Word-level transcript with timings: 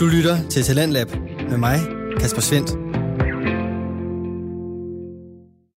Du 0.00 0.06
lytter 0.06 0.48
til 0.48 0.62
Talentlab 0.62 1.10
med 1.50 1.56
mig, 1.58 1.80
Kasper 2.20 2.40
Svendt. 2.40 2.70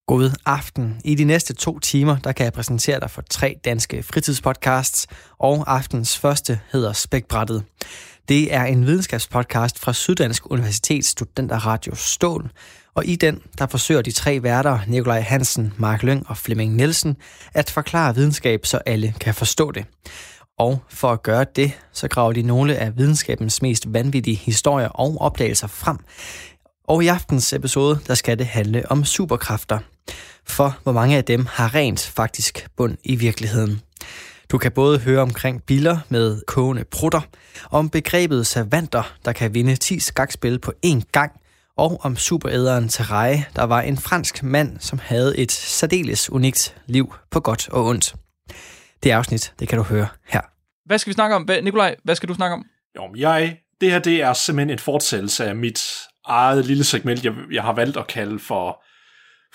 God 0.08 0.32
aften. 0.46 1.02
I 1.06 1.16
de 1.16 1.24
næste 1.24 1.54
to 1.54 1.80
timer, 1.80 2.18
der 2.24 2.32
kan 2.32 2.44
jeg 2.44 2.54
præsentere 2.54 3.00
dig 3.00 3.12
for 3.12 3.24
tre 3.30 3.56
danske 3.66 4.04
fritidspodcasts, 4.04 5.08
og 5.40 5.64
aftens 5.68 6.18
første 6.18 6.60
hedder 6.72 6.94
Spækbrættet. 6.94 7.64
Det 8.30 8.54
er 8.54 8.64
en 8.64 8.86
videnskabspodcast 8.86 9.80
fra 9.80 9.94
Syddansk 9.94 10.52
Universitets 10.52 11.08
Studenterradio 11.08 11.96
Stål, 11.96 12.52
og 12.94 13.06
i 13.06 13.16
den, 13.16 13.42
der 13.58 13.68
forsøger 13.68 14.02
de 14.02 14.12
tre 14.12 14.44
værter, 14.44 14.80
Nikolaj 14.88 15.22
Hansen, 15.22 15.74
Mark 15.78 16.04
Lyng 16.04 16.30
og 16.30 16.38
Flemming 16.38 16.76
Nielsen, 16.76 17.18
at 17.54 17.70
forklare 17.70 18.16
videnskab, 18.16 18.66
så 18.66 18.78
alle 18.78 19.14
kan 19.20 19.34
forstå 19.34 19.72
det. 19.72 19.86
Og 20.60 20.84
for 20.90 21.12
at 21.12 21.24
gøre 21.24 21.46
det, 21.56 21.72
så 21.94 22.08
graver 22.08 22.34
de 22.34 22.42
nogle 22.42 22.76
af 22.76 22.98
videnskabens 22.98 23.62
mest 23.62 23.94
vanvittige 23.94 24.36
historier 24.36 24.88
og 24.88 25.18
opdagelser 25.22 25.68
frem. 25.68 25.98
Og 26.88 27.04
i 27.04 27.08
aftens 27.08 27.54
episode, 27.54 28.00
der 28.08 28.14
skal 28.14 28.40
det 28.40 28.46
handle 28.46 28.92
om 28.92 29.06
superkræfter. 29.06 29.80
For 30.46 30.78
hvor 30.84 30.92
mange 30.92 31.18
af 31.18 31.26
dem 31.26 31.46
har 31.46 31.76
rent 31.76 32.00
faktisk 32.16 32.68
bund 32.78 32.98
i 33.04 33.16
virkeligheden. 33.16 33.82
Du 34.52 34.58
kan 34.58 34.72
både 34.72 35.00
høre 35.00 35.22
omkring 35.22 35.64
biler 35.64 36.00
med 36.10 36.42
kogende 36.48 36.84
prutter, 36.84 37.22
om 37.72 37.90
begrebet 37.90 38.48
savanter, 38.48 39.16
der 39.26 39.32
kan 39.34 39.54
vinde 39.54 39.76
10 39.76 40.00
skakspil 40.00 40.60
på 40.60 40.74
én 40.86 41.02
gang, 41.12 41.32
og 41.78 42.00
om 42.04 42.16
superæderen 42.16 42.90
Terreje, 42.90 43.46
der 43.56 43.64
var 43.64 43.82
en 43.82 43.98
fransk 43.98 44.44
mand, 44.44 44.80
som 44.80 45.00
havde 45.04 45.38
et 45.38 45.52
særdeles 45.52 46.30
unikt 46.30 46.76
liv 46.88 47.14
på 47.32 47.40
godt 47.40 47.70
og 47.70 47.86
ondt. 47.86 48.16
Det 49.04 49.12
afsnit, 49.12 49.54
det 49.60 49.68
kan 49.68 49.78
du 49.78 49.84
høre 49.84 50.08
her. 50.28 50.42
Hvad 50.86 50.98
skal 50.98 51.10
vi 51.10 51.14
snakke 51.14 51.36
om? 51.36 51.44
Hvad, 51.44 51.62
Nikolaj, 51.62 51.96
hvad 52.04 52.16
skal 52.16 52.30
du 52.30 52.34
snakke 52.34 52.54
om? 52.54 52.66
Jo, 52.96 53.08
men 53.08 53.20
jeg, 53.20 53.58
det 53.82 53.92
her 53.92 54.00
det 54.00 54.22
er 54.22 54.34
simpelthen 54.34 54.70
en 54.70 54.80
fortsættelse 54.80 55.46
af 55.46 55.56
mit 55.56 55.84
eget 56.26 56.66
lille 56.66 56.84
segment, 56.84 57.26
jeg, 57.26 57.34
jeg 57.52 57.64
har 57.64 57.74
valgt 57.74 57.98
at 57.98 58.08
kalde 58.08 58.40
for 58.40 58.84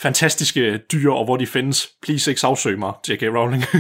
fantastiske 0.00 0.78
dyr, 0.92 1.10
og 1.10 1.24
hvor 1.24 1.36
de 1.36 1.46
findes. 1.46 1.88
Please 2.02 2.30
ikke 2.30 2.40
sagsøg 2.40 2.78
mig, 2.78 2.92
J.K. 3.08 3.22
Rowling. 3.22 3.64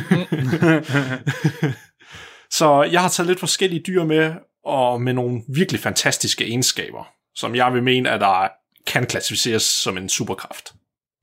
Så 2.58 2.82
jeg 2.82 3.00
har 3.00 3.08
taget 3.08 3.26
lidt 3.26 3.40
forskellige 3.40 3.82
dyr 3.86 4.04
med, 4.04 4.32
og 4.64 5.02
med 5.02 5.12
nogle 5.12 5.42
virkelig 5.54 5.80
fantastiske 5.80 6.44
egenskaber, 6.44 7.08
som 7.34 7.54
jeg 7.54 7.74
vil 7.74 7.82
mene, 7.82 8.10
at 8.10 8.20
der 8.20 8.48
kan 8.86 9.06
klassificeres 9.06 9.62
som 9.62 9.96
en 9.96 10.08
superkraft. 10.08 10.72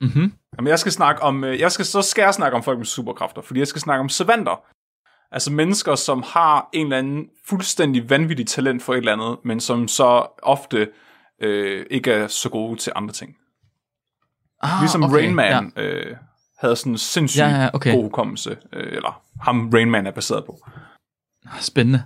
Mm-hmm. 0.01 0.33
Jamen, 0.57 0.69
jeg 0.69 0.79
skal 0.79 0.91
snakke 0.91 1.21
om, 1.21 1.43
øh, 1.43 1.59
jeg 1.59 1.71
skal, 1.71 1.85
så 1.85 2.01
skal 2.01 2.21
jeg 2.21 2.33
snakke 2.33 2.55
om 2.57 2.63
folk 2.63 2.77
med 2.77 2.85
superkræfter, 2.85 3.41
fordi 3.41 3.59
jeg 3.59 3.67
skal 3.67 3.81
snakke 3.81 3.99
om 3.99 4.09
savanter. 4.09 4.63
Altså 5.31 5.51
mennesker, 5.51 5.95
som 5.95 6.23
har 6.27 6.69
en 6.73 6.85
eller 6.85 6.97
anden 6.97 7.29
fuldstændig 7.47 8.09
vanvittig 8.09 8.47
talent 8.47 8.83
for 8.83 8.93
et 8.93 8.97
eller 8.97 9.13
andet, 9.13 9.37
men 9.45 9.59
som 9.59 9.87
så 9.87 10.27
ofte 10.43 10.89
øh, 11.41 11.85
ikke 11.91 12.11
er 12.11 12.27
så 12.27 12.49
gode 12.49 12.79
til 12.79 12.91
andre 12.95 13.13
ting. 13.13 13.35
Ah, 14.61 14.81
Ligesom 14.81 15.03
okay, 15.03 15.15
Rain 15.15 15.35
Man 15.35 15.71
Ja. 15.77 15.81
øh, 15.83 16.15
havde 16.59 16.75
sådan 16.75 16.91
en 16.91 16.97
sindssygt 16.97 17.41
Ja, 17.41 17.47
ja, 17.63 17.69
okay. 17.73 17.93
god 17.93 18.03
hukommelse, 18.03 18.57
øh, 18.73 18.93
eller 18.93 19.21
ham 19.41 19.69
Rain 19.73 19.91
Man 19.91 20.07
er 20.07 20.11
baseret 20.11 20.45
på. 20.45 20.59
Spændende. 21.59 22.03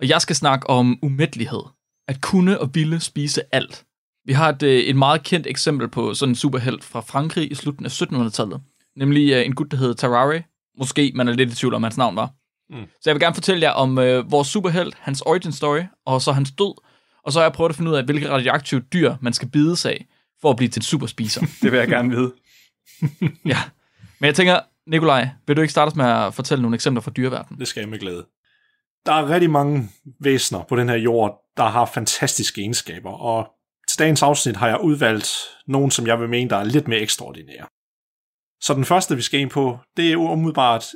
Og 0.00 0.08
jeg 0.08 0.20
skal 0.20 0.36
snakke 0.36 0.70
om 0.70 0.98
umættelighed. 1.02 1.62
At 2.08 2.20
kunne 2.20 2.60
og 2.60 2.74
ville 2.74 3.00
spise 3.00 3.42
alt. 3.52 3.84
Vi 4.24 4.32
har 4.32 4.48
et, 4.48 4.62
øh, 4.62 4.80
et 4.80 4.96
meget 4.96 5.22
kendt 5.22 5.46
eksempel 5.46 5.88
på 5.88 6.14
sådan 6.14 6.30
en 6.30 6.36
superhelt 6.36 6.84
fra 6.84 7.00
Frankrig 7.00 7.52
i 7.52 7.54
slutningen 7.54 7.86
af 7.86 8.26
1700-tallet. 8.26 8.60
Nemlig 8.96 9.32
øh, 9.32 9.46
en 9.46 9.54
gut, 9.54 9.70
der 9.70 9.76
hed 9.76 9.94
Tarare. 9.94 10.42
Måske 10.78 11.12
man 11.14 11.28
er 11.28 11.32
lidt 11.32 11.52
i 11.52 11.56
tvivl 11.56 11.74
om, 11.74 11.82
hans 11.82 11.96
navn 11.96 12.16
var. 12.16 12.30
Mm. 12.70 12.86
Så 13.00 13.10
jeg 13.10 13.14
vil 13.14 13.20
gerne 13.20 13.34
fortælle 13.34 13.62
jer 13.62 13.70
om 13.70 13.98
øh, 13.98 14.30
vores 14.30 14.48
superhelt, 14.48 14.94
hans 15.00 15.20
origin 15.20 15.52
story, 15.52 15.82
og 16.06 16.22
så 16.22 16.32
hans 16.32 16.50
død. 16.50 16.74
Og 17.24 17.32
så 17.32 17.38
har 17.38 17.44
jeg 17.44 17.52
prøvet 17.52 17.70
at 17.70 17.76
finde 17.76 17.90
ud 17.90 17.96
af, 17.96 18.04
hvilke 18.04 18.30
radioaktive 18.30 18.80
dyr 18.80 19.14
man 19.20 19.32
skal 19.32 19.48
bides 19.48 19.86
af, 19.86 20.06
for 20.40 20.50
at 20.50 20.56
blive 20.56 20.68
til 20.68 20.80
en 20.80 20.84
superspiser. 20.84 21.40
Det 21.62 21.72
vil 21.72 21.78
jeg 21.78 21.88
gerne 21.88 22.10
vide. 22.10 22.32
ja. 23.52 23.58
Men 24.18 24.26
jeg 24.26 24.34
tænker, 24.34 24.60
Nikolaj, 24.86 25.28
vil 25.46 25.56
du 25.56 25.60
ikke 25.60 25.72
starte 25.72 25.96
med 25.96 26.04
at 26.04 26.34
fortælle 26.34 26.62
nogle 26.62 26.74
eksempler 26.74 27.00
fra 27.00 27.10
dyreverdenen? 27.10 27.60
Det 27.60 27.68
skal 27.68 27.80
jeg 27.80 27.88
med 27.88 27.98
glæde. 27.98 28.26
Der 29.06 29.12
er 29.12 29.28
rigtig 29.28 29.50
mange 29.50 29.88
væsener 30.20 30.62
på 30.68 30.76
den 30.76 30.88
her 30.88 30.96
jord, 30.96 31.38
der 31.56 31.64
har 31.64 31.84
fantastiske 31.84 32.60
egenskaber, 32.60 33.10
og 33.10 33.50
dagens 34.02 34.22
afsnit 34.22 34.56
har 34.56 34.68
jeg 34.68 34.80
udvalgt 34.80 35.32
nogen, 35.66 35.90
som 35.90 36.06
jeg 36.06 36.20
vil 36.20 36.28
mene, 36.28 36.50
der 36.50 36.56
er 36.56 36.64
lidt 36.64 36.88
mere 36.88 37.00
ekstraordinære. 37.00 37.66
Så 38.60 38.74
den 38.74 38.84
første, 38.84 39.16
vi 39.16 39.22
skal 39.22 39.40
ind 39.40 39.50
på, 39.50 39.78
det 39.96 40.12
er 40.12 40.16
umiddelbart 40.16 40.86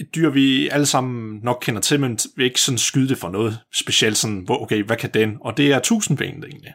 et 0.00 0.14
dyr, 0.14 0.30
vi 0.30 0.68
alle 0.68 0.86
sammen 0.86 1.40
nok 1.42 1.58
kender 1.62 1.80
til, 1.80 2.00
men 2.00 2.18
vi 2.36 2.44
ikke 2.44 2.60
sådan 2.60 2.78
skyde 2.78 3.08
det 3.08 3.18
for 3.18 3.28
noget 3.28 3.60
specielt, 3.74 4.16
sådan, 4.16 4.38
hvor, 4.38 4.62
okay, 4.62 4.82
hvad 4.82 4.96
kan 4.96 5.10
den? 5.14 5.36
Og 5.40 5.56
det 5.56 5.72
er 5.72 5.78
tusindbenet 5.78 6.44
egentlig. 6.44 6.74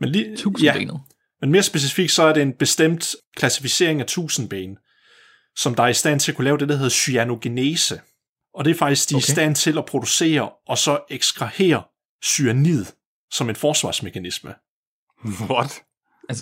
Men 0.00 0.08
lige, 0.08 0.36
Tusindbenet. 0.36 1.00
men 1.40 1.50
mere 1.50 1.62
specifikt, 1.62 2.12
så 2.12 2.22
er 2.22 2.32
det 2.32 2.42
en 2.42 2.52
bestemt 2.52 3.14
klassificering 3.36 4.00
af 4.00 4.06
tusindben, 4.06 4.76
som 5.56 5.74
der 5.74 5.82
er 5.82 5.88
i 5.88 5.94
stand 5.94 6.20
til 6.20 6.32
at 6.32 6.36
kunne 6.36 6.44
lave 6.44 6.58
det, 6.58 6.68
der 6.68 6.74
hedder 6.76 6.90
cyanogenese. 6.90 8.00
Og 8.54 8.64
det 8.64 8.70
er 8.70 8.74
faktisk, 8.74 9.08
de 9.08 9.14
er 9.14 9.16
Okay. 9.16 9.28
i 9.28 9.30
stand 9.32 9.54
til 9.54 9.78
at 9.78 9.84
producere 9.86 10.50
og 10.68 10.78
så 10.78 10.98
ekstrahere 11.10 11.82
cyanid 12.24 12.84
som 13.32 13.48
en 13.48 13.56
forsvarsmekanisme. 13.56 14.54
What? 15.50 15.82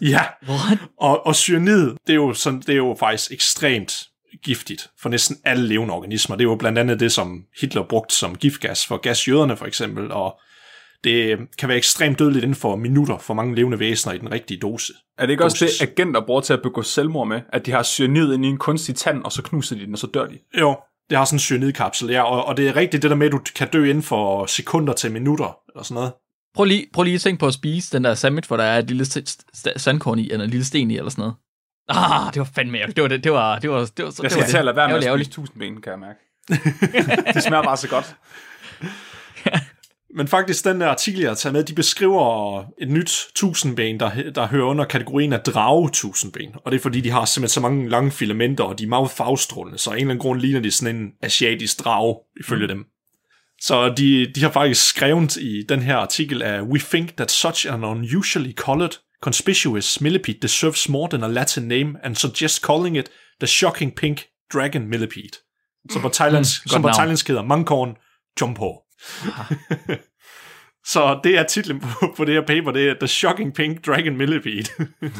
Ja, 0.01 0.21
What? 0.49 0.79
og, 1.01 1.27
og 1.27 1.35
cyanid, 1.35 1.91
det 2.07 2.13
er, 2.13 2.15
jo 2.15 2.35
sådan, 2.35 2.61
det 2.61 2.69
er 2.69 2.77
jo 2.77 2.97
faktisk 2.99 3.33
ekstremt 3.33 3.93
giftigt 4.45 4.91
for 5.01 5.09
næsten 5.09 5.37
alle 5.45 5.69
levende 5.69 5.95
organismer. 5.95 6.37
Det 6.37 6.45
er 6.45 6.49
jo 6.49 6.57
blandt 6.57 6.79
andet 6.79 7.01
det, 7.01 7.13
som 7.13 7.45
Hitler 7.61 7.83
brugte 7.83 8.15
som 8.15 8.35
giftgas 8.35 8.87
for 8.87 8.97
gasjøderne 8.97 9.57
for 9.57 9.67
eksempel, 9.67 10.13
og 10.13 10.41
det 11.05 11.39
kan 11.59 11.69
være 11.69 11.79
ekstremt 11.79 12.19
dødeligt 12.19 12.43
inden 12.43 12.55
for 12.55 12.77
minutter 12.77 13.19
for 13.19 13.35
mange 13.35 13.55
levende 13.55 13.79
væsener 13.79 14.15
i 14.15 14.19
den 14.19 14.33
rigtige 14.33 14.61
dose. 14.61 14.93
Er 15.19 15.27
det 15.27 15.31
ikke 15.31 15.45
også 15.45 15.65
Dosis. 15.65 15.79
det, 15.79 15.89
agenter 15.89 16.27
bruger 16.27 16.41
til 16.41 16.53
at 16.53 16.63
begå 16.63 16.83
selvmord 16.83 17.29
med? 17.29 17.41
At 17.53 17.67
de 17.67 17.71
har 17.71 17.83
cyanid 17.83 18.35
ind 18.35 18.45
i 18.45 18.49
en 18.49 18.59
kunstig 18.59 18.95
tand, 18.95 19.25
og 19.25 19.33
så 19.33 19.43
knuser 19.43 19.77
de 19.77 19.87
den, 19.87 19.93
og 19.93 19.99
så 19.99 20.07
dør 20.07 20.27
de? 20.27 20.39
Jo, 20.61 20.77
det 21.11 21.19
har 21.19 21.25
sådan 21.25 21.37
en 21.37 21.41
cyanidkapsel, 21.41 22.11
ja, 22.11 22.23
og, 22.23 22.45
og 22.45 22.57
det 22.57 22.69
er 22.69 22.77
rigtigt 22.77 23.03
det 23.03 23.11
der 23.11 23.17
med, 23.17 23.27
at 23.27 23.33
du 23.33 23.41
kan 23.57 23.69
dø 23.73 23.85
inden 23.85 24.03
for 24.03 24.47
sekunder 24.47 24.93
til 24.93 25.13
minutter, 25.13 25.59
eller 25.75 25.83
sådan 25.83 25.95
noget. 25.95 26.13
Prøv 26.55 26.65
lige, 26.65 26.87
prøv 26.93 27.03
lige 27.03 27.15
at 27.15 27.21
tænke 27.21 27.41
på 27.41 27.47
at 27.47 27.55
spise 27.55 27.97
den 27.97 28.05
der 28.05 28.15
sandwich, 28.15 28.49
hvor 28.49 28.57
der 28.57 28.65
er 28.65 28.79
et 28.79 28.87
lille 28.87 29.07
sandkorn 29.77 30.19
i, 30.19 30.31
eller 30.31 30.45
en 30.45 30.51
lille 30.51 30.65
sten 30.65 30.91
i, 30.91 30.97
eller 30.97 31.11
sådan 31.11 31.23
noget. 31.23 31.35
Ah, 31.89 32.35
det 32.35 32.41
var 32.41 32.49
fandme 32.55 32.79
Det 32.79 33.03
var 33.03 33.09
det, 33.09 33.25
det 33.25 33.33
var, 33.33 33.59
det 33.59 33.71
var, 33.71 33.79
det 33.79 34.05
var, 34.05 34.11
det 34.11 34.19
var, 34.19 34.23
Jeg 34.23 34.31
skal 34.31 34.45
til 34.45 34.57
at 34.57 34.65
lade 34.65 34.77
være 34.77 34.89
med 34.89 34.97
at 34.97 35.15
spise 35.15 35.31
tusindben, 35.31 35.81
kan 35.83 35.91
jeg 35.91 35.99
mærke. 35.99 36.21
det 37.35 37.43
smager 37.43 37.63
bare 37.63 37.77
så 37.77 37.89
godt. 37.89 38.17
Men 40.15 40.29
faktisk, 40.29 40.65
den 40.65 40.81
der 40.81 40.89
artikel, 40.89 41.21
jeg 41.21 41.31
har 41.31 41.35
taget 41.35 41.53
med, 41.53 41.65
de 41.65 41.75
beskriver 41.75 42.65
et 42.79 42.89
nyt 42.89 43.27
tusindben, 43.35 44.01
der, 44.01 44.31
der 44.35 44.47
hører 44.47 44.67
under 44.67 44.85
kategorien 44.85 45.33
af 45.33 45.41
drage 45.41 45.91
tusindben. 45.91 46.55
Og 46.65 46.73
det 46.73 46.79
er 46.79 46.83
fordi, 46.83 47.01
de 47.01 47.11
har 47.11 47.25
simpelthen 47.25 47.55
så 47.55 47.61
mange 47.61 47.89
lange 47.89 48.11
filamenter, 48.11 48.65
og 48.65 48.79
de 48.79 48.85
er 48.85 48.89
meget 48.89 49.11
farvestrålende, 49.11 49.79
så 49.79 49.91
af 49.91 49.95
en 49.95 50.01
eller 50.01 50.11
anden 50.11 50.23
grund 50.23 50.41
ligner 50.41 50.61
de 50.61 50.71
sådan 50.71 50.97
en 50.97 51.13
asiatisk 51.23 51.85
drage, 51.85 52.17
ifølge 52.41 52.67
mm. 52.67 52.69
dem. 52.69 52.87
Så 53.61 53.89
de, 53.97 54.33
de 54.35 54.43
har 54.43 54.51
faktisk 54.51 54.89
skrevet 54.89 55.37
i 55.37 55.63
den 55.69 55.83
her 55.83 55.97
artikel, 55.97 56.43
at 56.43 56.63
we 56.63 56.79
think 56.79 57.17
that 57.17 57.31
such 57.31 57.67
an 57.73 57.85
unusually 57.85 58.53
colored, 58.55 58.91
conspicuous 59.23 60.01
millipede 60.01 60.39
deserves 60.43 60.89
more 60.89 61.09
than 61.11 61.23
a 61.25 61.29
Latin 61.29 61.69
name, 61.69 61.95
and 62.03 62.15
suggest 62.17 62.63
calling 62.67 62.97
it 62.99 63.11
the 63.41 63.47
shocking 63.47 63.95
pink 63.97 64.25
dragon 64.53 64.87
millipede. 64.89 65.31
Som 65.91 66.03
på 66.03 66.09
thailandsk, 66.09 66.65
Mm, 66.65 66.69
som 66.69 66.83
på 66.83 66.89
thailandsk 66.89 67.29
hedder 67.29 67.43
Mangkorn 67.43 67.97
Jumpo. 68.41 68.73
Så 70.87 71.21
det 71.25 71.39
er 71.39 71.43
titlen 71.43 71.81
på, 71.81 72.15
på 72.17 72.25
det 72.25 72.35
her 72.35 72.41
paper, 72.47 72.71
det 72.73 72.89
er 72.89 72.95
The 73.01 73.09
Shocking 73.09 73.55
Pink 73.55 73.87
Dragon 73.87 74.17
Millipede. 74.17 74.65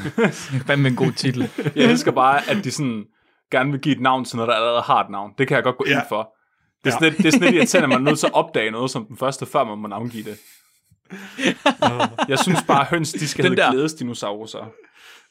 Fandme 0.67 0.89
en 0.89 0.97
god 0.97 1.13
titel. 1.13 1.51
Jeg 1.77 1.85
elsker 1.91 2.13
bare, 2.13 2.51
at 2.51 2.65
de 2.65 2.71
sådan 2.71 3.05
gerne 3.53 3.71
vil 3.71 3.81
give 3.81 3.95
et 3.95 4.01
navn 4.01 4.25
til 4.25 4.37
noget, 4.37 4.49
der 4.49 4.55
allerede 4.55 4.83
har 4.83 5.05
et 5.05 5.11
navn. 5.11 5.31
Det 5.39 5.49
kan 5.49 5.55
jeg 5.55 5.65
godt 5.65 5.77
gå 5.77 5.85
Ja. 5.89 5.93
ind 5.99 6.03
for. 6.09 6.29
Det 6.85 6.91
er, 6.91 6.91
Ja. 6.91 6.91
sådan 6.91 7.09
lidt, 7.09 7.19
det 7.19 7.27
er 7.27 7.31
sådan 7.31 7.45
lidt 7.47 7.55
irriterende, 7.57 7.85
at 7.85 7.89
man 8.01 8.07
er 8.07 8.11
nødt 8.11 8.19
til 8.19 8.27
at 8.27 8.33
opdage 8.35 8.71
noget 8.71 8.91
som 8.91 9.07
den 9.07 9.17
første, 9.17 9.47
før 9.47 9.65
man 9.65 9.79
må 9.79 9.89
navngive 9.89 10.25
det. 10.25 10.39
Jeg 12.29 12.39
synes 12.39 12.59
bare, 12.67 12.81
at 12.81 12.87
høns, 12.87 13.13
de 13.13 13.29
skal 13.29 13.45
Den 13.45 13.53
hedde 13.53 13.63
der- 13.63 13.73
glædesdinosaurer. 13.73 14.69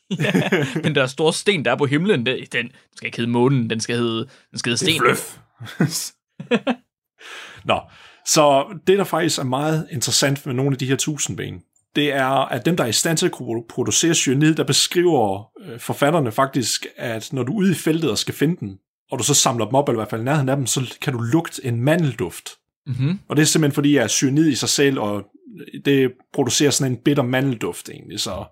Den 0.83 0.95
der 0.95 1.05
store 1.07 1.33
sten, 1.33 1.65
der 1.65 1.71
er 1.71 1.75
på 1.75 1.85
himlen, 1.85 2.25
det, 2.25 2.53
den 2.53 2.71
skal 2.95 3.05
ikke 3.07 3.17
hedde 3.17 3.31
månen, 3.31 3.69
den 3.69 3.79
skal 3.79 3.95
hedde, 3.97 4.27
den 4.51 4.59
skal 4.59 4.69
hedde 4.69 4.85
sten. 4.85 5.01
Fløf. 5.01 5.37
Nå, 7.65 7.79
så 8.25 8.65
det, 8.87 8.97
der 8.97 9.03
faktisk 9.03 9.39
er 9.39 9.43
meget 9.43 9.87
interessant 9.91 10.45
med 10.45 10.53
nogle 10.53 10.71
af 10.71 10.77
de 10.77 10.85
her 10.85 10.95
tusindben, 10.95 11.61
det 11.95 12.13
er, 12.13 12.27
at 12.29 12.65
dem, 12.65 12.77
der 12.77 12.83
er 12.83 12.87
i 12.87 12.91
stand 12.93 13.17
til 13.17 13.25
at 13.25 13.31
kunne 13.31 13.63
producere 13.69 14.13
cyanid, 14.13 14.55
der 14.55 14.63
beskriver 14.63 15.51
øh, 15.61 15.79
forfatterne 15.79 16.31
faktisk, 16.31 16.85
at 16.97 17.33
når 17.33 17.43
du 17.43 17.51
er 17.53 17.57
ude 17.57 17.71
i 17.71 17.75
feltet 17.75 18.11
og 18.11 18.17
skal 18.17 18.33
finde 18.33 18.57
den, 18.59 18.77
og 19.11 19.19
du 19.19 19.23
så 19.23 19.33
samler 19.33 19.65
dem 19.65 19.75
op, 19.75 19.89
eller 19.89 19.97
i 19.97 20.01
hvert 20.01 20.09
fald 20.09 20.21
i 20.21 20.25
nærheden 20.25 20.49
af 20.49 20.55
dem, 20.55 20.65
så 20.65 20.95
kan 21.01 21.13
du 21.13 21.19
lugte 21.19 21.65
en 21.65 21.81
mandelduft. 21.81 22.49
Mm-hmm. 22.87 23.19
Og 23.27 23.35
det 23.35 23.41
er 23.41 23.45
simpelthen 23.45 23.75
fordi, 23.75 23.97
at 23.97 24.11
cyanid 24.11 24.47
i 24.49 24.55
sig 24.55 24.69
selv, 24.69 24.99
og 24.99 25.25
det 25.85 26.13
producerer 26.33 26.71
sådan 26.71 26.91
en 26.91 26.97
bitter 26.97 27.23
mandelduft 27.23 27.89
egentlig, 27.89 28.19
så 28.19 28.45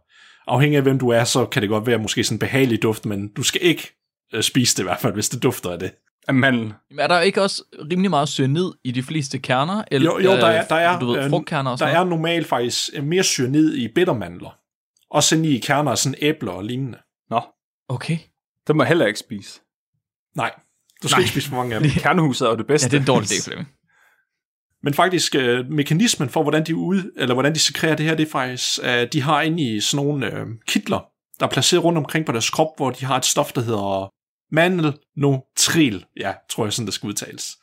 afhængig 0.47 0.77
af 0.77 0.83
hvem 0.83 0.99
du 0.99 1.09
er, 1.09 1.23
så 1.23 1.45
kan 1.45 1.61
det 1.61 1.69
godt 1.69 1.87
være 1.87 1.97
måske 1.97 2.23
sådan 2.23 2.35
en 2.35 2.39
behagelig 2.39 2.81
duft, 2.81 3.05
men 3.05 3.27
du 3.27 3.43
skal 3.43 3.61
ikke 3.63 3.95
øh, 4.33 4.43
spise 4.43 4.75
det 4.75 4.83
i 4.83 4.83
hvert 4.83 4.99
fald, 4.99 5.13
hvis 5.13 5.29
det 5.29 5.43
dufter 5.43 5.71
af 5.71 5.79
det. 5.79 5.91
Af 6.27 6.33
mandel. 6.33 6.73
Er 6.99 7.07
der 7.07 7.19
ikke 7.21 7.41
også 7.41 7.63
rimelig 7.91 8.09
meget 8.09 8.29
cyanid 8.29 8.71
i 8.83 8.91
de 8.91 9.03
fleste 9.03 9.39
kerner? 9.39 9.83
Eller, 9.91 10.11
Jo, 10.11 10.19
jo 10.19 10.31
der 10.31 10.47
er, 10.47 10.67
der 10.67 10.75
er, 10.75 10.99
du 10.99 11.05
ved, 11.05 11.23
øh, 11.23 11.29
frugtkerner 11.29 11.71
og 11.71 11.79
der 11.79 11.85
er 11.85 12.03
normalt 12.03 12.47
faktisk 12.47 12.89
øh, 12.93 13.03
mere 13.03 13.23
cyanid 13.23 13.75
i 13.75 13.87
bittermandler. 13.95 14.57
Også 15.09 15.35
inde 15.35 15.49
i 15.49 15.59
kerner 15.59 15.91
af 15.91 15.97
sådan 15.97 16.15
æbler 16.21 16.51
og 16.51 16.63
lignende. 16.63 16.97
Nå, 17.29 17.41
Okay. 17.89 18.17
det 18.67 18.75
må 18.75 18.83
jeg 18.83 18.87
heller 18.87 19.05
ikke 19.05 19.19
spise. 19.19 19.59
Nej, 20.35 20.51
du 21.03 21.07
skal 21.07 21.15
Nej. 21.15 21.21
ikke 21.21 21.31
spise 21.31 21.49
for 21.49 21.55
mange 21.55 21.75
af 21.75 21.81
dem. 21.81 21.89
Kernehuset 22.03 22.45
er 22.45 22.49
jo 22.49 22.55
det 22.55 22.63
Ja, 22.63 22.67
bedste. 22.67 22.89
det 22.89 22.95
er 22.95 22.99
en 22.99 23.07
dårlig 23.07 23.27
idé, 23.31 23.43
Flemming. 23.47 23.69
Men 24.83 24.93
faktisk, 24.93 25.35
øh, 25.35 25.65
mekanismen 25.69 26.29
for, 26.29 26.41
hvordan 26.43 26.65
de, 26.65 26.75
ud, 26.75 27.11
eller 27.17 27.33
hvordan 27.33 27.53
de 27.55 27.59
sekrerer 27.59 27.95
det 27.95 28.05
her, 28.05 28.15
det 28.15 28.27
er 28.27 28.31
faktisk, 28.31 28.79
at 28.83 29.13
de 29.13 29.21
har 29.21 29.41
inde 29.41 29.63
i 29.75 29.79
sådan 29.79 30.05
nogle 30.05 30.33
øh, 30.39 30.45
kitler, 30.67 31.05
der 31.39 31.45
er 31.45 31.49
placeret 31.49 31.83
rundt 31.83 31.97
omkring 31.97 32.25
på 32.25 32.31
deres 32.31 32.49
krop, 32.49 32.67
hvor 32.77 32.91
de 32.91 33.05
har 33.05 33.17
et 33.17 33.25
stof, 33.25 33.51
der 33.53 33.61
hedder 33.61 34.09
mandelnotril. 34.51 36.05
Ja, 36.19 36.33
tror 36.49 36.65
jeg 36.65 36.73
sådan, 36.73 36.85
det 36.85 36.93
skal 36.93 37.07
udtales. 37.07 37.57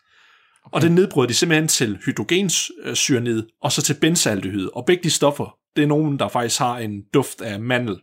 Okay. 0.64 0.76
Og 0.76 0.82
det 0.82 0.92
nedbryder 0.92 1.28
de 1.28 1.34
simpelthen 1.34 1.68
til 1.68 1.98
hydrogensyrenid, 2.04 3.42
og 3.62 3.72
så 3.72 3.82
til 3.82 3.94
benzaldehyd. 4.00 4.68
Og 4.74 4.84
begge 4.86 5.02
de 5.02 5.10
stoffer, 5.10 5.56
det 5.76 5.82
er 5.82 5.86
nogen, 5.86 6.18
der 6.18 6.28
faktisk 6.28 6.58
har 6.58 6.78
en 6.78 7.02
duft 7.14 7.40
af 7.40 7.60
mandel. 7.60 7.96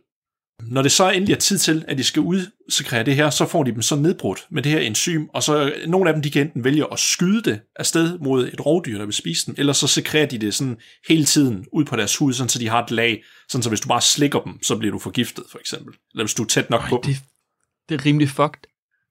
Når 0.66 0.82
det 0.82 0.92
så 0.92 1.10
endelig 1.10 1.32
er 1.32 1.38
tid 1.38 1.58
til, 1.58 1.84
at 1.88 1.98
de 1.98 2.04
skal 2.04 2.22
udsekrere 2.22 3.04
det 3.04 3.16
her, 3.16 3.30
så 3.30 3.46
får 3.46 3.62
de 3.62 3.72
dem 3.72 3.82
så 3.82 3.96
nedbrudt 3.96 4.46
med 4.50 4.62
det 4.62 4.72
her 4.72 4.80
enzym, 4.80 5.26
og 5.34 5.42
så 5.42 5.72
nogle 5.86 6.10
af 6.10 6.14
dem, 6.14 6.22
de 6.22 6.30
kan 6.30 6.42
enten 6.42 6.64
vælge 6.64 6.86
at 6.92 6.98
skyde 6.98 7.42
det 7.42 7.60
afsted 7.76 8.18
mod 8.18 8.48
et 8.48 8.66
rovdyr, 8.66 8.98
der 8.98 9.04
vil 9.04 9.14
spise 9.14 9.46
dem, 9.46 9.54
eller 9.58 9.72
så 9.72 9.86
sekrerer 9.86 10.26
de 10.26 10.38
det 10.38 10.54
sådan 10.54 10.76
hele 11.08 11.24
tiden 11.24 11.66
ud 11.72 11.84
på 11.84 11.96
deres 11.96 12.16
hud, 12.16 12.32
sådan 12.32 12.48
så 12.48 12.58
de 12.58 12.68
har 12.68 12.82
et 12.82 12.90
lag, 12.90 13.22
sådan 13.48 13.62
så 13.62 13.68
hvis 13.68 13.80
du 13.80 13.88
bare 13.88 14.00
slikker 14.00 14.40
dem, 14.40 14.62
så 14.62 14.76
bliver 14.76 14.92
du 14.92 14.98
forgiftet, 14.98 15.44
for 15.50 15.58
eksempel. 15.58 15.94
Eller 16.14 16.24
hvis 16.24 16.34
du 16.34 16.42
er 16.42 16.46
tæt 16.46 16.70
nok 16.70 16.80
Øj, 16.82 16.88
på 16.88 17.00
dem. 17.04 17.12
det, 17.12 17.22
det 17.88 18.00
er 18.00 18.06
rimelig 18.06 18.28
fucked. 18.28 18.62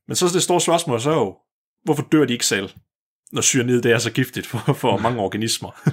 Men 0.08 0.16
så 0.16 0.26
er 0.26 0.30
det 0.30 0.44
store 0.44 0.62
spørgsmål 0.62 1.02
så 1.02 1.12
jo, 1.12 1.36
hvorfor 1.84 2.08
dør 2.12 2.26
de 2.26 2.34
ikke 2.34 2.46
selv, 2.46 2.70
når 3.32 3.42
cyanid 3.42 3.82
det 3.82 3.92
er 3.92 3.98
så 3.98 4.12
giftigt 4.12 4.48
for, 4.48 4.74
for 4.74 4.98
mange 5.06 5.20
organismer? 5.20 5.72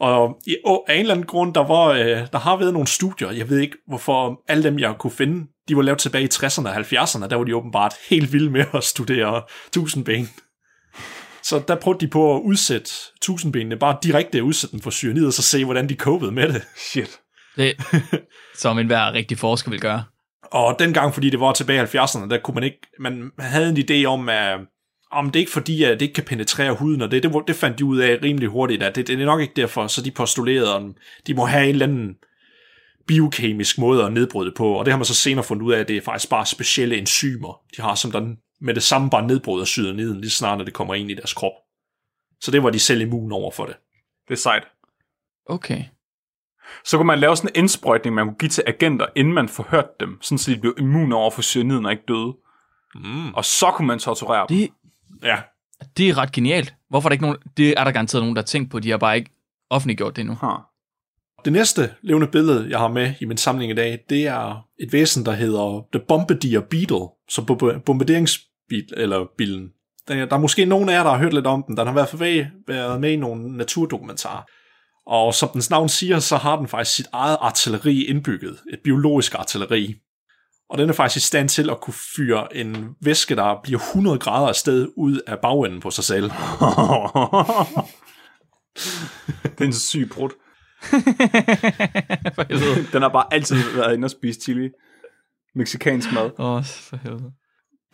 og 0.00 0.38
i, 0.46 0.56
og 0.64 0.84
af 0.88 0.94
en 0.94 1.00
eller 1.00 1.14
anden 1.14 1.26
grund, 1.26 1.54
der, 1.54 1.66
var, 1.66 1.86
øh, 1.86 2.26
der 2.32 2.38
har 2.38 2.56
været 2.56 2.72
nogle 2.72 2.88
studier, 2.88 3.30
jeg 3.30 3.50
ved 3.50 3.58
ikke, 3.58 3.76
hvorfor 3.86 4.42
alle 4.48 4.64
dem, 4.64 4.78
jeg 4.78 4.94
kunne 4.98 5.10
finde, 5.10 5.46
de 5.68 5.76
var 5.76 5.82
lavet 5.82 5.98
tilbage 5.98 6.24
i 6.24 6.28
60'erne 6.34 6.68
og 6.68 6.76
70'erne, 6.76 7.28
der 7.28 7.36
var 7.36 7.44
de 7.44 7.56
åbenbart 7.56 7.94
helt 8.10 8.32
vilde 8.32 8.50
med 8.50 8.64
at 8.74 8.84
studere 8.84 9.42
tusindben. 9.72 10.28
Så 11.42 11.62
der 11.68 11.74
prøvede 11.74 12.00
de 12.00 12.10
på 12.10 12.36
at 12.36 12.40
udsætte 12.40 12.90
tusindbenene, 13.22 13.76
bare 13.76 13.98
direkte 14.02 14.44
udsætte 14.44 14.72
dem 14.72 14.80
for 14.80 14.90
cyanid, 14.90 15.26
og 15.26 15.32
så 15.32 15.42
se, 15.42 15.64
hvordan 15.64 15.88
de 15.88 15.94
copede 15.94 16.32
med 16.32 16.52
det. 16.52 16.62
Shit. 16.76 17.20
Det, 17.56 17.74
som 18.62 18.78
en 18.78 18.86
hver 18.86 19.12
rigtig 19.12 19.38
forsker 19.38 19.70
vil 19.70 19.80
gøre. 19.80 20.04
Og 20.42 20.76
dengang, 20.78 21.14
fordi 21.14 21.30
det 21.30 21.40
var 21.40 21.52
tilbage 21.52 21.82
i 21.82 21.98
70'erne, 21.98 22.28
der 22.28 22.38
kunne 22.44 22.54
man 22.54 22.64
ikke, 22.64 22.78
man 23.00 23.30
havde 23.38 23.68
en 23.68 23.76
idé 23.76 24.04
om, 24.04 24.28
at 24.28 24.60
om 25.10 25.30
det 25.30 25.36
er 25.36 25.40
ikke 25.40 25.52
fordi, 25.52 25.82
at 25.82 26.00
det 26.00 26.02
ikke 26.02 26.14
kan 26.14 26.24
penetrere 26.24 26.74
huden, 26.74 27.02
og 27.02 27.10
det, 27.10 27.22
det, 27.22 27.32
det 27.46 27.56
fandt 27.56 27.78
de 27.78 27.84
ud 27.84 27.98
af 27.98 28.18
rimelig 28.22 28.48
hurtigt, 28.48 28.82
at 28.82 28.96
det, 28.96 29.06
det 29.06 29.20
er 29.20 29.26
nok 29.26 29.40
ikke 29.40 29.54
derfor, 29.56 29.86
så 29.86 30.02
de 30.02 30.10
postulerede, 30.10 30.74
om 30.74 30.94
de 31.26 31.34
må 31.34 31.44
have 31.44 31.64
en 31.64 31.70
eller 31.70 31.86
anden 31.86 32.16
biokemisk 33.06 33.78
måde 33.78 34.04
at 34.04 34.12
nedbryde 34.12 34.46
det 34.46 34.56
på, 34.56 34.72
og 34.72 34.84
det 34.84 34.92
har 34.92 34.98
man 34.98 35.04
så 35.04 35.14
senere 35.14 35.44
fundet 35.44 35.62
ud 35.62 35.72
af, 35.72 35.80
at 35.80 35.88
det 35.88 35.96
er 35.96 36.00
faktisk 36.00 36.30
bare 36.30 36.46
specielle 36.46 36.98
enzymer, 36.98 37.60
de 37.76 37.82
har, 37.82 37.94
som 37.94 38.12
der 38.12 38.34
med 38.60 38.74
det 38.74 38.82
samme 38.82 39.10
bare 39.10 39.26
nedbryder 39.26 39.64
cyaniden, 39.64 40.20
lige 40.20 40.30
snart 40.30 40.58
når 40.58 40.64
det 40.64 40.74
kommer 40.74 40.94
ind 40.94 41.10
i 41.10 41.14
deres 41.14 41.34
krop. 41.34 41.52
Så 42.40 42.50
det 42.50 42.62
var 42.62 42.70
de 42.70 42.78
selv 42.78 43.00
immun 43.00 43.32
over 43.32 43.50
for 43.50 43.66
det. 43.66 43.76
Det 44.28 44.34
er 44.34 44.38
sejt. 44.38 44.62
Okay. 45.46 45.84
Så 46.84 46.96
kunne 46.96 47.06
man 47.06 47.18
lave 47.18 47.36
sådan 47.36 47.50
en 47.54 47.58
indsprøjtning, 47.58 48.14
man 48.14 48.26
kunne 48.26 48.38
give 48.38 48.48
til 48.48 48.64
agenter, 48.66 49.06
inden 49.16 49.34
man 49.34 49.48
forhørte 49.48 49.88
dem, 50.00 50.18
sådan 50.22 50.38
så 50.38 50.50
de 50.50 50.60
blev 50.60 50.74
immune 50.78 51.16
over 51.16 51.30
for 51.30 51.42
cyaniden 51.42 51.86
og 51.86 51.92
ikke 51.92 52.04
døde. 52.08 52.36
Mm. 52.94 53.34
Og 53.34 53.44
så 53.44 53.70
kunne 53.70 53.86
man 53.86 53.98
torturere 53.98 54.46
dem. 54.48 54.56
Det, 54.56 54.70
Ja, 55.22 55.36
det 55.96 56.08
er 56.08 56.18
ret 56.18 56.32
genialt. 56.32 56.74
Hvorfor 56.88 57.08
er 57.08 57.10
der 57.10 57.14
ikke 57.14 57.24
nogen... 57.24 57.36
Det 57.56 57.74
er 57.76 57.84
der 57.84 57.90
garanteret 57.90 58.22
nogen, 58.22 58.36
der 58.36 58.42
har 58.42 58.46
tænkt 58.46 58.70
på. 58.70 58.78
De 58.78 58.90
har 58.90 58.98
bare 58.98 59.16
ikke 59.16 59.30
offentliggjort 59.70 60.16
det 60.16 60.20
endnu. 60.20 60.34
Ha. 60.34 60.48
Det 61.44 61.52
næste 61.52 61.90
levende 62.02 62.26
billede, 62.26 62.66
jeg 62.70 62.78
har 62.78 62.88
med 62.88 63.14
i 63.20 63.24
min 63.24 63.36
samling 63.36 63.72
i 63.72 63.74
dag, 63.74 64.04
det 64.08 64.26
er 64.26 64.66
et 64.80 64.92
væsen, 64.92 65.24
der 65.24 65.32
hedder 65.32 65.86
The 65.92 66.04
Bombardier 66.08 66.60
Beetle, 66.60 67.08
så 67.28 67.42
bombe- 67.42 67.82
bombarderingsbil, 67.86 68.88
eller 68.96 69.26
bilen. 69.38 69.68
Der, 70.08 70.26
der 70.26 70.36
er 70.36 70.40
måske 70.40 70.64
nogen 70.64 70.88
af 70.88 70.92
jer, 70.92 71.02
der 71.02 71.10
har 71.10 71.18
hørt 71.18 71.32
lidt 71.32 71.46
om 71.46 71.64
den. 71.66 71.76
Den 71.76 71.86
har 71.86 71.94
været, 71.94 72.20
med, 72.20 72.46
været 72.66 73.00
med 73.00 73.10
i 73.10 73.16
nogle 73.16 73.56
naturdokumentarer. 73.56 74.42
Og 75.06 75.34
som 75.34 75.48
dens 75.52 75.70
navn 75.70 75.88
siger, 75.88 76.18
så 76.18 76.36
har 76.36 76.56
den 76.56 76.68
faktisk 76.68 76.96
sit 76.96 77.06
eget 77.12 77.36
artilleri 77.40 78.04
indbygget. 78.04 78.58
Et 78.72 78.78
biologisk 78.84 79.34
artilleri. 79.34 79.94
Og 80.70 80.78
den 80.78 80.88
er 80.88 80.92
faktisk 80.92 81.24
i 81.24 81.26
stand 81.26 81.48
til 81.48 81.70
at 81.70 81.80
kunne 81.80 81.94
fyre 82.16 82.56
en 82.56 82.88
væske, 83.00 83.36
der 83.36 83.60
bliver 83.62 83.78
100 83.78 84.18
grader 84.18 84.48
afsted 84.48 84.88
ud 84.96 85.20
af 85.26 85.38
bagenden 85.38 85.80
på 85.80 85.90
sig 85.90 86.04
selv. 86.04 86.24
det 89.44 89.60
er 89.60 89.64
en 89.64 89.72
syg 89.72 90.10
brud. 90.12 90.30
Den 92.92 93.02
har 93.02 93.08
bare 93.08 93.34
altid 93.34 93.56
været 93.74 93.94
inde 93.94 94.06
og 94.06 94.10
spise 94.10 94.40
chili. 94.40 94.70
Mexikansk 95.54 96.12
mad. 96.12 96.30
Åh, 96.38 96.50
oh, 96.50 96.64
for 96.64 96.96
helvede. 96.96 97.32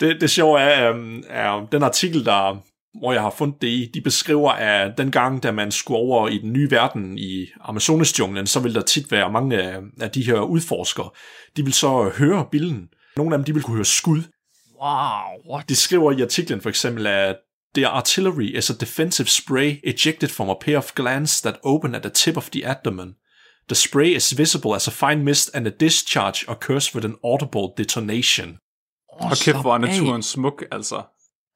Det, 0.00 0.20
det 0.20 0.30
sjove 0.30 0.60
er, 0.60 0.90
um, 0.90 1.22
er 1.28 1.66
den 1.72 1.82
artikel, 1.82 2.24
der, 2.24 2.62
hvor 2.98 3.12
jeg 3.12 3.22
har 3.22 3.30
fundet 3.30 3.62
det 3.62 3.68
i, 3.68 3.90
de 3.94 4.00
beskriver, 4.00 4.50
at 4.52 4.98
den 4.98 5.10
gang, 5.10 5.42
da 5.42 5.50
man 5.50 5.70
skulle 5.70 5.98
over 5.98 6.28
i 6.28 6.38
den 6.38 6.52
nye 6.52 6.70
verden 6.70 7.18
i 7.18 7.46
Amazonas-junglen, 7.60 8.46
så 8.46 8.60
vil 8.60 8.74
der 8.74 8.82
tit 8.82 9.12
være 9.12 9.32
mange 9.32 9.62
af, 9.62 9.80
af 10.00 10.10
de 10.10 10.22
her 10.22 10.40
udforskere, 10.40 11.10
de 11.56 11.64
vil 11.64 11.72
så 11.72 12.12
høre 12.18 12.46
billen. 12.50 12.88
Nogle 13.16 13.34
af 13.34 13.38
dem, 13.38 13.44
de 13.44 13.54
vil 13.54 13.62
kunne 13.62 13.76
høre 13.76 13.84
skud. 13.84 14.22
Wow, 14.82 15.52
what? 15.52 15.68
De 15.68 15.76
skriver 15.76 16.12
i 16.12 16.22
artiklen 16.22 16.60
for 16.60 16.68
eksempel, 16.68 17.06
at 17.06 17.36
Their 17.76 17.88
artillery 17.88 18.56
is 18.56 18.70
a 18.70 18.74
defensive 18.74 19.28
spray 19.28 19.80
ejected 19.84 20.30
from 20.30 20.48
a 20.48 20.54
pair 20.54 20.78
of 20.78 20.94
glands 20.94 21.40
that 21.42 21.58
open 21.62 21.94
at 21.94 22.02
the 22.02 22.10
tip 22.10 22.36
of 22.36 22.50
the 22.50 22.64
abdomen. 22.64 23.16
The 23.68 23.74
spray 23.74 24.14
is 24.14 24.38
visible 24.38 24.74
as 24.74 24.88
a 24.88 24.90
fine 24.90 25.24
mist, 25.24 25.50
and 25.54 25.66
the 25.66 25.70
discharge 25.70 26.46
occurs 26.48 26.94
with 26.94 27.04
an 27.04 27.16
audible 27.22 27.74
detonation. 27.76 28.58
Oh, 29.12 29.30
Og 29.30 29.36
kæft, 29.36 29.60
hvor 29.60 29.74
er 29.74 29.78
naturen 29.78 30.22
smuk, 30.22 30.64
altså. 30.72 31.02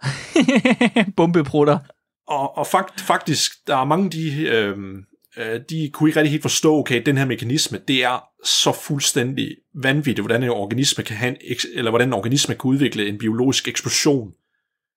Bombeprutter. 1.17 1.79
Og, 2.27 2.59
og 2.59 2.67
fakt, 2.67 3.01
faktisk, 3.01 3.53
der 3.67 3.77
er 3.77 3.85
mange, 3.85 4.11
de, 4.11 4.47
øhm, 4.49 5.05
øh, 5.37 5.61
de 5.71 5.91
kunne 5.93 6.09
ikke 6.09 6.21
rigtig 6.21 6.31
helt 6.31 6.43
forstå, 6.43 6.77
okay, 6.77 7.03
den 7.07 7.19
her 7.19 7.25
mekanisme, 7.25 7.81
det 7.89 8.05
er 8.05 8.25
så 8.45 8.73
fuldstændig 8.73 9.57
vanvittigt, 9.75 10.21
hvordan 10.21 10.43
en 10.43 10.49
organisme 10.49 11.05
kan 11.05 11.17
have 11.17 11.37
en, 11.51 11.57
eller 11.75 11.91
hvordan 11.91 12.09
en 12.09 12.13
organisme 12.13 12.55
kan 12.55 12.69
udvikle 12.69 13.09
en 13.09 13.19
biologisk 13.19 13.69
eksplosion. 13.69 14.33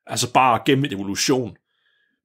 Altså 0.07 0.33
bare 0.33 0.59
gennem 0.65 0.85
en 0.85 0.93
evolution. 0.93 1.57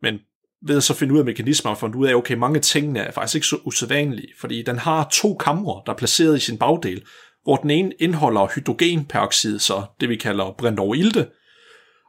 Men 0.02 0.18
ved 0.62 0.76
at 0.76 0.82
så 0.82 0.94
finde 0.94 1.14
ud 1.14 1.18
af 1.18 1.24
mekanismer 1.24 1.70
og 1.70 1.78
fundet 1.78 1.96
ud 1.96 2.06
af, 2.06 2.14
okay, 2.14 2.34
mange 2.34 2.60
tingene 2.60 3.00
er 3.00 3.10
faktisk 3.10 3.34
ikke 3.34 3.46
så 3.46 3.56
usædvanlige, 3.64 4.28
fordi 4.40 4.62
den 4.62 4.78
har 4.78 5.08
to 5.12 5.34
kamre, 5.34 5.82
der 5.86 5.92
er 5.92 5.96
placeret 5.96 6.36
i 6.36 6.40
sin 6.40 6.58
bagdel, 6.58 7.02
hvor 7.42 7.56
den 7.56 7.70
ene 7.70 7.92
indeholder 7.98 8.46
hydrogenperoxid, 8.54 9.58
så 9.58 9.84
det 10.00 10.08
vi 10.08 10.16
kalder 10.16 10.54
brintoverilte, 10.58 11.26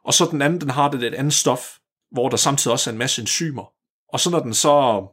og 0.05 0.13
så 0.13 0.27
den 0.31 0.41
anden, 0.41 0.61
den 0.61 0.69
har 0.69 0.89
det 0.89 1.03
et 1.03 1.13
andet 1.13 1.33
stof, 1.33 1.77
hvor 2.11 2.29
der 2.29 2.37
samtidig 2.37 2.73
også 2.73 2.89
er 2.89 2.91
en 2.91 2.97
masse 2.97 3.21
enzymer. 3.21 3.71
Og 4.13 4.19
så 4.19 4.29
når 4.29 4.39
den 4.39 4.53
så, 4.53 5.03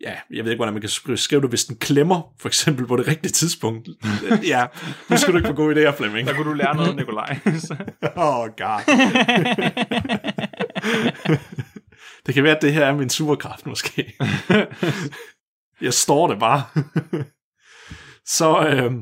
ja, 0.00 0.14
jeg 0.30 0.44
ved 0.44 0.52
ikke, 0.52 0.58
hvordan 0.58 0.74
man 0.74 0.80
kan 0.80 1.16
skrive, 1.16 1.42
det, 1.42 1.48
hvis 1.48 1.64
den 1.64 1.76
klemmer, 1.76 2.34
for 2.38 2.48
eksempel 2.48 2.86
på 2.86 2.96
det 2.96 3.06
rigtige 3.06 3.32
tidspunkt. 3.32 3.88
ja, 4.52 4.66
nu 5.10 5.16
skal 5.16 5.32
du 5.32 5.38
ikke 5.38 5.48
få 5.48 5.54
gode 5.54 5.88
idéer, 5.88 5.96
Flemming. 5.96 6.28
Der 6.28 6.34
kunne 6.34 6.48
du 6.50 6.52
lære 6.52 6.76
noget, 6.76 6.96
Nikolaj. 6.96 7.38
oh 8.16 8.48
god. 8.56 8.80
det 12.26 12.34
kan 12.34 12.44
være, 12.44 12.56
at 12.56 12.62
det 12.62 12.72
her 12.72 12.86
er 12.86 12.94
min 12.94 13.10
superkraft, 13.10 13.66
måske. 13.66 14.16
jeg 15.80 15.94
står 15.94 16.28
det 16.28 16.38
bare. 16.38 16.64
så, 18.26 18.66
øh, 18.68 18.92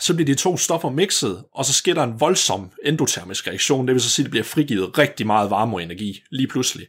så 0.00 0.14
bliver 0.14 0.26
de 0.26 0.34
to 0.34 0.56
stoffer 0.56 0.90
mixet, 0.90 1.44
og 1.54 1.64
så 1.64 1.72
sker 1.72 1.94
der 1.94 2.02
en 2.02 2.20
voldsom 2.20 2.70
endotermisk 2.84 3.46
reaktion. 3.46 3.86
Det 3.86 3.94
vil 3.94 4.02
så 4.02 4.10
sige, 4.10 4.22
at 4.22 4.26
det 4.26 4.30
bliver 4.30 4.44
frigivet 4.44 4.98
rigtig 4.98 5.26
meget 5.26 5.50
varme 5.50 5.76
og 5.76 5.82
energi 5.82 6.22
lige 6.30 6.48
pludselig. 6.48 6.86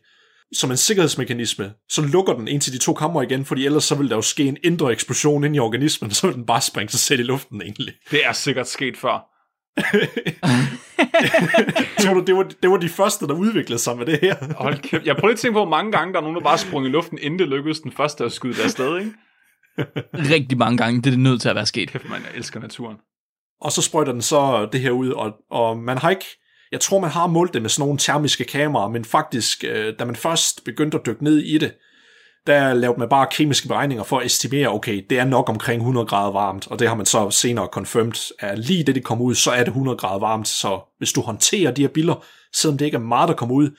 Som 0.54 0.72
en 0.72 0.78
sikkerhedsmekanisme, 0.78 1.72
så 1.90 2.02
lukker 2.02 2.34
den 2.34 2.48
ind 2.48 2.62
til 2.62 2.74
de 2.74 2.78
to 2.78 2.94
kammer 2.94 3.22
igen, 3.22 3.46
fordi 3.46 3.66
ellers 3.66 3.84
så 3.84 3.96
vil 3.96 4.10
der 4.10 4.16
jo 4.16 4.22
ske 4.22 4.44
en 4.44 4.58
indre 4.64 4.92
eksplosion 4.92 5.44
ind 5.44 5.56
i 5.56 5.60
organismen, 5.60 6.12
så 6.18 6.28
vil 6.28 6.36
den 6.36 6.46
bare 6.46 6.62
springe 6.62 6.92
sig 6.92 7.00
selv 7.00 7.20
i 7.20 7.24
luften 7.24 7.62
egentlig. 7.62 7.94
det 8.12 8.26
er 8.26 8.32
sikkert 8.32 8.68
sket 8.68 8.98
før. 8.98 9.34
Tror 12.04 12.14
du, 12.14 12.24
det 12.28 12.36
var, 12.36 12.44
det 12.62 12.70
var 12.70 12.78
de 12.78 12.90
første, 12.90 13.28
der 13.28 13.34
udviklede 13.34 13.80
sig 13.80 13.98
med 13.98 14.06
det 14.06 14.20
her? 14.22 14.36
Hold 14.58 14.80
kæft. 14.80 15.06
Jeg 15.06 15.16
prøver 15.16 15.28
lige 15.28 15.34
at 15.34 15.40
tænke 15.40 15.54
på, 15.54 15.60
hvor 15.60 15.70
mange 15.70 15.92
gange 15.92 16.14
der 16.14 16.20
er 16.20 16.24
nogen, 16.24 16.38
der 16.38 16.44
bare 16.44 16.58
sprung 16.58 16.86
i 16.86 16.90
luften, 16.90 17.18
inden 17.22 17.40
det 17.40 17.48
lykkedes 17.48 17.80
den 17.80 17.92
første 17.92 18.24
at 18.24 18.32
skyde 18.32 18.62
der 18.62 18.68
sted, 18.68 19.00
ikke? 19.00 19.12
Rigtig 20.34 20.58
mange 20.58 20.78
gange. 20.78 21.02
Det 21.02 21.08
er 21.08 21.12
det 21.12 21.20
nødt 21.20 21.42
til 21.42 21.50
at 21.50 21.56
være 21.56 21.66
sket. 21.66 21.90
Kæft, 21.90 22.10
man, 22.10 22.22
jeg 22.22 22.32
elsker 22.36 22.60
naturen. 22.60 22.98
Og 23.62 23.72
så 23.72 23.82
sprøjter 23.82 24.12
den 24.12 24.22
så 24.22 24.70
det 24.72 24.82
her 24.82 24.92
ud, 24.92 25.10
og, 25.10 25.32
og 25.52 25.78
man 25.78 25.98
har 25.98 26.10
ikke... 26.10 26.26
Jeg 26.72 26.80
tror, 26.80 27.00
man 27.00 27.10
har 27.10 27.28
målt 27.28 27.54
det 27.54 27.62
med 27.62 27.70
sådan 27.70 27.86
nogle 27.86 27.98
termiske 27.98 28.44
kameraer, 28.44 28.90
men 28.90 29.06
faktisk, 29.06 29.64
øh, 29.68 29.94
da 30.00 30.06
man 30.06 30.16
først 30.16 30.64
begyndte 30.64 30.98
at 30.98 31.06
dykke 31.06 31.24
ned 31.24 31.38
i 31.38 31.58
det, 31.58 31.74
der 32.48 32.74
lavede 32.74 33.00
man 33.00 33.10
bare 33.10 33.28
kemiske 33.32 33.68
beregninger 33.68 34.04
for 34.04 34.20
at 34.20 34.26
estimere, 34.26 34.68
okay, 34.68 35.06
det 35.10 35.20
er 35.20 35.26
nok 35.26 35.50
omkring 35.50 35.82
100 35.82 36.06
grader 36.06 36.32
varmt, 36.32 36.68
og 36.68 36.80
det 36.80 36.88
har 36.88 36.96
man 36.96 37.06
så 37.06 37.30
senere 37.30 37.68
confirmed, 37.72 38.34
at 38.40 38.60
lige 38.60 38.84
det, 38.84 38.96
det 38.96 39.04
kommer 39.04 39.26
ud, 39.26 39.36
så 39.36 39.52
er 39.52 39.60
det 39.60 39.68
100 39.68 39.98
grader 39.98 40.20
varmt, 40.20 40.48
så 40.48 40.80
hvis 40.98 41.14
du 41.14 41.22
håndterer 41.22 41.72
de 41.72 41.82
her 41.82 41.90
biller, 41.90 42.26
selvom 42.56 42.78
det 42.78 42.86
ikke 42.86 42.96
er 42.96 43.02
meget, 43.02 43.30
der 43.30 43.36
kommer 43.36 43.56
ud, 43.56 43.70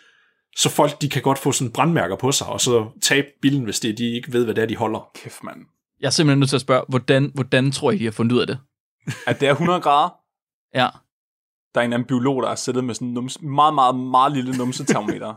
så 0.56 0.68
folk, 0.68 1.02
de 1.02 1.08
kan 1.08 1.22
godt 1.22 1.38
få 1.38 1.52
sådan 1.52 1.72
brandmærker 1.72 2.16
på 2.16 2.32
sig, 2.32 2.46
og 2.46 2.60
så 2.60 2.86
tabe 3.02 3.26
billen, 3.42 3.64
hvis 3.64 3.80
det, 3.80 3.98
de 3.98 4.14
ikke 4.14 4.32
ved, 4.32 4.44
hvad 4.44 4.54
det 4.54 4.62
er, 4.62 4.66
de 4.66 4.76
holder. 4.76 5.10
Kæft, 5.14 5.44
mand. 5.44 5.60
Jeg 6.00 6.06
er 6.06 6.10
simpelthen 6.10 6.38
nødt 6.38 6.48
til 6.50 6.56
at 6.56 6.60
spørge, 6.60 6.84
hvordan, 6.88 7.30
hvordan 7.34 7.72
tror 7.72 7.90
I, 7.90 7.98
de 7.98 8.04
har 8.04 8.10
fundet 8.12 8.32
ud 8.36 8.40
af 8.40 8.46
det? 8.46 8.58
At 9.26 9.40
det 9.40 9.48
er 9.48 9.52
100 9.52 9.80
grader, 9.80 10.08
Ja. 10.74 10.88
der 11.74 11.80
er 11.80 11.84
en 11.84 11.92
anden 11.92 12.06
biolog, 12.08 12.42
der 12.42 12.48
har 12.48 12.56
siddet 12.56 12.84
med 12.84 12.94
sådan 12.94 13.08
en 13.08 13.14
nums, 13.14 13.40
meget, 13.42 13.74
meget, 13.74 13.94
meget 13.96 14.32
lille 14.32 14.56
numsetermometer. 14.56 15.34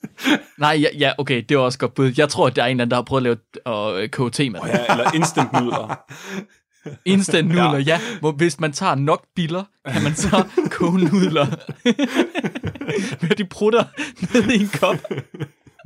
Nej, 0.60 0.76
ja, 0.80 0.88
ja, 0.98 1.12
okay, 1.18 1.44
det 1.48 1.56
var 1.58 1.62
også 1.64 1.78
godt 1.78 1.94
bud. 1.94 2.12
Jeg 2.16 2.28
tror, 2.28 2.46
at 2.46 2.56
der 2.56 2.62
er 2.62 2.66
en 2.66 2.70
eller 2.70 2.82
anden, 2.82 2.90
der 2.90 2.96
har 2.96 3.02
prøvet 3.02 3.26
at 3.26 3.38
lave 3.66 4.02
øh, 4.02 4.08
KOT 4.08 4.38
med. 4.38 4.60
ja, 4.66 4.86
eller 4.92 5.14
instant 5.14 5.52
nudler. 5.52 5.94
Instant 7.04 7.48
nudler, 7.48 7.72
ja. 7.72 7.78
ja. 7.78 8.00
Hvor 8.20 8.32
hvis 8.32 8.60
man 8.60 8.72
tager 8.72 8.94
nok 8.94 9.26
biller, 9.34 9.64
kan 9.88 10.02
man 10.02 10.14
så 10.14 10.44
koge 10.78 10.98
nudler. 10.98 11.46
Med 13.26 13.36
de 13.36 13.44
prutter 13.44 13.84
ned 14.34 14.50
i 14.50 14.62
en 14.62 14.68
kop. 14.68 14.96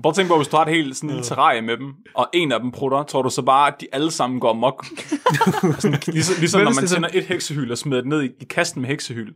Prøv 0.03 0.11
at 0.11 0.17
tænke 0.17 0.29
på, 0.29 0.37
hvis 0.37 0.49
du 0.49 0.57
har 0.57 0.65
et 0.65 0.75
helt 0.75 0.97
sådan 0.97 1.11
en 1.17 1.23
terrarie 1.23 1.63
med 1.63 1.77
dem, 1.77 1.95
og 2.15 2.29
en 2.35 2.53
af 2.53 2.61
dem 2.61 2.71
prutter, 2.73 3.03
tror 3.03 3.23
du 3.23 3.31
så 3.31 3.43
bare, 3.43 3.69
at 3.69 3.75
de 3.81 3.87
alle 3.93 4.11
sammen 4.11 4.41
går 4.41 4.53
mok? 4.53 4.87
sådan, 5.79 5.99
ligesom 6.07 6.35
ligesom 6.39 6.61
når 6.61 6.71
man 6.75 6.85
er 6.85 6.89
tænder 6.89 7.09
et 7.13 7.25
heksehyld 7.25 7.71
og 7.71 7.79
smider 7.79 8.01
det 8.01 8.09
ned 8.09 8.23
i, 8.23 8.27
i 8.41 8.45
kasten 8.51 8.81
med 8.83 8.89
heksehyld. 8.89 9.35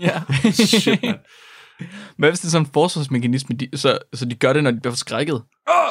Ja. 0.00 0.22
Shit, 0.52 1.02
man. 1.02 1.14
Hvad 2.18 2.30
hvis 2.30 2.40
det 2.40 2.46
er 2.46 2.50
sådan 2.50 2.66
en 2.66 2.70
forsvarsmekanisme, 2.72 3.56
de, 3.56 3.78
så, 3.78 3.98
så 4.14 4.24
de 4.24 4.34
gør 4.34 4.52
det, 4.52 4.64
når 4.64 4.70
de 4.70 4.80
bliver 4.80 4.92
forskrækket? 4.92 5.42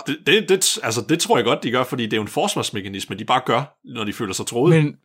Det, 0.08 0.18
det, 0.28 0.50
det, 0.50 0.80
altså, 0.84 1.02
det 1.10 1.20
tror 1.20 1.38
jeg 1.38 1.46
godt, 1.46 1.64
de 1.64 1.72
gør, 1.72 1.84
fordi 1.84 2.04
det 2.04 2.14
er 2.14 2.18
jo 2.18 2.22
en 2.22 2.28
forsvarsmekanisme, 2.28 3.16
de 3.16 3.26
bare 3.26 3.42
gør, 3.46 3.78
når 3.96 4.04
de 4.04 4.14
føler 4.14 4.34
sig 4.34 4.46
troet. 4.46 4.70
Men 4.76 4.96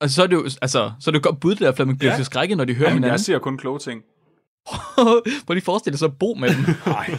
altså, 0.00 0.14
så 0.14 0.22
er 0.22 0.26
det 0.26 0.36
jo, 0.36 0.44
altså, 0.62 0.92
så 1.00 1.10
er 1.10 1.12
det 1.12 1.18
jo 1.24 1.28
godt 1.30 1.40
bud, 1.40 1.50
det 1.50 1.60
der, 1.60 1.72
for 1.72 1.84
man 1.84 1.98
bliver 1.98 2.10
Ja. 2.12 2.14
ja. 2.16 2.20
forskrækket, 2.20 2.56
når 2.56 2.64
de 2.64 2.74
hører 2.74 2.88
Jamen, 2.88 3.02
jeg 3.02 3.06
hinanden. 3.08 3.24
siger 3.24 3.38
kun 3.38 3.58
kloge 3.58 3.78
ting. 3.78 4.02
Hvor 5.46 5.54
de 5.54 5.60
forestiller 5.60 5.98
sig 5.98 6.06
at 6.06 6.18
bo 6.18 6.34
med 6.34 6.48
dem. 6.48 6.64
Nej. 6.86 7.18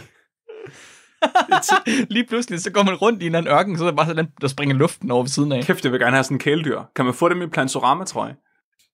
Lige 2.14 2.26
pludselig, 2.28 2.60
så 2.60 2.70
går 2.70 2.82
man 2.82 2.94
rundt 2.94 3.22
i 3.22 3.26
en 3.26 3.34
eller 3.34 3.38
anden 3.38 3.52
ørken, 3.52 3.78
så 3.78 3.84
er 3.84 3.90
der 3.90 3.96
bare 3.96 4.06
sådan, 4.06 4.28
der 4.40 4.48
springer 4.48 4.74
luften 4.76 5.10
over 5.10 5.22
ved 5.22 5.28
siden 5.28 5.52
af. 5.52 5.64
Kæft, 5.64 5.84
jeg 5.84 5.92
vil 5.92 6.00
gerne 6.00 6.16
have 6.16 6.24
sådan 6.24 6.34
en 6.34 6.38
kæledyr. 6.38 6.80
Kan 6.96 7.04
man 7.04 7.14
få 7.14 7.28
dem 7.28 7.42
i 7.42 7.46
Plantorama, 7.46 8.04
tror 8.04 8.26
jeg? 8.26 8.34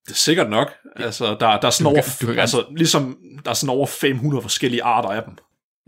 Det 0.07 0.13
er 0.13 0.17
sikkert 0.17 0.51
nok. 0.51 0.73
Altså, 0.97 1.27
der, 1.27 1.37
der 1.61 1.67
er 1.67 1.71
sådan 1.71 1.85
Du 1.85 1.91
over, 1.91 2.03
kan- 2.03 2.13
du 2.21 2.27
kan- 2.33 2.39
altså, 2.41 2.65
ligesom, 2.77 3.17
der 3.45 3.51
er 3.51 3.55
sådan 3.55 3.77
over 3.77 3.87
500 3.87 4.43
forskellige 4.43 4.83
arter 4.83 5.09
af 5.09 5.23
dem. 5.23 5.33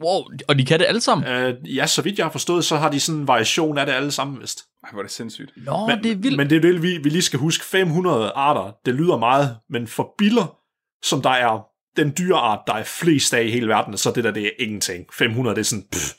Wow, 0.05 0.23
og 0.49 0.59
de 0.59 0.65
kan 0.65 0.79
det 0.79 0.87
alle 0.87 1.01
sammen. 1.01 1.47
Uh, 1.49 1.77
ja, 1.77 1.87
så 1.87 2.03
vidt 2.03 2.19
jeg 2.19 2.25
har 2.27 2.31
forstået, 2.33 2.65
så 2.65 2.77
har 2.77 2.91
de 2.91 3.01
sådan 3.01 3.21
en 3.21 3.29
variation 3.29 3.79
af 3.79 3.87
det 3.87 3.93
alle 3.93 4.11
sammen, 4.11 4.41
vist. 4.41 4.61
Ej, 4.85 4.91
hvor 4.93 4.99
er 5.01 5.03
det 5.03 5.13
sindssygt. 5.13 5.51
Nå, 5.57 5.87
Men, 5.87 6.03
det 6.03 6.13
er 6.13 6.17
vildt. 6.17 6.37
men 6.37 6.51
det 6.51 6.57
er 6.57 6.61
det, 6.61 6.83
vi, 6.83 6.99
vi 7.03 7.09
lige 7.09 7.23
skal 7.23 7.39
huske. 7.39 7.65
500 7.65 8.33
arter, 8.35 8.73
det 8.87 8.95
lyder 8.95 9.17
meget, 9.19 9.57
men 9.71 9.87
for 9.87 10.15
biller, 10.19 10.57
som 11.05 11.23
der 11.23 11.31
er 11.31 11.65
den 11.97 12.15
dyreart, 12.19 12.59
der 12.67 12.75
er 12.75 12.85
flest 12.85 13.35
af 13.35 13.43
i 13.45 13.51
hele 13.51 13.69
verden, 13.69 13.97
så 13.97 14.13
det 14.15 14.25
der, 14.25 14.31
det 14.31 14.47
er 14.47 14.51
ingenting. 14.59 15.05
500, 15.19 15.55
det 15.55 15.61
er 15.61 15.65
sådan, 15.65 15.85
pff. 15.93 16.13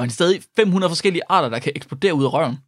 Men 0.00 0.10
stadig 0.10 0.42
500 0.56 0.90
forskellige 0.90 1.22
arter, 1.28 1.48
der 1.48 1.58
kan 1.58 1.72
eksplodere 1.76 2.14
ud 2.14 2.24
af 2.24 2.32
røven. 2.32 2.58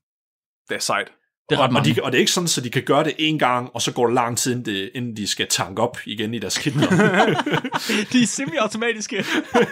Det 0.69 0.75
er 0.75 0.81
sejt. 0.81 1.09
Det 1.49 1.55
er 1.55 1.59
og, 1.59 1.69
ret 1.69 1.77
og, 1.77 1.85
de, 1.85 2.03
og 2.03 2.13
det 2.13 2.19
er 2.19 2.21
ikke 2.21 2.33
sådan, 2.33 2.49
så 2.49 2.61
de 2.61 2.71
kan 2.71 2.83
gøre 2.83 3.05
det 3.05 3.15
en 3.19 3.39
gang, 3.39 3.71
og 3.75 3.83
så 3.83 3.93
går 3.93 4.07
det 4.07 4.15
lang 4.15 4.39
tid, 4.39 4.53
inden, 4.53 4.65
det, 4.65 4.91
inden 4.95 5.17
de 5.17 5.27
skal 5.27 5.47
tanke 5.51 5.83
op 5.83 5.99
igen 6.07 6.35
i 6.35 6.39
deres 6.39 6.59
kitler. 6.59 6.89
de 8.13 8.23
er 8.23 8.27
semi-automatiske. 8.27 9.25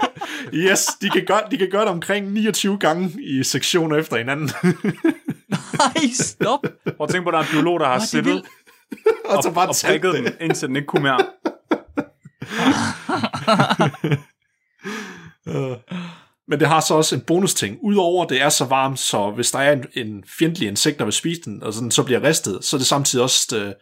yes, 0.55 0.87
de 1.01 1.11
kan, 1.11 1.25
gøre, 1.27 1.43
de 1.51 1.57
kan 1.57 1.71
gøre 1.71 1.81
det 1.81 1.91
omkring 1.91 2.33
29 2.33 2.79
gange 2.79 3.23
i 3.23 3.43
sektioner 3.43 3.97
efter 3.97 4.17
hinanden. 4.17 4.51
Nej, 5.49 6.13
stop. 6.21 6.61
Prøv 6.97 7.05
at 7.05 7.11
tænke 7.11 7.25
på, 7.25 7.29
at 7.29 7.33
der 7.33 7.39
er 7.39 7.43
en 7.43 7.49
biolog, 7.51 7.81
der 7.81 7.87
har 7.87 7.95
er 7.95 8.05
siddet 8.05 8.27
vildt. 8.27 8.47
og 9.25 9.43
så 9.43 9.53
bare 9.53 9.69
og 9.69 9.75
prikket 9.85 10.15
det. 10.15 10.25
den, 10.25 10.33
indtil 10.41 10.69
den 10.69 10.77
ikke 10.77 10.87
kunne 10.87 11.03
mere. 11.03 11.27
Men 16.49 16.61
det 16.61 16.69
har 16.69 16.81
så 16.81 16.95
også 16.95 17.15
en 17.15 17.21
bonusting. 17.21 17.79
Udover 17.83 18.27
det 18.27 18.43
er 18.43 18.49
så 18.49 18.65
varmt, 18.65 18.99
så 18.99 19.31
hvis 19.31 19.51
der 19.51 19.59
er 19.59 19.73
en, 19.73 19.87
en 19.93 20.25
fjendtlig 20.39 20.69
insekt, 20.69 20.99
der 20.99 21.05
vil 21.05 21.13
spise 21.13 21.41
den, 21.45 21.63
og 21.63 21.73
sådan, 21.73 21.91
så 21.91 22.03
bliver 22.03 22.23
ristet, 22.23 22.65
så 22.65 22.77
er 22.77 22.79
det 22.79 22.87
samtidig 22.87 23.23
også, 23.23 23.57
øh, 23.57 23.73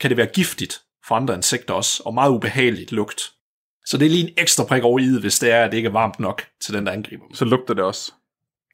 kan 0.00 0.10
det 0.10 0.16
være 0.16 0.26
giftigt 0.26 0.82
for 1.08 1.14
andre 1.14 1.34
insekter 1.34 1.74
også, 1.74 2.02
og 2.06 2.14
meget 2.14 2.30
ubehageligt 2.30 2.92
lugt. 2.92 3.20
Så 3.86 3.98
det 3.98 4.06
er 4.06 4.10
lige 4.10 4.28
en 4.28 4.34
ekstra 4.36 4.64
prik 4.64 4.82
over 4.82 4.98
i 4.98 5.06
det, 5.06 5.20
hvis 5.20 5.38
det 5.38 5.50
er, 5.50 5.64
at 5.64 5.70
det 5.70 5.76
ikke 5.76 5.86
er 5.86 5.92
varmt 5.92 6.20
nok 6.20 6.46
til 6.60 6.74
den, 6.74 6.86
der 6.86 6.92
angriber. 6.92 7.24
Så 7.34 7.44
lugter 7.44 7.74
det 7.74 7.84
også. 7.84 8.12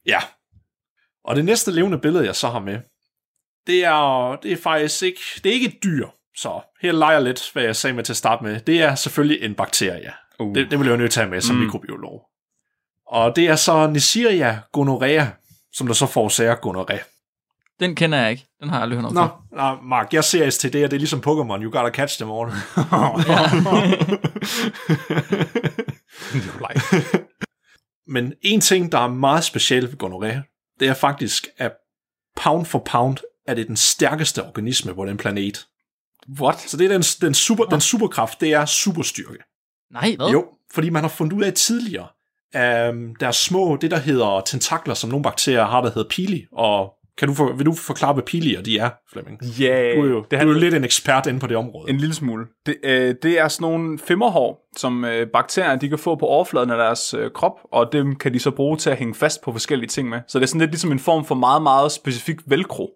Ja. 0.07 0.19
Og 1.25 1.37
det 1.37 1.45
næste 1.45 1.71
levende 1.71 1.99
billede, 1.99 2.25
jeg 2.25 2.37
så 2.37 2.49
har 2.49 2.61
med, 2.61 2.79
det 3.67 3.85
er, 3.85 4.37
det 4.43 4.53
er 4.53 4.57
faktisk 4.57 5.03
ikke, 5.03 5.21
det 5.45 5.51
er 5.51 5.55
ikke 5.55 5.67
et 5.67 5.85
dyr. 5.85 6.07
Så 6.37 6.61
her 6.81 6.93
leger 6.93 7.21
lidt, 7.21 7.51
hvad 7.53 7.63
jeg 7.63 7.77
sagde 7.77 7.95
med 7.95 8.05
til 8.05 8.13
at 8.13 8.17
starte 8.17 8.45
med. 8.45 8.61
Det 8.61 8.83
er 8.83 8.95
selvfølgelig 8.95 9.43
en 9.43 9.55
bakterie. 9.55 10.13
Uh. 10.39 10.55
Det, 10.55 10.71
det 10.71 10.79
vil 10.79 10.87
jeg 10.87 10.93
jo 10.93 10.97
nødt 10.97 11.13
til 11.13 11.21
at 11.21 11.27
have 11.27 11.31
med 11.31 11.41
som 11.41 11.57
mm. 11.57 11.63
mikrobiolog. 11.63 12.23
Og 13.15 13.37
det 13.37 13.49
er 13.49 13.57
så 13.57 13.87
Neisseria 13.87 14.61
gonorrhea, 14.73 15.27
som 15.73 15.87
der 15.87 15.95
så 15.95 16.07
forårsager 16.07 16.55
gonorrhea. 16.55 16.99
Den 17.81 17.95
kender 17.95 18.19
jeg 18.19 18.31
ikke. 18.31 18.47
Den 18.61 18.69
har 18.69 18.77
jeg 18.77 18.83
aldrig 18.83 19.01
hørt 19.01 19.07
om. 19.07 19.15
Nå, 19.15 19.29
nå, 19.53 19.77
Mark, 19.83 20.15
jeg 20.15 20.25
ser 20.25 20.51
STD, 20.51 20.65
og 20.65 20.73
det 20.73 20.93
er 20.93 20.99
ligesom 20.99 21.23
Pokémon. 21.27 21.63
You 21.63 21.71
gotta 21.71 21.91
catch 21.91 22.19
them 22.19 22.31
all. 22.31 22.47
Men 28.15 28.33
en 28.43 28.61
ting, 28.61 28.93
der 28.93 28.99
er 28.99 29.09
meget 29.09 29.45
speciel 29.45 29.83
ved 29.83 29.99
gonorrhea, 29.99 30.41
det 30.81 30.89
er 30.89 30.95
faktisk, 30.95 31.49
at 31.59 31.73
pound 32.37 32.67
for 32.67 32.79
pound 32.79 33.19
er 33.47 33.55
det 33.55 33.69
den 33.69 33.77
stærkeste 33.77 34.47
organisme 34.47 34.95
på 34.95 35.05
den 35.05 35.17
planet. 35.17 35.67
What? 36.41 36.61
Så 36.61 36.77
det 36.77 36.85
er 36.85 36.89
den, 36.89 37.03
den, 37.03 37.35
super, 37.35 37.65
den 37.65 37.81
superkraft, 37.81 38.41
det 38.41 38.53
er 38.53 38.65
superstyrke. 38.65 39.39
Nej, 39.93 40.17
hvad? 40.17 40.29
Jo, 40.29 40.47
fordi 40.75 40.91
man 40.91 41.03
har 41.03 41.09
fundet 41.09 41.37
ud 41.37 41.43
af 41.43 41.53
tidligere, 41.53 42.09
um, 42.55 43.15
der 43.21 43.27
er 43.27 43.31
små, 43.33 43.77
det 43.81 43.91
der 43.91 43.99
hedder 43.99 44.43
tentakler, 44.47 44.95
som 44.95 45.11
nogle 45.11 45.23
bakterier 45.23 45.65
har, 45.65 45.81
der 45.81 45.89
hedder 45.89 46.09
pili, 46.09 46.45
og 46.53 46.93
kan 47.19 47.29
du 47.29 47.35
for, 47.35 47.53
vil 47.53 47.67
du 47.67 47.73
forklare, 47.75 48.13
hvad 48.13 48.23
pilier 48.23 48.63
de 48.63 48.79
er, 48.79 48.91
Flemming? 49.13 49.43
Ja, 49.61 49.83
yeah, 49.83 49.97
Du 49.97 50.05
er 50.05 50.11
jo, 50.11 50.25
det 50.31 50.41
du 50.41 50.49
er 50.49 50.53
jo 50.53 50.59
lidt 50.59 50.75
en 50.75 50.85
ekspert 50.85 51.27
inde 51.27 51.41
på 51.41 51.47
det 51.47 51.57
område. 51.57 51.91
en 51.91 51.99
lille 51.99 52.15
smule. 52.15 52.47
Det, 52.67 52.77
øh, 52.85 53.15
det 53.23 53.41
er 53.41 53.49
sådan 53.49 53.71
nogle 53.71 53.99
femmerhår, 53.99 54.71
som 54.77 55.05
øh, 55.05 55.27
bakterier 55.27 55.77
de 55.77 55.89
kan 55.89 55.99
få 55.99 56.15
på 56.15 56.27
overfladen 56.27 56.71
af 56.71 56.77
deres 56.77 57.15
øh, 57.15 57.31
krop, 57.31 57.61
og 57.73 57.93
dem 57.93 58.17
kan 58.17 58.35
de 58.35 58.39
så 58.39 58.51
bruge 58.51 58.77
til 58.77 58.91
at 58.91 58.97
hænge 58.97 59.15
fast 59.15 59.43
på 59.43 59.53
forskellige 59.53 59.89
ting 59.89 60.09
med. 60.09 60.21
Så 60.29 60.39
det 60.39 60.43
er 60.43 60.47
sådan 60.47 60.61
lidt 60.61 60.71
ligesom 60.71 60.93
en 60.93 60.99
form 60.99 61.25
for 61.25 61.35
meget, 61.35 61.63
meget 61.63 61.93
specifik 61.93 62.37
velcro. 62.47 62.91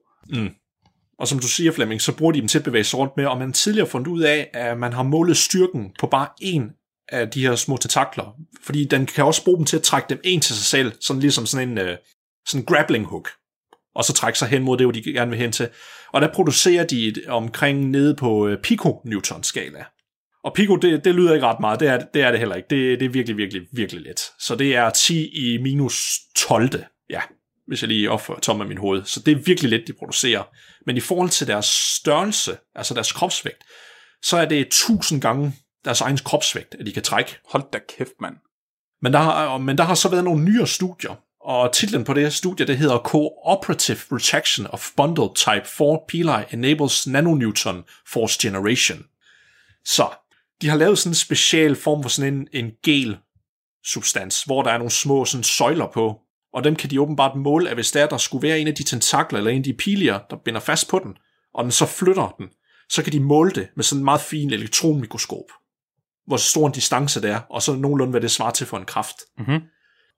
Og 1.19 1.29
som 1.29 1.39
du 1.39 1.49
siger, 1.49 1.73
Flemming, 1.73 2.01
så 2.01 2.17
bruger 2.17 2.33
de 2.33 2.41
dem 2.41 2.49
til 2.49 2.59
at 2.59 2.65
bevæge 2.65 2.85
sig 2.85 2.99
rundt 2.99 3.13
med, 3.17 3.27
og 3.27 3.39
man 3.39 3.53
tidligere 3.53 3.89
fundet 3.89 4.09
ud 4.09 4.21
af, 4.21 4.51
at 4.55 4.79
man 4.79 4.93
har 4.93 5.03
målet 5.03 5.37
styrken 5.37 5.91
på 5.99 6.07
bare 6.07 6.29
en 6.41 6.71
af 7.09 7.31
de 7.31 7.43
her 7.47 7.57
små 7.57 7.77
tentakler. 7.77 8.37
Fordi 8.63 8.85
den 8.85 9.07
kan 9.07 9.25
også 9.25 9.45
bruge 9.45 9.59
dem 9.59 9.67
til 9.67 9.77
at 9.77 9.83
trække 9.83 10.07
dem 10.09 10.21
ind 10.25 10.43
til 10.43 10.57
sig 10.57 10.65
selv, 10.65 10.93
sådan 11.01 11.21
ligesom 11.21 11.47
sådan 11.47 11.69
en 11.69 11.79
uh, 11.79 11.95
sådan 12.47 12.65
grappling 12.65 13.05
hook. 13.05 13.31
Og 13.95 14.05
så 14.05 14.13
trække 14.13 14.39
sig 14.39 14.49
hen 14.49 14.63
mod 14.63 14.77
det, 14.77 14.87
hvor 14.87 14.93
de 14.93 15.03
gerne 15.03 15.31
vil 15.31 15.41
hen 15.41 15.53
til. 15.53 15.69
Og 16.13 16.21
der 16.21 16.33
producerer 16.33 16.85
de 16.85 17.09
et, 17.09 17.27
omkring 17.29 17.91
nede 17.91 18.15
på 18.15 18.47
uh, 18.47 18.53
pico-newton-skala. 18.63 19.85
Og 20.45 20.55
pico, 20.55 20.77
det, 20.77 21.05
det 21.05 21.15
lyder 21.15 21.35
ikke 21.35 21.47
ret 21.47 21.61
meget. 21.61 21.81
Det 21.81 21.89
er 21.89 21.99
det, 22.15 22.23
er 22.23 22.31
det 22.31 22.39
heller 22.39 22.57
ikke. 22.57 22.67
Det, 22.71 23.01
det 23.01 23.07
er 23.07 23.11
virkelig, 23.11 23.37
virkelig, 23.37 23.63
virkelig 23.73 24.03
let. 24.03 24.21
Så 24.39 24.55
det 24.55 24.77
er 24.77 24.91
10 24.91 25.29
i 25.29 25.59
minus 25.63 26.19
12. 26.37 26.85
Ja, 27.11 27.21
hvis 27.67 27.83
jeg 27.83 27.89
lige 27.89 28.11
opfører 28.11 28.41
tom 28.41 28.61
af 28.61 28.67
min 28.67 28.79
hoved. 28.79 29.05
Så 29.05 29.21
det 29.21 29.33
er 29.33 29.37
virkelig 29.37 29.71
let, 29.71 29.85
de 29.87 29.93
producerer. 29.93 30.43
Men 30.87 30.97
i 30.97 31.01
forhold 31.01 31.29
til 31.29 31.47
deres 31.47 31.67
størrelse, 31.67 32.57
altså 32.75 32.95
deres 32.95 33.13
kropsvægt, 33.13 33.65
så 34.23 34.37
er 34.37 34.45
det 34.45 34.61
1000 34.61 35.21
gange 35.21 35.53
deres 35.89 36.01
egen 36.01 36.17
kropsvægt, 36.17 36.77
at 36.81 36.87
de 36.87 36.93
kan 36.93 37.03
trække. 37.03 37.37
Hold 37.53 37.63
da 37.73 37.79
kæft, 37.99 38.21
mand. 38.21 38.37
Men 39.03 39.13
der, 39.13 39.19
har, 39.19 39.59
men 39.59 39.79
der 39.79 39.85
har 39.85 39.95
så 39.95 40.09
været 40.09 40.25
nogle 40.25 40.45
nyere 40.45 40.67
studier, 40.67 41.15
og 41.41 41.73
titlen 41.73 42.05
på 42.05 42.15
det 42.15 42.23
her 42.23 42.31
studie, 42.31 42.67
det 42.67 42.79
hedder 42.79 42.99
Cooperative 42.99 43.99
Retraction 44.13 44.67
of 44.67 44.91
Bundle 44.97 45.29
Type 45.35 45.67
4 45.67 45.99
Pili 46.09 46.45
Enables 46.53 47.07
Nanonewton 47.07 47.85
Force 48.07 48.39
Generation. 48.43 48.99
Så, 49.85 50.09
de 50.63 50.69
har 50.69 50.77
lavet 50.77 50.99
sådan 50.99 51.11
en 51.11 51.15
special 51.15 51.77
form 51.77 52.03
for 52.03 52.09
sådan 52.11 52.35
en, 52.35 52.49
en 52.53 52.71
gel 52.85 53.19
substans, 53.85 54.43
hvor 54.43 54.63
der 54.63 54.71
er 54.71 54.79
nogle 54.79 54.91
små 54.91 55.25
sådan 55.25 55.45
søjler 55.45 55.87
på, 55.87 56.21
og 56.53 56.65
dem 56.65 56.77
kan 56.77 56.91
de 56.91 57.01
åbenbart 57.01 57.37
måle, 57.37 57.71
at 57.71 57.77
hvis 57.77 57.91
der, 57.91 58.09
der 58.09 58.19
skulle 58.19 58.49
være 58.49 58.61
en 58.61 58.69
af 58.69 58.75
de 58.75 58.83
tentakler, 58.83 59.39
eller 59.39 59.51
en 59.51 59.59
af 59.59 59.65
de 59.65 59.73
pilier, 59.73 60.19
der 60.31 60.37
binder 60.45 60.61
fast 60.61 60.89
på 60.89 60.99
den, 60.99 61.17
og 61.55 61.65
den 61.65 61.73
så 61.73 61.87
flytter 61.87 62.35
den, 62.39 62.49
så 62.91 63.03
kan 63.03 63.13
de 63.13 63.21
måle 63.21 63.51
det 63.51 63.69
med 63.77 63.85
sådan 63.85 64.01
en 64.01 64.05
meget 64.05 64.21
fin 64.21 64.53
elektronmikroskop, 64.53 65.51
hvor 66.29 66.37
stor 66.37 66.67
en 66.67 66.73
distance 66.73 67.23
det 67.23 67.31
er, 67.31 67.41
og 67.51 67.63
så 67.63 67.73
nogenlunde, 67.73 68.11
hvad 68.11 68.21
det 68.21 68.31
svarer 68.31 68.51
til 68.51 68.67
for 68.67 68.77
en 68.77 68.85
kraft. 68.85 69.17
Mhm. 69.39 69.61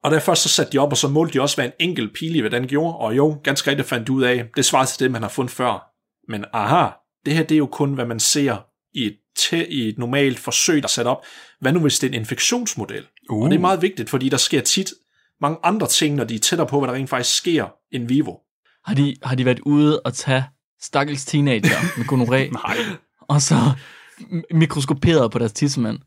Og 0.04 0.10
der 0.10 0.20
først 0.20 0.42
så 0.42 0.48
satte 0.48 0.72
de 0.72 0.78
op, 0.78 0.90
og 0.90 0.96
så 0.96 1.08
målte 1.08 1.34
de 1.34 1.40
også, 1.42 1.56
hvad 1.56 1.64
en 1.64 1.72
enkelt 1.78 2.14
pili, 2.14 2.40
hvad 2.40 2.50
den 2.50 2.66
gjorde, 2.66 2.96
og 2.96 3.16
jo, 3.16 3.40
ganske 3.44 3.70
rigtigt 3.70 3.88
fandt 3.88 4.06
de 4.06 4.12
ud 4.12 4.22
af, 4.22 4.46
det 4.56 4.64
svarer 4.64 4.84
til 4.84 5.00
det, 5.00 5.10
man 5.10 5.22
har 5.22 5.28
fundet 5.28 5.52
før. 5.52 5.90
Men 6.28 6.44
aha, 6.52 6.88
det 7.26 7.34
her 7.34 7.42
det 7.42 7.54
er 7.54 7.58
jo 7.58 7.66
kun, 7.66 7.94
hvad 7.94 8.06
man 8.06 8.20
ser 8.20 8.56
i 8.94 9.06
et, 9.06 9.16
te- 9.36 9.72
i 9.72 9.88
et 9.88 9.98
normalt 9.98 10.38
forsøg, 10.38 10.76
der 10.76 10.86
er 10.86 10.88
sat 10.88 11.06
op. 11.06 11.24
Hvad 11.60 11.72
nu, 11.72 11.80
hvis 11.80 11.98
det 11.98 12.06
er 12.06 12.10
en 12.14 12.20
infektionsmodel? 12.20 13.06
Uh. 13.30 13.42
Og 13.42 13.50
det 13.50 13.56
er 13.56 13.60
meget 13.60 13.82
vigtigt, 13.82 14.10
fordi 14.10 14.28
der 14.28 14.36
sker 14.36 14.60
tit 14.60 14.92
mange 15.40 15.58
andre 15.62 15.86
ting, 15.86 16.14
når 16.14 16.24
de 16.24 16.34
er 16.34 16.38
tættere 16.38 16.68
på, 16.68 16.78
hvad 16.80 16.88
der 16.88 16.94
rent 16.94 17.10
faktisk 17.10 17.36
sker 17.36 17.66
in 17.92 18.08
vivo. 18.08 18.36
Har 18.84 18.94
de, 18.94 19.16
har 19.22 19.34
de 19.34 19.44
været 19.44 19.60
ude 19.60 20.00
og 20.00 20.14
tage 20.14 20.44
stakkels 20.82 21.24
teenager 21.24 21.98
med 21.98 22.06
gonoré, 22.06 22.52
Nej. 22.66 22.76
og 23.28 23.42
så 23.42 23.54
mikroskoperet 24.50 25.30
på 25.30 25.38
deres 25.38 25.52
tissemand? 25.52 25.98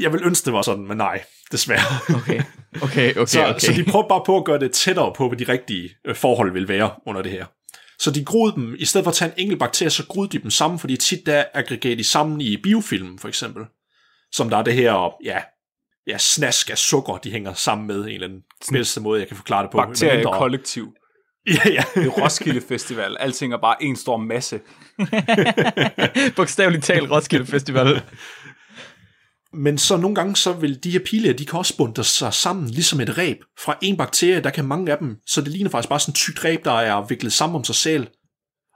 Jeg 0.00 0.12
vil 0.12 0.20
ønske, 0.24 0.44
det 0.44 0.52
var 0.52 0.62
sådan, 0.62 0.86
men 0.88 0.96
nej, 0.96 1.24
desværre. 1.52 2.16
Okay, 2.16 2.42
okay, 2.82 3.10
okay, 3.10 3.26
Så, 3.26 3.46
okay. 3.46 3.58
så 3.58 3.72
de 3.72 3.84
prøver 3.84 4.08
bare 4.08 4.22
på 4.26 4.36
at 4.36 4.44
gøre 4.44 4.58
det 4.58 4.72
tættere 4.72 5.12
på, 5.16 5.28
hvad 5.28 5.38
de 5.38 5.52
rigtige 5.52 5.90
øh, 6.04 6.16
forhold 6.16 6.52
vil 6.52 6.68
være 6.68 6.90
under 7.06 7.22
det 7.22 7.32
her. 7.32 7.46
Så 7.98 8.10
de 8.10 8.24
groede 8.24 8.54
dem, 8.54 8.74
i 8.78 8.84
stedet 8.84 9.04
for 9.04 9.10
at 9.10 9.16
tage 9.16 9.28
en 9.30 9.34
enkelt 9.42 9.58
bakterie, 9.60 9.90
så 9.90 10.06
groede 10.06 10.28
de 10.38 10.42
dem 10.42 10.50
sammen, 10.50 10.78
fordi 10.78 10.96
tit 10.96 11.26
der 11.26 11.44
aggregerer 11.54 11.96
de 11.96 12.04
sammen 12.04 12.40
i 12.40 12.56
biofilm, 12.56 13.18
for 13.18 13.28
eksempel. 13.28 13.64
Som 14.32 14.50
der 14.50 14.56
er 14.56 14.62
det 14.62 14.74
her, 14.74 15.14
ja, 15.24 15.38
ja 16.06 16.18
snask 16.18 16.70
af 16.70 16.78
sukker, 16.78 17.16
de 17.16 17.30
hænger 17.30 17.54
sammen 17.54 17.86
med, 17.86 18.00
en 18.00 18.08
eller 18.08 18.26
anden 18.26 18.42
bedste 18.72 19.00
måde, 19.00 19.20
jeg 19.20 19.28
kan 19.28 19.36
forklare 19.36 19.62
det 19.62 19.70
på. 19.70 19.76
Bakterier 19.78 20.14
Medmindre- 20.14 20.38
kollektiv. 20.38 20.94
Ja, 21.46 21.70
ja. 21.70 21.84
Det 21.94 22.06
er 22.06 22.10
Roskilde 22.10 22.60
Festival. 22.60 23.16
Alting 23.20 23.52
er 23.52 23.58
bare 23.58 23.82
en 23.82 23.96
stor 23.96 24.16
masse. 24.16 24.60
Bogstaveligt 26.36 26.84
talt 26.84 27.10
Roskilde 27.10 27.46
Festival. 27.46 28.02
Men 29.52 29.78
så 29.78 29.96
nogle 29.96 30.14
gange, 30.14 30.36
så 30.36 30.52
vil 30.52 30.84
de 30.84 30.90
her 30.90 31.00
piler, 31.06 31.32
de 31.32 31.46
kan 31.46 31.58
også 31.58 31.76
bunde 31.76 32.04
sig 32.04 32.34
sammen, 32.34 32.70
ligesom 32.70 33.00
et 33.00 33.18
ræb. 33.18 33.38
Fra 33.58 33.78
en 33.82 33.96
bakterie, 33.96 34.40
der 34.40 34.50
kan 34.50 34.64
mange 34.64 34.92
af 34.92 34.98
dem, 34.98 35.16
så 35.26 35.40
det 35.40 35.48
ligner 35.48 35.70
faktisk 35.70 35.88
bare 35.88 36.00
sådan 36.00 36.12
et 36.12 36.16
tykt 36.16 36.44
ræb, 36.44 36.64
der 36.64 36.72
er 36.72 37.06
viklet 37.06 37.32
sammen 37.32 37.56
om 37.56 37.64
sig 37.64 37.74
selv. 37.74 38.06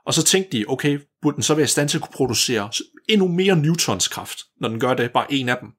Og 0.05 0.13
så 0.13 0.23
tænkte 0.23 0.57
de, 0.57 0.65
okay, 0.67 0.99
burde 1.21 1.35
den 1.35 1.43
så 1.43 1.55
være 1.55 1.63
i 1.63 1.67
stand 1.67 1.89
til 1.89 1.97
at 1.97 2.01
kunne 2.01 2.13
producere 2.13 2.69
endnu 3.09 3.27
mere 3.27 3.55
newtonskraft, 3.55 4.39
når 4.61 4.69
den 4.69 4.79
gør 4.79 4.93
det, 4.93 5.11
bare 5.11 5.33
en 5.33 5.49
af 5.49 5.57
dem. 5.61 5.69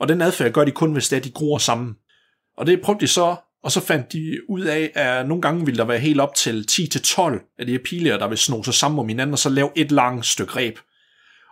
Og 0.00 0.08
den 0.08 0.22
adfærd 0.22 0.52
gør 0.52 0.64
de 0.64 0.70
kun, 0.70 0.92
hvis 0.92 1.08
det 1.08 1.16
er, 1.16 1.20
de 1.20 1.30
gror 1.30 1.58
sammen. 1.58 1.94
Og 2.56 2.66
det 2.66 2.80
prøvede 2.80 3.00
de 3.00 3.06
så, 3.06 3.36
og 3.66 3.72
så 3.72 3.80
fandt 3.80 4.12
de 4.12 4.38
ud 4.48 4.60
af, 4.60 4.90
at 4.94 5.28
nogle 5.28 5.42
gange 5.42 5.64
ville 5.64 5.78
der 5.78 5.84
være 5.84 5.98
helt 5.98 6.20
op 6.20 6.34
til 6.34 6.66
10-12 6.70 7.56
af 7.58 7.66
de 7.66 7.72
her 7.72 7.78
piler, 7.84 8.18
der 8.18 8.28
vil 8.28 8.38
sno 8.38 8.62
sig 8.62 8.74
sammen 8.74 8.98
om 8.98 9.08
hinanden, 9.08 9.32
og 9.32 9.38
så 9.38 9.48
lave 9.48 9.70
et 9.76 9.92
langt 9.92 10.26
stykke 10.26 10.52
ræb. 10.52 10.78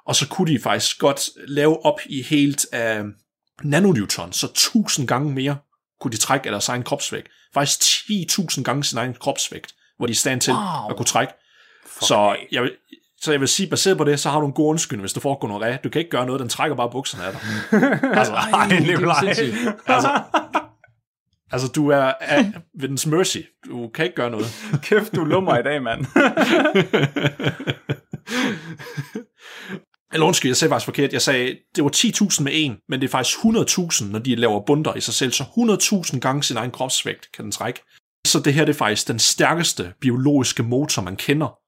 Og 0.06 0.16
så 0.16 0.28
kunne 0.28 0.52
de 0.54 0.60
faktisk 0.60 0.98
godt 0.98 1.30
lave 1.48 1.86
op 1.86 2.00
i 2.06 2.22
helt 2.22 2.66
af 2.72 3.02
nanonewton, 3.62 4.32
så 4.32 4.46
1000 4.46 5.08
gange 5.08 5.32
mere 5.32 5.56
kunne 6.00 6.12
de 6.12 6.16
trække 6.16 6.46
af 6.46 6.50
deres 6.50 6.68
egen 6.68 6.82
kropsvægt. 6.82 7.26
Faktisk 7.54 7.80
10.000 7.82 8.62
gange 8.62 8.84
sin 8.84 8.98
egen 8.98 9.14
kropsvægt, 9.14 9.74
hvor 9.96 10.06
de 10.06 10.10
er 10.10 10.16
stand 10.16 10.40
til 10.40 10.52
Wow. 10.52 10.90
at 10.90 10.96
kunne 10.96 11.06
trække. 11.06 11.32
Så 12.00 12.36
jeg, 12.52 12.62
vil, 12.62 12.72
så 13.20 13.30
jeg 13.30 13.40
vil 13.40 13.48
sige, 13.48 13.68
baseret 13.68 13.98
på 13.98 14.04
det, 14.04 14.20
så 14.20 14.30
har 14.30 14.40
du 14.40 14.46
en 14.46 14.52
god 14.52 14.68
undskyldning, 14.68 15.02
hvis 15.02 15.12
du 15.12 15.20
får 15.20 15.38
gonorrhea. 15.40 15.76
Du 15.76 15.88
kan 15.88 15.98
ikke 15.98 16.10
gøre 16.10 16.26
noget, 16.26 16.40
den 16.40 16.48
trækker 16.48 16.76
bare 16.76 16.90
bukserne 16.90 17.24
af 17.24 17.32
dig. 17.32 17.40
altså, 18.18 18.32
Ej, 18.32 18.66
det 18.68 18.90
er 18.90 18.98
altså, 19.86 20.20
altså, 21.54 21.68
du 21.68 21.88
er 21.88 22.12
af, 22.20 22.52
ved 22.80 22.88
dens 22.88 23.06
mercy. 23.06 23.38
Du 23.66 23.88
kan 23.88 24.04
ikke 24.04 24.16
gøre 24.16 24.30
noget. 24.30 24.46
Kæft, 24.82 25.16
du 25.16 25.24
lummer 25.24 25.58
i 25.58 25.62
dag, 25.62 25.82
mand. 25.82 26.06
Eller 30.12 30.26
undskyld, 30.26 30.48
jeg 30.48 30.56
sagde 30.56 30.70
faktisk 30.70 30.84
forkert. 30.84 31.12
Jeg 31.12 31.22
sagde, 31.22 31.58
det 31.76 31.84
var 31.84 31.90
10.000 31.96 32.42
med 32.42 32.52
en, 32.54 32.76
men 32.88 33.00
det 33.00 33.06
er 33.06 33.10
faktisk 33.10 33.38
100.000, 33.38 34.04
når 34.04 34.18
de 34.18 34.34
laver 34.34 34.60
bunder 34.66 34.94
i 34.94 35.00
sig 35.00 35.14
selv. 35.14 35.32
Så 35.32 35.44
100.000 36.12 36.18
gange 36.18 36.42
sin 36.42 36.56
egen 36.56 36.70
kropsvægt 36.70 37.32
kan 37.32 37.44
den 37.44 37.52
trække. 37.52 37.80
Så 38.26 38.40
det 38.44 38.54
her 38.54 38.64
det 38.64 38.72
er 38.72 38.78
faktisk 38.78 39.08
den 39.08 39.18
stærkeste 39.18 39.92
biologiske 40.00 40.62
motor, 40.62 41.02
man 41.02 41.16
kender. 41.16 41.58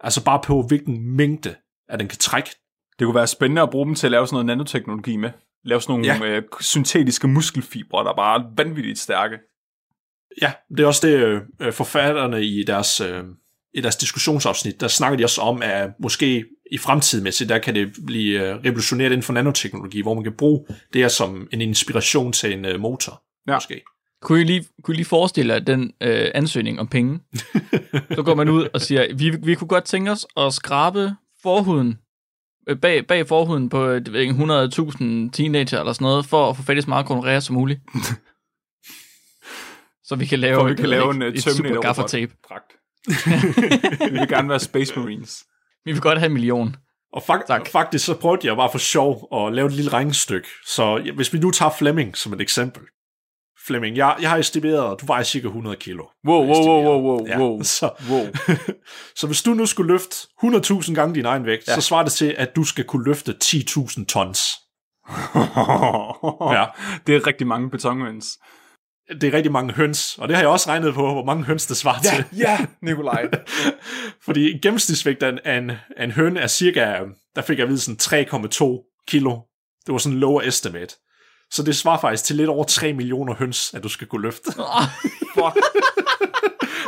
Altså 0.00 0.24
bare 0.24 0.40
på, 0.44 0.62
hvilken 0.62 1.16
mængde, 1.16 1.54
at 1.88 1.98
den 1.98 2.08
kan 2.08 2.18
trække. 2.18 2.50
Det 2.98 3.04
kunne 3.04 3.14
være 3.14 3.26
spændende 3.26 3.62
at 3.62 3.70
bruge 3.70 3.86
dem 3.86 3.94
til 3.94 4.06
at 4.06 4.10
lave 4.10 4.26
sådan 4.26 4.34
noget 4.34 4.46
nanoteknologi 4.46 5.16
med. 5.16 5.30
Lave 5.64 5.80
sådan 5.80 5.92
nogle 5.92 6.26
Ja. 6.26 6.36
øh, 6.36 6.42
syntetiske 6.60 7.28
muskelfibre, 7.28 8.04
der 8.04 8.10
er 8.10 8.16
bare 8.16 8.44
vanvittigt 8.56 8.98
stærke. 8.98 9.38
Ja, 10.42 10.52
det 10.70 10.80
er 10.80 10.86
også 10.86 11.06
det, 11.06 11.42
øh, 11.60 11.72
forfatterne 11.72 12.44
i 12.44 12.64
deres, 12.66 13.00
øh, 13.00 13.24
i 13.74 13.80
deres 13.80 13.96
diskussionsafsnit, 13.96 14.80
der 14.80 14.88
snakker 14.88 15.16
de 15.16 15.24
også 15.24 15.40
om, 15.40 15.62
at 15.62 15.90
måske 16.00 16.44
i 16.72 16.78
fremtiden, 16.78 17.48
der 17.48 17.58
kan 17.58 17.74
det 17.74 17.92
blive 18.06 18.48
øh, 18.48 18.56
revolutioneret 18.56 19.10
inden 19.10 19.22
for 19.22 19.32
nanoteknologi, 19.32 20.02
hvor 20.02 20.14
man 20.14 20.24
kan 20.24 20.32
bruge 20.38 20.66
det 20.92 21.00
her 21.00 21.08
som 21.08 21.48
en 21.52 21.60
inspiration 21.60 22.32
til 22.32 22.52
en 22.52 22.64
øh, 22.64 22.80
motor. 22.80 23.22
Ja. 23.48 23.54
Måske. 23.56 23.82
Kunne 24.22 24.40
I 24.40 24.44
lige, 24.44 24.64
kunne 24.82 24.94
I 24.94 24.96
lige 24.96 25.06
forestille 25.06 25.52
jer 25.52 25.60
den 25.60 25.92
øh, 26.00 26.30
ansøgning 26.34 26.80
om 26.80 26.88
penge? 26.88 27.20
Så 28.14 28.22
går 28.24 28.34
man 28.34 28.48
ud 28.48 28.68
og 28.74 28.80
siger, 28.80 29.14
vi, 29.14 29.30
vi 29.30 29.54
kunne 29.54 29.68
godt 29.68 29.84
tænke 29.84 30.10
os 30.10 30.26
at 30.36 30.52
skrabe 30.52 31.14
forhuden, 31.42 31.98
bag, 32.82 33.06
bag 33.06 33.28
forhuden 33.28 33.68
på 33.68 33.86
øh, 33.86 34.04
det 34.04 34.12
ved 34.12 34.20
jeg 34.20 34.28
ikke, 34.28 34.44
100.000 35.26 35.30
teenager 35.32 35.78
eller 35.80 35.92
sådan 35.92 36.04
noget, 36.04 36.26
for 36.26 36.50
at 36.50 36.56
få 36.56 36.62
fat 36.62 36.78
i 36.78 36.80
så 36.80 36.88
meget 36.88 37.06
gonorrhea 37.06 37.40
som 37.40 37.54
muligt. 37.54 37.80
så 40.08 40.16
vi 40.16 40.26
kan 40.26 40.38
lave, 40.38 40.60
For 40.60 40.68
vi 40.68 40.74
kan 40.74 40.88
lave 40.88 41.14
en 41.14 41.22
uh, 41.22 41.28
et 41.28 41.42
super 41.42 41.54
Terminator 41.54 41.82
gaffertape. 41.82 42.32
dragt. 42.48 42.72
vi 44.12 44.18
vil 44.18 44.28
gerne 44.28 44.48
være 44.48 44.60
Space 44.60 44.98
Marines. 45.00 45.44
Vi 45.84 45.92
vil 45.92 46.00
godt 46.00 46.18
have 46.18 46.26
en 46.26 46.32
million. 46.32 46.76
Og 47.12 47.22
fak- 47.22 47.46
Tak. 47.46 47.68
faktisk 47.68 48.04
så 48.04 48.14
prøvede 48.14 48.48
jeg 48.48 48.56
bare 48.56 48.68
for 48.72 48.78
sjov 48.78 49.28
at 49.34 49.52
lave 49.54 49.66
et 49.66 49.72
lille 49.72 49.90
regnestykke. 49.92 50.48
Så 50.66 51.10
hvis 51.16 51.32
vi 51.32 51.38
nu 51.38 51.50
tager 51.50 51.70
Flemming 51.78 52.16
som 52.16 52.32
et 52.32 52.40
eksempel. 52.40 52.82
Flemming, 53.66 53.96
jeg, 53.96 54.16
jeg 54.20 54.30
har 54.30 54.36
estimeret, 54.38 55.00
du 55.00 55.06
vejer 55.06 55.22
cirka 55.22 55.46
100 55.46 55.76
kilo. 55.76 56.04
Wow, 56.28 56.46
wow, 56.46 56.66
wow, 56.66 56.84
wow, 56.84 57.02
wow, 57.02 57.26
Ja, 57.26 57.38
wow. 57.38 57.62
så, 57.76 57.90
wow. 58.10 58.26
så 59.18 59.26
hvis 59.26 59.42
du 59.42 59.54
nu 59.54 59.66
skulle 59.66 59.92
løfte 59.92 60.16
100.000 60.44 60.94
gange 60.94 61.14
din 61.14 61.24
egen 61.24 61.46
vægt, 61.46 61.66
ja. 61.66 61.72
Ja. 61.72 61.80
så 61.80 61.80
svarer 61.80 62.02
det 62.04 62.12
til, 62.12 62.34
at 62.38 62.56
du 62.56 62.64
skal 62.64 62.84
kunne 62.84 63.04
løfte 63.04 63.36
10.000 63.44 64.04
tons. 64.04 64.40
Ja. 66.56 66.64
Det 67.06 67.16
er 67.16 67.26
rigtig 67.26 67.46
mange 67.46 67.70
betonhøns. 67.70 68.38
Det 69.20 69.24
er 69.24 69.32
rigtig 69.32 69.52
mange 69.52 69.72
høns, 69.72 70.18
og 70.18 70.28
det 70.28 70.36
har 70.36 70.42
jeg 70.42 70.50
også 70.50 70.70
regnet 70.70 70.94
på, 70.94 71.12
hvor 71.12 71.24
mange 71.24 71.44
høns 71.44 71.66
det 71.66 71.76
svarer 71.76 72.00
til. 72.00 72.24
ja, 72.38 72.66
Nikolaj. 72.82 73.28
Fordi 74.24 74.52
en 74.52 74.60
gennemsnitsvægt 74.60 75.22
af 75.22 75.28
en, 75.28 75.38
af 75.44 75.58
en, 75.58 75.70
af 75.96 76.04
en 76.04 76.10
høne 76.10 76.40
er 76.40 76.46
cirka, 76.46 76.98
der 77.36 77.42
fik 77.42 77.58
jeg 77.58 77.62
at 77.64 77.68
vide 77.68 77.80
sådan 77.80 78.26
3,2 78.28 79.04
kilo. 79.08 79.38
Det 79.86 79.92
var 79.92 79.98
sådan 79.98 80.16
en 80.16 80.20
lower 80.20 80.42
estimate. 80.42 80.96
Så 81.50 81.62
det 81.62 81.76
svarer 81.76 82.00
faktisk 82.00 82.24
til 82.24 82.36
lidt 82.36 82.48
over 82.48 82.64
3 82.64 82.92
millioner 82.92 83.34
høns, 83.34 83.74
at 83.74 83.82
du 83.82 83.88
skal 83.88 84.06
kunne 84.06 84.22
løfte. 84.22 84.52
Fuck. 85.34 85.56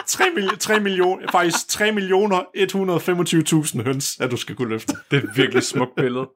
3, 0.07 0.25
mil- 0.35 0.59
3 0.59 0.81
millioner, 0.81 1.31
faktisk 1.33 1.69
3 1.69 1.93
millioner 1.93 2.39
125.000 3.77 3.83
høns, 3.83 4.17
at 4.21 4.31
du 4.31 4.37
skal 4.37 4.55
kunne 4.57 4.69
løfte. 4.69 4.95
Det 5.11 5.17
er 5.19 5.23
et 5.23 5.37
virkelig 5.37 5.63
smukt 5.63 5.91
billede. 5.97 6.29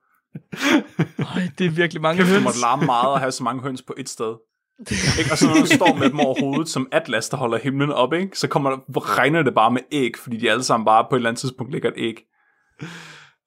Ej, 1.18 1.50
det 1.58 1.66
er 1.66 1.70
virkelig 1.70 2.02
mange 2.02 2.16
Kæft, 2.18 2.26
det 2.26 2.34
høns. 2.34 2.44
måtte 2.44 2.60
larme 2.60 2.86
meget 2.86 3.14
at 3.14 3.20
have 3.20 3.32
så 3.32 3.42
mange 3.44 3.62
høns 3.62 3.82
på 3.82 3.94
et 3.98 4.08
sted. 4.08 4.34
Ikke? 5.18 5.32
Og 5.32 5.38
så 5.38 5.46
når 5.46 5.54
du 5.54 5.66
står 5.66 5.94
med 5.98 6.10
dem 6.10 6.20
over 6.20 6.40
hovedet, 6.40 6.68
som 6.68 6.88
Atlas, 6.92 7.28
der 7.28 7.36
holder 7.36 7.58
himlen 7.58 7.92
op, 7.92 8.12
ikke? 8.12 8.38
så 8.38 8.48
kommer 8.48 8.70
der, 8.70 8.78
regner 9.18 9.42
det 9.42 9.54
bare 9.54 9.70
med 9.70 9.80
æg, 9.92 10.12
fordi 10.18 10.36
de 10.36 10.50
alle 10.50 10.64
sammen 10.64 10.84
bare 10.84 11.06
på 11.10 11.14
et 11.16 11.18
eller 11.18 11.28
andet 11.30 11.40
tidspunkt 11.40 11.72
ligger 11.72 11.88
et 11.88 11.94
æg. 11.96 12.16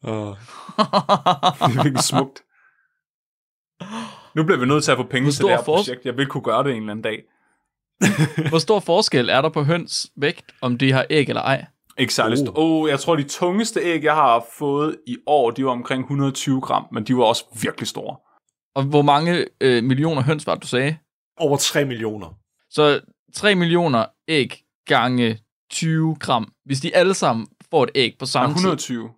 Uh, 0.03 0.11
Det 0.11 0.37
er 0.77 1.83
virkelig 1.83 2.03
smukt. 2.03 2.43
Nu 4.35 4.43
bliver 4.43 4.59
vi 4.59 4.65
nødt 4.65 4.83
til 4.83 4.91
at 4.91 4.97
få 4.97 5.03
penge 5.03 5.31
til 5.31 5.43
det 5.43 5.51
her 5.51 5.61
projekt. 5.63 6.05
Jeg 6.05 6.17
vil 6.17 6.27
kunne 6.27 6.43
gøre 6.43 6.63
det 6.63 6.71
en 6.71 6.77
eller 6.77 6.91
anden 6.91 7.03
dag. 7.03 7.23
Hvor 8.49 8.57
stor 8.59 8.79
forskel 8.79 9.29
er 9.29 9.41
der 9.41 9.49
på 9.49 9.63
høns 9.63 10.07
vægt, 10.15 10.45
om 10.61 10.77
de 10.77 10.91
har 10.91 11.05
æg 11.09 11.29
eller 11.29 11.41
ej? 11.41 11.65
Ikke 11.97 12.13
særlig 12.13 12.39
Oh. 12.39 12.47
uh. 12.47 12.53
oh, 12.83 12.89
jeg 12.89 12.99
tror, 12.99 13.15
de 13.15 13.23
tungeste 13.23 13.79
æg, 13.81 14.03
jeg 14.03 14.13
har 14.13 14.45
fået 14.57 14.97
i 15.07 15.17
år, 15.27 15.51
de 15.51 15.65
var 15.65 15.71
omkring 15.71 16.01
120 16.03 16.61
gram, 16.61 16.85
men 16.91 17.03
de 17.03 17.17
var 17.17 17.23
også 17.23 17.45
virkelig 17.61 17.87
store. 17.87 18.15
Og 18.75 18.83
hvor 18.83 19.01
mange 19.01 19.45
øh, 19.61 19.83
millioner 19.83 20.21
høns 20.21 20.47
var 20.47 20.53
det, 20.53 20.63
du 20.63 20.67
sagde? 20.67 20.97
over 21.37 21.57
3 21.57 21.85
millioner. 21.85 22.27
Så 22.69 22.99
3 23.35 23.55
millioner 23.55 24.05
æg 24.27 24.63
gange 24.87 25.39
20 25.69 26.15
gram. 26.19 26.51
Hvis 26.65 26.79
de 26.79 26.95
alle 26.95 27.13
sammen 27.13 27.47
får 27.71 27.83
et 27.83 27.89
æg 27.95 28.11
på 28.19 28.23
Ja, 28.23 28.25
samme 28.25 28.49
120. 28.55 28.77
tid. 29.05 29.09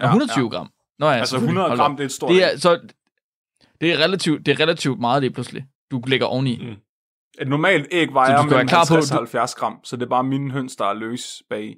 Ja, 0.00 0.04
120 0.04 0.50
gram. 0.50 0.70
Nå 0.98 1.06
ja, 1.06 1.12
Altså 1.12 1.30
selvfølgelig. 1.30 1.48
100 1.60 1.68
Hold 1.68 1.78
gram, 1.78 1.96
det 1.96 2.00
er 2.00 2.06
et 2.06 2.12
stort 2.12 2.30
Det 2.30 2.36
æg. 2.36 2.42
er, 2.42 2.56
så, 2.58 2.80
det 3.80 3.92
er 3.92 3.98
relativt, 3.98 4.46
det 4.46 4.52
er 4.52 4.60
relativt 4.60 5.00
meget 5.00 5.22
lige 5.22 5.32
pludselig. 5.32 5.64
Du 5.90 6.02
lægger 6.06 6.26
oveni. 6.26 6.58
Mm. 6.62 6.76
Et 7.40 7.48
normalt 7.48 7.88
æg 7.90 8.14
vejer 8.14 8.42
mellem 8.42 8.68
klar 8.68 8.84
på, 8.88 8.94
50 8.94 9.10
at 9.10 9.16
og 9.16 9.22
70 9.22 9.54
gram, 9.54 9.80
så 9.84 9.96
det 9.96 10.02
er 10.02 10.08
bare 10.08 10.24
mine 10.24 10.50
høns, 10.50 10.76
der 10.76 10.84
er 10.84 10.94
løs 10.94 11.42
bag. 11.50 11.76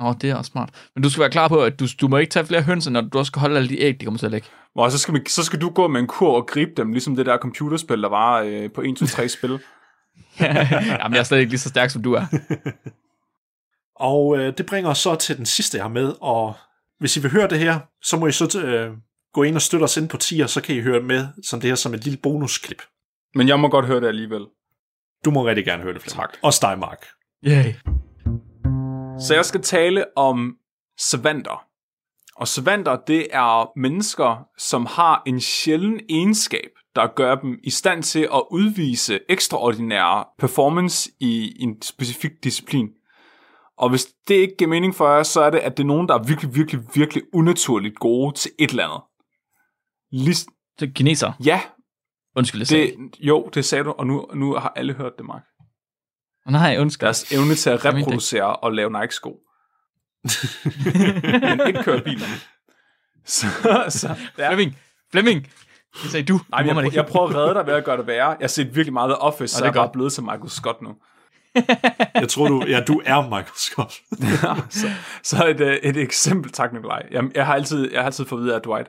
Åh, 0.00 0.06
oh, 0.06 0.14
det 0.20 0.30
er 0.30 0.34
også 0.34 0.50
smart. 0.50 0.88
Men 0.94 1.02
du 1.02 1.10
skal 1.10 1.20
være 1.20 1.30
klar 1.30 1.48
på, 1.48 1.62
at 1.62 1.80
du, 1.80 1.86
du 2.00 2.08
må 2.08 2.16
ikke 2.16 2.30
tage 2.30 2.46
flere 2.46 2.62
høns, 2.62 2.90
når 2.90 3.00
du 3.00 3.18
også 3.18 3.30
skal 3.30 3.40
holde 3.40 3.56
alle 3.56 3.68
de 3.68 3.80
æg, 3.80 4.00
de 4.00 4.04
kommer 4.04 4.18
til 4.18 4.26
at 4.26 4.32
lægge. 4.32 4.48
Og 4.74 4.90
så 4.92 4.98
skal, 4.98 5.14
vi, 5.14 5.20
så 5.28 5.44
skal 5.44 5.60
du 5.60 5.70
gå 5.70 5.88
med 5.88 6.00
en 6.00 6.06
kur 6.06 6.36
og 6.36 6.46
gribe 6.46 6.70
dem, 6.76 6.92
ligesom 6.92 7.16
det 7.16 7.26
der 7.26 7.38
computerspil, 7.38 8.02
der 8.02 8.08
var 8.08 8.40
øh, 8.40 8.70
på 8.70 8.80
1, 8.80 8.96
2, 8.96 9.06
3 9.06 9.28
spil. 9.28 9.50
Jamen, 10.40 11.12
jeg 11.12 11.18
er 11.18 11.22
slet 11.22 11.38
ikke 11.38 11.50
lige 11.50 11.60
så 11.60 11.68
stærk, 11.68 11.90
som 11.90 12.02
du 12.02 12.12
er. 12.12 12.26
Og 13.96 14.38
øh, 14.38 14.52
det 14.58 14.66
bringer 14.66 14.90
os 14.90 14.98
så 14.98 15.14
til 15.14 15.36
den 15.36 15.46
sidste, 15.46 15.76
jeg 15.76 15.84
har 15.84 15.90
med, 15.90 16.14
og 16.20 16.54
hvis 16.98 17.16
I 17.16 17.20
vil 17.20 17.30
høre 17.30 17.48
det 17.48 17.58
her, 17.58 17.78
så 18.02 18.16
må 18.16 18.26
I 18.26 18.32
så 18.32 18.60
øh, 18.64 18.96
gå 19.32 19.42
ind 19.42 19.54
og 19.54 19.62
støtte 19.62 19.84
os 19.84 19.96
ind 19.96 20.08
på 20.08 20.16
tier, 20.16 20.46
så 20.46 20.62
kan 20.62 20.76
I 20.76 20.80
høre 20.80 21.00
med 21.00 21.26
som 21.42 21.60
det 21.60 21.70
her 21.70 21.74
som 21.74 21.94
et 21.94 22.04
lille 22.04 22.18
bonusklip. 22.22 22.82
Men 23.34 23.48
jeg 23.48 23.60
må 23.60 23.68
godt 23.68 23.86
høre 23.86 24.00
det 24.00 24.08
alligevel. 24.08 24.46
Du 25.24 25.30
må 25.30 25.46
rigtig 25.46 25.64
gerne 25.64 25.82
høre 25.82 25.94
det, 25.94 26.02
Flemming. 26.02 26.20
Tak. 26.20 26.38
Også 26.42 26.58
dig, 26.62 26.78
Mark. 26.78 27.06
Yay. 27.46 27.72
Så 29.20 29.34
jeg 29.34 29.44
skal 29.44 29.62
tale 29.62 30.04
om 30.16 30.56
savanter. 30.98 31.64
Og 32.36 32.48
savanter, 32.48 32.96
det 33.06 33.26
er 33.30 33.78
mennesker, 33.78 34.46
som 34.58 34.86
har 34.86 35.22
en 35.26 35.40
sjælden 35.40 36.00
egenskab, 36.10 36.70
der 36.94 37.06
gør 37.06 37.34
dem 37.34 37.58
i 37.64 37.70
stand 37.70 38.02
til 38.02 38.28
at 38.34 38.42
udvise 38.50 39.20
ekstraordinære 39.28 40.24
performance 40.38 41.10
i 41.20 41.62
en 41.62 41.82
specifik 41.82 42.32
disciplin. 42.44 42.88
Og 43.78 43.90
hvis 43.90 44.06
det 44.28 44.34
ikke 44.34 44.54
giver 44.58 44.68
mening 44.70 44.94
for 44.94 45.08
jer, 45.08 45.22
så 45.22 45.40
er 45.40 45.50
det, 45.50 45.58
at 45.58 45.76
det 45.76 45.82
er 45.82 45.86
nogen, 45.86 46.08
der 46.08 46.14
er 46.14 46.22
virkelig, 46.22 46.54
virkelig, 46.54 46.80
virkelig 46.94 47.22
unaturligt 47.32 47.98
gode 47.98 48.34
til 48.38 48.50
et 48.58 48.70
eller 48.70 48.84
andet. 48.84 49.00
List, 50.12 50.48
Det 50.80 50.88
er 50.88 50.92
kineser. 50.92 51.32
ja, 51.44 51.60
Undskyld, 52.36 52.66
det, 52.66 52.94
jo, 53.20 53.50
det 53.54 53.64
sagde 53.64 53.84
du, 53.84 53.90
og 53.90 54.06
nu, 54.06 54.26
nu 54.34 54.54
har 54.54 54.72
alle 54.76 54.92
hørt 54.92 55.12
det, 55.18 55.26
Mark. 55.26 55.42
Nej, 56.46 56.76
undskyld. 56.80 57.06
Deres 57.06 57.32
evne 57.32 57.54
til 57.54 57.70
at 57.70 57.84
reproducere 57.84 58.56
og 58.56 58.72
lave 58.72 59.00
Nike-sko. 59.00 59.30
Men 61.40 61.66
ikke 61.66 61.82
køre 61.82 62.00
biler. 62.00 62.26
Så, 63.24 63.46
så 63.88 64.16
ja. 64.38 64.48
Flemming, 64.48 64.78
Flemming. 65.10 65.52
Det 66.02 66.10
sagde 66.10 66.26
du. 66.26 66.40
Nej, 66.50 66.60
jeg, 66.66 66.94
jeg 66.94 67.06
prøver 67.06 67.28
at 67.28 67.34
redde 67.34 67.54
dig 67.54 67.66
ved 67.66 67.74
at 67.74 67.84
gøre 67.84 67.96
det 67.96 68.06
værre. 68.06 68.28
Jeg 68.28 68.36
har 68.40 68.46
set 68.48 68.76
virkelig 68.76 68.92
meget 68.92 69.08
The 69.08 69.16
Office, 69.16 69.54
så 69.54 69.58
det 69.58 69.62
er 69.62 69.66
jeg 69.72 69.80
er 69.80 69.84
bare 69.84 69.92
blevet 69.92 70.12
til 70.12 70.22
Michael 70.22 70.50
Scott 70.50 70.82
nu. 70.82 70.94
Jeg 72.14 72.28
tror, 72.28 72.48
du, 72.48 72.64
ja, 72.68 72.80
du 72.80 73.02
er 73.04 73.22
Michael 73.22 73.56
Scott. 73.56 73.92
så, 74.80 74.90
så 75.22 75.46
et, 75.46 75.60
øh, 75.60 75.76
et 75.76 75.96
eksempel, 75.96 76.52
tak 76.52 76.72
Nikolaj. 76.72 77.06
Jeg, 77.10 77.24
jeg, 77.34 77.46
har 77.46 77.54
altid, 77.54 77.90
jeg 77.92 78.00
har 78.00 78.06
altid 78.06 78.24
fået 78.24 78.40
at 78.40 78.44
vide 78.44 78.54
af 78.54 78.62
Dwight. 78.62 78.88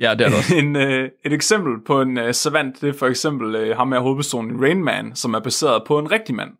Ja, 0.00 0.14
det 0.14 0.20
er 0.20 0.28
det 0.28 0.38
også. 0.38 0.56
en, 0.62 0.76
øh, 0.76 1.10
et 1.24 1.32
eksempel 1.32 1.84
på 1.86 2.00
en 2.00 2.18
øh, 2.18 2.34
savant, 2.34 2.80
det 2.80 2.88
er 2.88 2.98
for 2.98 3.06
eksempel 3.06 3.54
øh, 3.54 3.76
ham 3.76 3.88
med 3.88 3.98
hovedpersonen 3.98 4.62
Rain 4.62 4.84
Man, 4.84 5.16
som 5.16 5.34
er 5.34 5.40
baseret 5.40 5.82
på 5.86 5.98
en 5.98 6.10
rigtig 6.10 6.34
mand, 6.34 6.50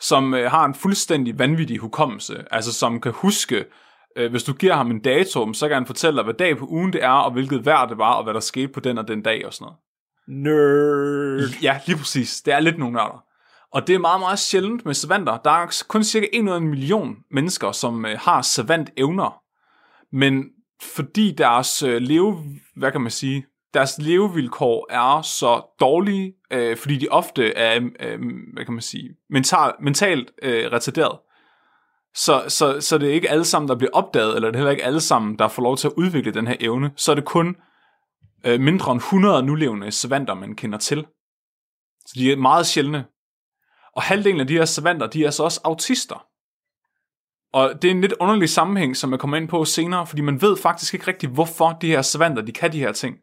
som 0.00 0.34
øh, 0.34 0.50
har 0.50 0.64
en 0.64 0.74
fuldstændig 0.74 1.38
vanvittig 1.38 1.78
hukommelse, 1.78 2.44
altså 2.50 2.72
som 2.72 3.00
kan 3.00 3.12
huske, 3.12 3.64
øh, 4.16 4.30
hvis 4.30 4.44
du 4.44 4.52
giver 4.52 4.74
ham 4.74 4.90
en 4.90 5.00
dato, 5.00 5.52
så 5.52 5.68
kan 5.68 5.74
han 5.74 5.86
fortælle 5.86 6.16
dig, 6.16 6.24
hvad 6.24 6.34
dag 6.34 6.58
på 6.58 6.66
ugen 6.66 6.92
det 6.92 7.04
er, 7.04 7.08
og 7.08 7.32
hvilket 7.32 7.66
vejr 7.66 7.86
det 7.86 7.98
var, 7.98 8.12
og 8.12 8.24
hvad 8.24 8.34
der 8.34 8.40
skete 8.40 8.68
på 8.68 8.80
den 8.80 8.98
og 8.98 9.08
den 9.08 9.22
dag 9.22 9.46
og 9.46 9.54
sådan 9.54 9.64
noget. 9.64 9.78
Nerd. 10.28 11.62
Ja, 11.62 11.80
lige 11.86 11.98
præcis. 11.98 12.42
Det 12.42 12.54
er 12.54 12.60
lidt 12.60 12.78
nogle 12.78 12.94
nørder. 12.94 13.24
Og 13.72 13.86
det 13.86 13.94
er 13.94 13.98
meget, 13.98 14.20
meget 14.20 14.38
sjældent 14.38 14.86
med 14.86 14.94
savanter. 14.94 15.36
Der 15.36 15.50
er 15.50 15.82
kun 15.88 16.04
cirka 16.04 16.26
1 16.32 16.42
ud 16.42 16.48
af 16.48 16.56
en 16.56 16.68
million 16.68 17.16
mennesker, 17.30 17.72
som 17.72 18.06
øh, 18.06 18.18
har 18.20 18.42
savant 18.42 18.90
evner. 18.96 19.40
Men 20.16 20.44
fordi 20.84 21.34
deres 21.38 21.82
øh, 21.82 22.02
leve, 22.02 22.44
hvad 22.76 22.92
kan 22.92 23.00
man 23.00 23.10
sige, 23.10 23.46
deres 23.74 23.98
levevilkår 23.98 24.86
er 24.90 25.22
så 25.22 25.62
dårlige, 25.80 26.34
øh, 26.50 26.76
fordi 26.76 26.96
de 26.96 27.08
ofte 27.08 27.54
er, 27.54 27.80
øh, 28.00 28.20
hvad 28.52 28.64
kan 28.64 28.74
man 28.74 28.82
sige, 28.82 29.16
mental, 29.30 29.72
mentalt 29.80 30.32
øh, 30.42 30.72
retarderet. 30.72 31.18
Så, 32.14 32.44
så, 32.48 32.80
så 32.80 32.98
det 32.98 33.08
er 33.08 33.14
ikke 33.14 33.30
alle 33.30 33.44
sammen, 33.44 33.68
der 33.68 33.74
bliver 33.74 33.90
opdaget, 33.92 34.36
eller 34.36 34.48
det 34.48 34.56
er 34.56 34.58
heller 34.58 34.70
ikke 34.70 34.84
alle 34.84 35.00
sammen, 35.00 35.38
der 35.38 35.48
får 35.48 35.62
lov 35.62 35.76
til 35.76 35.88
at 35.88 35.94
udvikle 35.96 36.34
den 36.34 36.46
her 36.46 36.56
evne. 36.60 36.90
Så 36.96 37.10
er 37.10 37.14
det 37.14 37.24
kun 37.24 37.56
øh, 38.44 38.60
mindre 38.60 38.92
end 38.92 39.00
100 39.00 39.42
nulevende 39.42 39.90
savanter, 39.90 40.34
man 40.34 40.56
kender 40.56 40.78
til. 40.78 41.06
Så 42.06 42.14
de 42.14 42.32
er 42.32 42.36
meget 42.36 42.66
sjældne. 42.66 43.04
Og 43.96 44.02
halvdelen 44.02 44.40
af 44.40 44.46
de 44.46 44.54
her 44.54 44.64
savanter, 44.64 45.06
de 45.06 45.24
er 45.24 45.30
så 45.30 45.42
også 45.42 45.60
autister. 45.64 46.26
Og 47.54 47.82
det 47.82 47.88
er 47.88 47.92
en 47.92 48.00
lidt 48.00 48.14
underlig 48.20 48.48
sammenhæng, 48.48 48.96
som 48.96 49.10
jeg 49.10 49.20
kommer 49.20 49.36
ind 49.36 49.48
på 49.48 49.64
senere, 49.64 50.06
fordi 50.06 50.22
man 50.22 50.42
ved 50.42 50.56
faktisk 50.56 50.94
ikke 50.94 51.08
rigtigt, 51.08 51.32
hvorfor 51.32 51.78
de 51.80 51.86
her 51.86 52.02
savanter, 52.02 52.42
de 52.42 52.52
kan 52.52 52.72
de 52.72 52.78
her 52.78 52.92
ting. 52.92 53.16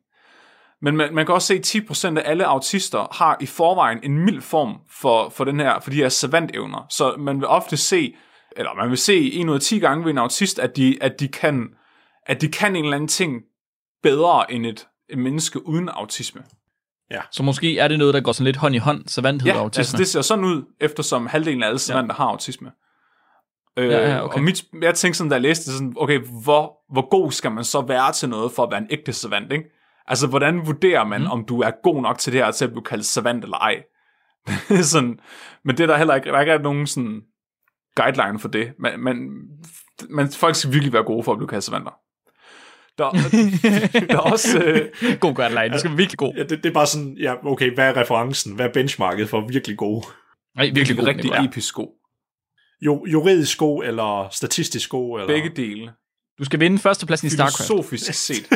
Men 0.82 0.98
man, 0.98 1.14
man 1.14 1.26
kan 1.26 1.36
også 1.36 1.48
se, 1.48 1.54
at 1.54 2.16
10% 2.16 2.18
af 2.18 2.22
alle 2.26 2.46
autister 2.46 3.08
har 3.16 3.38
i 3.40 3.46
forvejen 3.46 4.00
en 4.04 4.18
mild 4.18 4.42
form 4.42 4.78
for, 4.90 5.30
for, 5.30 5.44
den 5.44 5.60
her, 5.60 5.80
for 5.80 5.90
de 5.90 5.96
her 5.96 6.10
savantevner. 6.10 6.86
Så 6.90 7.16
man 7.20 7.40
vil 7.40 7.48
ofte 7.48 7.78
se, 7.78 8.16
eller 8.58 8.74
man 8.74 8.90
vil 8.90 8.98
se 8.98 9.34
en 9.34 9.50
ud 9.50 9.56
af 9.56 9.62
10 9.62 9.80
gange 9.80 10.06
ved 10.06 10.12
en 10.12 10.18
autist, 10.18 10.60
at 10.60 10.76
de, 10.76 10.98
at 11.02 11.20
de, 11.20 11.28
kan, 11.28 11.70
at 12.26 12.42
de 12.42 12.48
kan 12.48 12.76
en 12.76 12.84
eller 12.84 12.96
anden 12.96 13.08
ting 13.08 13.42
bedre 14.04 14.52
end 14.52 14.66
et, 14.66 14.88
et 15.10 15.18
menneske 15.18 15.68
uden 15.68 15.90
autisme. 15.90 16.44
Så 17.32 17.44
måske 17.44 17.80
er 17.80 17.88
det 17.88 18.00
noget, 18.00 18.14
der 18.14 18.22
går 18.22 18.32
sådan 18.32 18.46
lidt 18.46 18.58
hånd 18.58 18.76
i 18.76 18.78
hånd, 18.78 19.08
savanthed 19.08 19.52
og 19.52 19.56
Ja, 19.56 19.62
autisme. 19.62 19.82
altså 19.82 19.98
det 19.98 20.08
ser 20.08 20.22
sådan 20.22 20.46
ud, 20.46 20.64
eftersom 20.80 21.28
halvdelen 21.28 21.64
af 21.64 21.68
alle 21.68 21.80
savanter 21.80 22.16
ja. 22.16 22.24
har 22.24 22.26
autisme. 22.26 22.72
Øh, 23.78 23.90
Ja, 23.90 24.10
ja, 24.10 24.26
okay. 24.26 24.38
Og 24.38 24.44
mit, 24.44 24.64
jeg 24.82 24.96
tænkte 24.96 25.18
sådan, 25.18 25.30
da 25.30 25.36
jeg 25.36 25.42
læste 25.42 25.72
det, 25.72 25.78
sådan, 25.78 25.94
okay, 25.98 26.20
hvor, 26.44 26.94
hvor 26.94 27.10
god 27.10 27.32
skal 27.32 27.52
man 27.52 27.64
så 27.64 27.82
være 27.82 28.14
til 28.14 28.30
noget, 28.30 28.52
for 28.52 28.64
at 28.64 28.72
være 28.72 28.82
en 28.82 28.88
ægte 28.90 29.14
savant, 29.14 29.52
ikke? 29.52 29.66
Altså, 30.08 30.28
hvordan 30.28 30.66
vurderer 30.66 31.04
man, 31.04 31.22
mm. 31.22 31.32
om 31.32 31.46
du 31.46 31.62
er 31.62 31.72
god 31.84 32.02
nok 32.02 32.18
til 32.18 32.34
det 32.34 32.44
her, 32.44 32.52
til 32.52 32.66
at 32.66 32.72
blive 32.72 32.84
kaldt 32.84 33.06
savant 33.06 33.44
eller 33.44 33.58
ej? 33.58 33.84
sådan, 34.82 35.20
men 35.66 35.78
det 35.78 35.84
er 35.84 35.88
der 35.88 35.98
heller 35.98 36.16
ikke, 36.16 36.30
der 36.30 36.38
er 36.38 36.42
ikke 36.42 36.64
nogen 36.64 36.88
sådan 36.88 37.22
guideline 37.96 38.40
for 38.40 38.48
det. 38.48 38.74
Men, 38.80 39.04
men, 39.04 39.16
men 40.10 40.32
folk 40.32 40.56
skal 40.56 40.74
virkelig 40.74 40.94
være 40.94 41.04
gode 41.04 41.24
for 41.24 41.32
at 41.32 41.38
blive 41.38 41.48
kaldt 41.48 41.64
savanter. 41.64 41.92
Der, 42.98 43.12
der 44.08 44.16
er 44.16 44.32
også... 44.32 44.64
Øh, 44.64 45.18
God 45.20 45.34
guideline. 45.34 45.70
Det 45.70 45.80
skal 45.80 45.92
være 45.92 45.98
virkelig 45.98 46.18
god. 46.18 46.34
Ja, 46.38 46.44
det, 46.44 46.50
det 46.50 46.66
er 46.66 46.74
bare 46.74 46.88
sådan, 46.88 47.18
ja, 47.20 47.46
okay, 47.46 47.74
hvad 47.74 47.88
er 47.88 47.98
referencen? 47.98 48.56
Hvad 48.56 48.66
er 48.66 48.74
benchmarket 48.74 49.30
for 49.30 49.48
virkelig 49.48 49.78
gode? 49.78 50.06
Nej, 50.56 50.72
virkelig 50.74 50.98
god. 50.98 51.08
rigtig 51.08 51.32
episk 51.46 51.76
god. 51.76 52.01
Jo, 52.82 53.06
juridisk 53.06 53.58
god 53.58 53.84
eller 53.84 54.30
statistisk 54.32 54.90
god? 54.90 55.20
Eller? 55.20 55.28
Begge 55.28 55.50
dele. 55.56 55.94
Du 56.40 56.46
skal 56.46 56.60
vinde 56.60 56.80
førstepladsen 56.80 57.28
i 57.28 57.30
StarCraft. 57.30 57.68
Filosofisk 57.68 58.14
set. 58.28 58.48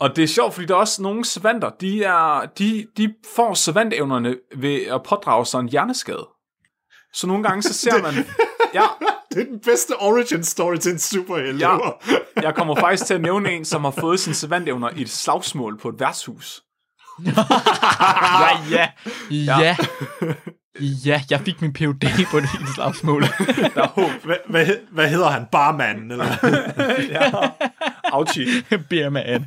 Og 0.00 0.16
det 0.16 0.24
er 0.24 0.28
sjovt, 0.28 0.54
fordi 0.54 0.66
der 0.66 0.74
er 0.74 0.78
også 0.78 1.02
nogle 1.02 1.24
savanter, 1.24 1.70
de, 1.80 2.04
er, 2.04 2.46
de, 2.58 2.86
de 2.96 3.14
får 3.34 3.54
savantevnerne 3.54 4.36
ved 4.56 4.82
at 4.86 5.02
pådrage 5.02 5.46
sig 5.46 5.60
en 5.60 5.68
hjerneskade. 5.68 6.28
Så 7.14 7.26
nogle 7.26 7.42
gange 7.42 7.62
så 7.62 7.74
ser 7.82 8.02
man... 8.02 8.14
Ja, 8.74 8.86
det 9.30 9.40
er 9.40 9.44
den 9.44 9.60
bedste 9.60 9.96
origin 10.00 10.44
story 10.44 10.76
til 10.76 10.92
en 10.92 10.98
superhelt. 10.98 11.60
Ja. 11.60 11.78
jeg 12.42 12.54
kommer 12.54 12.74
faktisk 12.76 13.06
til 13.06 13.14
at 13.14 13.20
nævne 13.20 13.52
en, 13.52 13.64
som 13.64 13.84
har 13.84 13.90
fået 13.90 14.20
sine 14.20 14.34
savantevner 14.34 14.90
i 14.96 15.02
et 15.02 15.10
slagsmål 15.10 15.78
på 15.78 15.88
et 15.88 16.00
værtshus. 16.00 16.62
Ja, 17.26 18.58
ja. 18.70 18.88
Ja. 19.30 19.58
Ja, 19.60 19.76
jeg 21.30 21.40
fik 21.40 21.60
min 21.62 21.72
PhD 21.72 22.26
på 22.30 22.40
det 22.40 22.48
i 22.54 22.66
slagsmål. 22.74 23.22
Der 23.74 23.82
er 23.82 23.88
håb. 23.88 24.10
Hvad, 24.24 24.36
hvad, 24.48 24.66
hvad 24.90 25.08
hedder 25.08 25.28
han? 25.28 25.46
Barmanden? 25.52 26.10
Eller? 26.10 26.26
Ja. 27.14 27.30
Auchi. 28.04 28.46
Beer 28.90 29.10
man. 29.10 29.46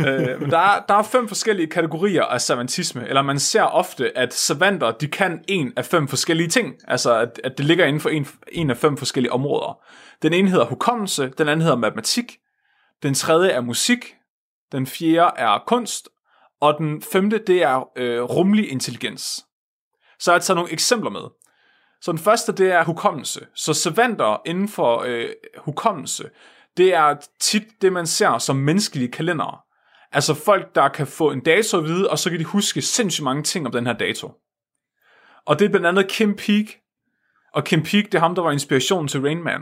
øh, 0.00 0.40
men 0.40 0.50
der, 0.50 0.58
er, 0.58 0.84
der 0.88 0.94
er 0.94 1.02
fem 1.02 1.28
forskellige 1.28 1.66
kategorier 1.66 2.22
af 2.22 2.40
savantisme, 2.40 3.08
eller 3.08 3.22
man 3.22 3.38
ser 3.38 3.62
ofte, 3.62 4.18
at 4.18 4.34
savanter, 4.34 4.90
de 4.90 5.08
kan 5.08 5.44
en 5.48 5.72
af 5.76 5.84
fem 5.84 6.08
forskellige 6.08 6.48
ting, 6.48 6.74
altså 6.88 7.18
at, 7.18 7.40
at 7.44 7.58
det 7.58 7.66
ligger 7.66 7.84
inden 7.84 8.00
for 8.00 8.08
en, 8.08 8.26
en 8.52 8.70
af 8.70 8.76
fem 8.76 8.96
forskellige 8.96 9.32
områder. 9.32 9.78
Den 10.22 10.32
ene 10.32 10.50
hedder 10.50 10.64
hukommelse, 10.64 11.32
den 11.38 11.48
anden 11.48 11.62
hedder 11.62 11.76
matematik, 11.76 12.36
den 13.02 13.14
tredje 13.14 13.50
er 13.50 13.60
musik, 13.60 14.14
den 14.72 14.86
fjerde 14.86 15.30
er 15.36 15.62
kunst, 15.66 16.08
og 16.60 16.74
den 16.78 17.02
femte, 17.12 17.38
det 17.46 17.62
er 17.62 17.88
øh, 17.96 18.22
rumlig 18.22 18.70
intelligens. 18.70 19.46
Så 20.18 20.32
jeg 20.32 20.42
taget 20.42 20.56
nogle 20.56 20.72
eksempler 20.72 21.10
med. 21.10 21.20
Så 22.00 22.12
den 22.12 22.18
første, 22.18 22.52
det 22.52 22.72
er 22.72 22.84
hukommelse. 22.84 23.46
Så 23.54 23.74
savanter 23.74 24.42
inden 24.46 24.68
for 24.68 25.02
øh, 25.06 25.28
hukommelse, 25.58 26.30
det 26.76 26.94
er 26.94 27.16
tit 27.40 27.64
det, 27.82 27.92
man 27.92 28.06
ser 28.06 28.38
som 28.38 28.56
menneskelige 28.56 29.08
kalendere. 29.08 29.58
Altså 30.12 30.34
folk, 30.34 30.74
der 30.74 30.88
kan 30.88 31.06
få 31.06 31.30
en 31.30 31.40
dato 31.40 31.78
at 31.78 31.84
vide, 31.84 32.10
og 32.10 32.18
så 32.18 32.30
kan 32.30 32.38
de 32.38 32.44
huske 32.44 32.82
sindssygt 32.82 33.24
mange 33.24 33.42
ting 33.42 33.66
om 33.66 33.72
den 33.72 33.86
her 33.86 33.92
dato. 33.92 34.32
Og 35.46 35.58
det 35.58 35.64
er 35.64 35.68
blandt 35.68 35.86
andet 35.86 36.08
Kim 36.08 36.36
Peek. 36.36 36.76
Og 37.54 37.64
Kim 37.64 37.82
Peek, 37.82 38.04
det 38.04 38.14
er 38.14 38.18
ham, 38.18 38.34
der 38.34 38.42
var 38.42 38.52
inspirationen 38.52 39.08
til 39.08 39.20
Rain 39.20 39.44
Man. 39.44 39.60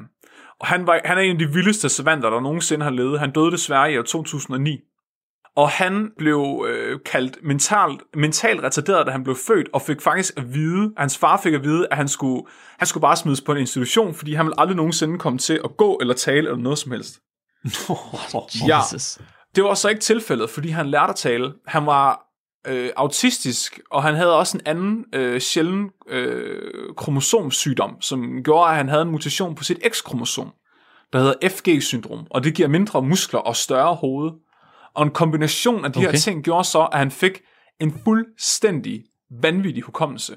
Og 0.60 0.66
han, 0.66 0.86
var, 0.86 1.00
han 1.04 1.18
er 1.18 1.22
en 1.22 1.32
af 1.32 1.38
de 1.38 1.52
vildeste 1.52 1.88
savanter, 1.88 2.30
der 2.30 2.40
nogensinde 2.40 2.84
har 2.84 2.90
levet. 2.90 3.20
Han 3.20 3.32
døde 3.32 3.50
desværre 3.50 3.92
i 3.92 3.98
år 3.98 4.02
2009. 4.02 4.80
Og 5.56 5.68
han 5.68 6.10
blev 6.18 6.66
øh, 6.68 6.98
kaldt 7.06 7.38
mentalt, 7.42 8.02
mentalt 8.14 8.62
retarderet, 8.62 9.06
da 9.06 9.12
han 9.12 9.24
blev 9.24 9.36
født, 9.36 9.68
og 9.72 9.82
fik 9.82 10.00
faktisk 10.00 10.34
at 10.36 10.54
vide, 10.54 10.92
hans 10.96 11.18
far 11.18 11.40
fik 11.42 11.54
at 11.54 11.64
vide, 11.64 11.86
at 11.90 11.96
han 11.96 12.08
skulle, 12.08 12.42
han 12.78 12.86
skulle 12.86 13.02
bare 13.02 13.16
smides 13.16 13.40
på 13.40 13.52
en 13.52 13.58
institution, 13.58 14.14
fordi 14.14 14.34
han 14.34 14.46
ville 14.46 14.60
aldrig 14.60 14.76
nogensinde 14.76 15.18
komme 15.18 15.38
til 15.38 15.60
at 15.64 15.76
gå 15.76 15.98
eller 16.00 16.14
tale 16.14 16.38
eller 16.38 16.56
noget 16.56 16.78
som 16.78 16.92
helst. 16.92 17.20
Ja. 18.68 18.80
Det 19.56 19.64
var 19.64 19.74
så 19.74 19.88
ikke 19.88 20.00
tilfældet, 20.00 20.50
fordi 20.50 20.68
han 20.68 20.86
lærte 20.86 21.10
at 21.10 21.16
tale. 21.16 21.52
Han 21.66 21.86
var 21.86 22.20
øh, 22.66 22.90
autistisk, 22.96 23.80
og 23.90 24.02
han 24.02 24.14
havde 24.14 24.38
også 24.38 24.56
en 24.56 24.62
anden 24.66 25.04
øh, 25.14 25.40
sjælden 25.40 25.90
øh, 26.08 26.72
kromosomsygdom, 26.96 27.96
som 28.00 28.42
gjorde, 28.44 28.70
at 28.70 28.76
han 28.76 28.88
havde 28.88 29.02
en 29.02 29.10
mutation 29.10 29.54
på 29.54 29.64
sit 29.64 29.78
X-kromosom, 29.88 30.52
der 31.12 31.18
hedder 31.18 31.48
FG-syndrom, 31.48 32.26
og 32.30 32.44
det 32.44 32.54
giver 32.54 32.68
mindre 32.68 33.02
muskler 33.02 33.40
og 33.40 33.56
større 33.56 33.94
hoved. 33.94 34.30
Og 34.94 35.02
en 35.02 35.10
kombination 35.10 35.84
af 35.84 35.92
de 35.92 35.98
okay. 35.98 36.10
her 36.10 36.18
ting 36.18 36.44
gjorde 36.44 36.64
så, 36.64 36.88
at 36.92 36.98
han 36.98 37.10
fik 37.10 37.42
en 37.80 38.00
fuldstændig 38.04 39.04
vanvittig 39.42 39.82
hukommelse. 39.82 40.36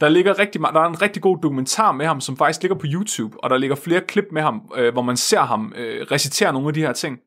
Der 0.00 0.08
ligger 0.08 0.38
rigtig, 0.38 0.60
der 0.60 0.80
er 0.80 0.88
en 0.88 1.02
rigtig 1.02 1.22
god 1.22 1.38
dokumentar 1.42 1.92
med 1.92 2.06
ham, 2.06 2.20
som 2.20 2.36
faktisk 2.36 2.62
ligger 2.62 2.78
på 2.78 2.86
YouTube, 2.86 3.44
og 3.44 3.50
der 3.50 3.56
ligger 3.56 3.76
flere 3.76 4.00
klip 4.00 4.24
med 4.32 4.42
ham, 4.42 4.72
øh, 4.76 4.92
hvor 4.92 5.02
man 5.02 5.16
ser 5.16 5.40
ham 5.40 5.72
øh, 5.76 6.06
recitere 6.10 6.52
nogle 6.52 6.68
af 6.68 6.74
de 6.74 6.80
her 6.80 6.92
ting. 6.92 7.18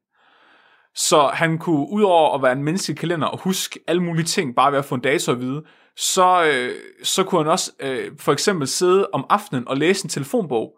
Så 0.95 1.27
han 1.33 1.57
kunne, 1.57 1.87
udover 1.89 2.35
at 2.35 2.41
være 2.41 2.51
en 2.51 2.63
menneskelig 2.63 2.97
kalender 2.97 3.27
og 3.27 3.39
huske 3.39 3.79
alle 3.87 4.03
mulige 4.03 4.25
ting, 4.25 4.55
bare 4.55 4.71
ved 4.71 4.79
at 4.79 4.85
få 4.85 4.95
en 4.95 5.01
dato 5.01 5.31
at 5.31 5.39
vide, 5.39 5.63
så, 5.97 6.43
øh, 6.43 6.75
så 7.03 7.23
kunne 7.23 7.43
han 7.43 7.51
også 7.51 7.71
øh, 7.79 8.11
for 8.19 8.31
eksempel 8.31 8.67
sidde 8.67 9.09
om 9.13 9.25
aftenen 9.29 9.67
og 9.67 9.77
læse 9.77 10.05
en 10.05 10.09
telefonbog. 10.09 10.77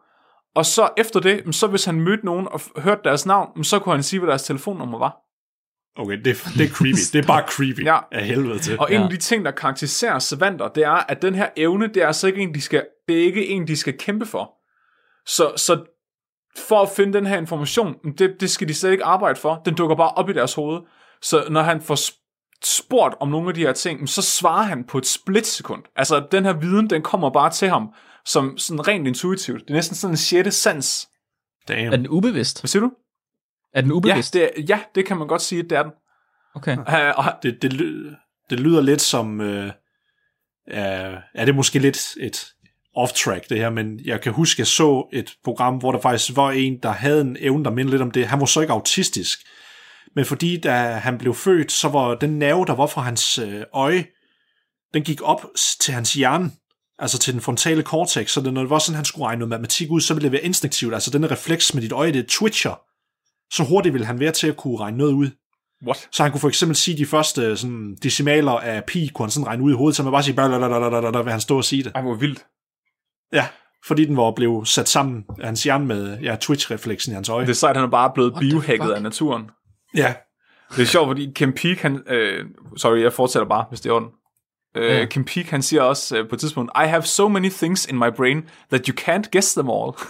Og 0.56 0.66
så 0.66 0.90
efter 0.98 1.20
det, 1.20 1.56
så 1.56 1.68
hvis 1.68 1.86
han 1.86 2.02
mødte 2.02 2.26
nogen 2.26 2.48
og 2.48 2.62
hørte 2.78 3.02
deres 3.04 3.26
navn, 3.26 3.64
så 3.64 3.80
kunne 3.80 3.96
han 3.96 4.04
sige, 4.04 4.20
hvad 4.20 4.30
deres 4.30 4.44
telefonnummer 4.44 5.00
var. 5.00 5.18
Okay, 5.98 6.18
det, 6.18 6.26
det 6.58 6.66
er 6.66 6.70
creepy. 6.70 6.98
Det 7.14 7.16
er 7.24 7.28
bare 7.28 7.44
creepy 7.48 7.86
Ja. 7.86 7.98
af 8.12 8.26
helvede 8.26 8.60
til. 8.60 8.80
Og 8.80 8.88
en 8.92 8.98
Ja. 8.98 9.04
af 9.04 9.10
de 9.10 9.18
ting, 9.18 9.46
der 9.46 9.52
karakteriserer 9.52 10.20
savanter, 10.20 10.68
det 10.68 10.84
er, 10.84 10.90
at 11.12 11.22
den 11.22 11.36
her 11.36 11.50
evne, 11.58 11.88
det 11.88 11.98
er 11.98 12.08
altså 12.08 12.28
ikke 12.28 12.42
en, 12.42 12.54
de 12.54 12.62
skal, 12.62 12.86
det 13.08 13.20
er 13.20 13.24
ikke 13.24 13.48
en, 13.48 13.68
de 13.68 13.76
skal 13.78 13.98
kæmpe 13.98 14.26
for. 14.26 14.52
Så, 15.28 15.54
så 15.58 15.84
for 16.68 16.82
at 16.82 16.90
finde 16.96 17.14
den 17.14 17.26
her 17.26 17.38
information, 17.38 17.96
det, 18.18 18.36
det 18.40 18.50
skal 18.50 18.68
de 18.68 18.74
slet 18.74 18.92
ikke 18.92 19.04
arbejde 19.06 19.40
for. 19.40 19.62
Den 19.66 19.76
dukker 19.76 19.96
bare 19.96 20.10
op 20.12 20.30
i 20.30 20.34
deres 20.34 20.54
hoved. 20.54 20.82
Så 21.22 21.46
når 21.50 21.62
han 21.62 21.82
får 21.82 21.96
sp- 21.96 22.60
spurgt 22.64 23.16
om 23.20 23.30
nogle 23.30 23.48
af 23.48 23.54
de 23.54 23.62
her 23.62 23.74
ting, 23.74 24.10
så 24.10 24.22
svarer 24.22 24.64
han 24.64 24.84
på 24.84 24.98
et 24.98 25.06
splitsekund. 25.06 25.84
Altså, 25.96 26.28
den 26.32 26.46
her 26.46 26.54
viden, 26.54 26.90
den 26.90 27.02
kommer 27.02 27.30
bare 27.30 27.50
til 27.52 27.70
ham 27.70 27.90
som 28.26 28.58
sådan 28.58 28.88
rent 28.88 29.08
intuitivt. 29.08 29.62
Det 29.62 29.70
er 29.70 29.74
næsten 29.74 29.96
sådan 29.96 30.14
en 30.14 30.18
sjette 30.18 30.52
sans. 30.52 31.10
Damn. 31.68 31.94
Er 31.94 31.98
den 31.98 32.08
ubevidst? 32.10 32.62
Hvad 32.62 32.68
siger 32.68 32.82
du? 32.84 32.92
Er 33.74 33.82
den 33.82 33.92
Ja 33.92 33.96
ubevidst? 33.96 34.34
det, 34.34 34.44
er, 34.44 34.62
ja, 34.70 34.80
det 34.96 35.06
kan 35.06 35.18
man 35.18 35.28
godt 35.28 35.42
sige, 35.42 35.60
at 35.60 35.70
det 35.70 35.78
er 35.78 35.84
den. 35.84 35.92
Okay. 36.56 36.78
Uh, 36.78 37.26
og, 37.26 37.26
det, 37.44 37.62
det, 37.62 37.72
det 38.50 38.60
lyder 38.60 38.82
lidt 38.82 39.02
som... 39.02 39.42
Øh, 39.42 39.72
øh, 40.70 41.14
er 41.36 41.46
det 41.46 41.56
måske 41.56 41.80
lidt 41.80 42.16
et 42.20 42.46
off-track 42.98 43.50
det 43.50 43.58
her, 43.58 43.70
men 43.70 44.00
jeg 44.06 44.22
kan 44.22 44.34
huske, 44.34 44.60
jeg 44.60 44.68
så 44.68 45.10
et 45.14 45.34
program, 45.44 45.78
hvor 45.78 45.92
der 45.92 46.00
faktisk 46.00 46.36
var 46.36 46.52
en, 46.52 46.80
der 46.84 46.92
havde 46.92 47.22
en 47.22 47.38
evne, 47.40 47.64
der 47.64 47.72
mindede 47.72 47.94
lidt 47.94 48.02
om 48.02 48.12
det. 48.12 48.28
Han 48.28 48.40
var 48.40 48.46
så 48.46 48.62
ikke 48.62 48.74
autistisk, 48.74 49.40
men 50.16 50.26
fordi 50.26 50.58
da 50.58 50.72
han 50.82 51.18
blev 51.18 51.34
født, 51.34 51.72
så 51.72 51.90
var 51.90 52.16
den 52.16 52.40
nerve, 52.40 52.66
der 52.66 52.76
var 52.76 52.88
fra 52.88 53.02
hans 53.02 53.38
øh, 53.38 53.64
øje, 53.74 54.06
den 54.94 55.04
gik 55.04 55.22
op 55.22 55.46
til 55.80 55.94
hans 55.94 56.14
hjerne, 56.14 56.52
altså 57.00 57.20
til 57.20 57.34
den 57.34 57.42
frontale 57.42 57.84
cortex, 57.84 58.30
så 58.32 58.42
det, 58.42 58.54
når 58.54 58.62
det 58.62 58.70
var 58.70 58.80
sådan, 58.80 58.96
han 58.96 59.06
skulle 59.06 59.26
regne 59.26 59.40
noget 59.40 59.50
matematik 59.50 59.92
ud, 59.92 60.02
så 60.02 60.14
ville 60.14 60.24
det 60.24 60.32
være 60.32 60.44
instinktivt, 60.44 60.94
altså 60.94 61.12
denne 61.12 61.32
refleks 61.32 61.74
med 61.74 61.82
dit 61.82 61.92
øje, 61.92 62.14
det 62.14 62.28
twitcher, 62.28 62.82
så 63.54 63.64
hurtigt 63.64 63.94
ville 63.94 64.08
han 64.08 64.20
være 64.20 64.32
til 64.32 64.48
at 64.48 64.58
kunne 64.58 64.80
regne 64.80 64.98
noget 64.98 65.14
ud. 65.14 65.30
what? 65.86 66.10
Så 66.12 66.24
han 66.24 66.32
kunne 66.32 66.42
for 66.42 66.48
eksempel 66.48 66.76
sige 66.76 66.98
de 66.98 67.06
første 67.06 67.58
sådan, 67.58 67.98
decimaler 68.04 68.52
af 68.52 68.84
pi, 68.84 69.10
kunne 69.14 69.26
han 69.26 69.32
sådan 69.32 69.48
regne 69.48 69.64
ud 69.64 69.72
i 69.72 69.76
hovedet, 69.76 69.96
så 69.96 70.04
man 70.04 70.12
bare 70.12 70.24
sige, 70.24 70.36
vil 71.24 71.32
han 71.32 71.42
stå 71.42 71.58
og 71.58 71.64
sige 71.64 71.84
det. 71.84 71.92
Ej, 71.96 72.02
hvor 72.02 72.16
vildt. 72.16 72.46
Ja, 73.34 73.48
fordi 73.86 74.06
den 74.06 74.18
var 74.18 74.32
blevet 74.36 74.68
sat 74.68 74.90
sammen 74.90 75.24
af 75.40 75.46
hans 75.46 75.64
hjerne 75.64 75.86
med 75.86 76.20
ja, 76.20 76.36
twitch-refleksen 76.36 77.12
i 77.12 77.14
hans 77.14 77.30
øje. 77.30 77.46
Det 77.46 77.52
er 77.52 77.56
sejt, 77.56 77.76
han 77.76 77.86
er 77.86 77.90
bare 77.90 78.12
blevet 78.14 78.34
biohacket 78.40 78.92
af 78.92 79.02
naturen. 79.02 79.50
Ja, 79.96 80.14
Det 80.76 80.82
er 80.82 80.86
sjovt, 80.86 81.08
fordi 81.08 81.32
Kim 81.36 81.54
Peek, 81.54 81.82
han... 81.82 82.04
Øh, 82.08 82.46
sorry, 82.78 83.02
jeg 83.02 83.14
fortsætter 83.14 83.50
bare, 83.50 83.66
hvis 83.70 83.82
det 83.82 83.90
er 83.90 83.94
orden. 83.94 84.10
Øh. 84.76 85.08
Kim 85.08 85.26
Peek, 85.26 85.50
han 85.50 85.62
siger 85.62 85.82
også 85.82 86.18
øh, 86.18 86.30
på 86.30 86.36
et 86.36 86.40
tidspunkt, 86.40 86.72
I 86.76 86.88
have 86.88 87.04
so 87.04 87.28
many 87.28 87.50
things 87.50 87.86
in 87.86 87.98
my 87.98 88.10
brain 88.18 88.44
that 88.72 88.86
you 88.88 88.96
can't 89.00 89.30
guess 89.32 89.54
them 89.54 89.70
all. 89.70 89.92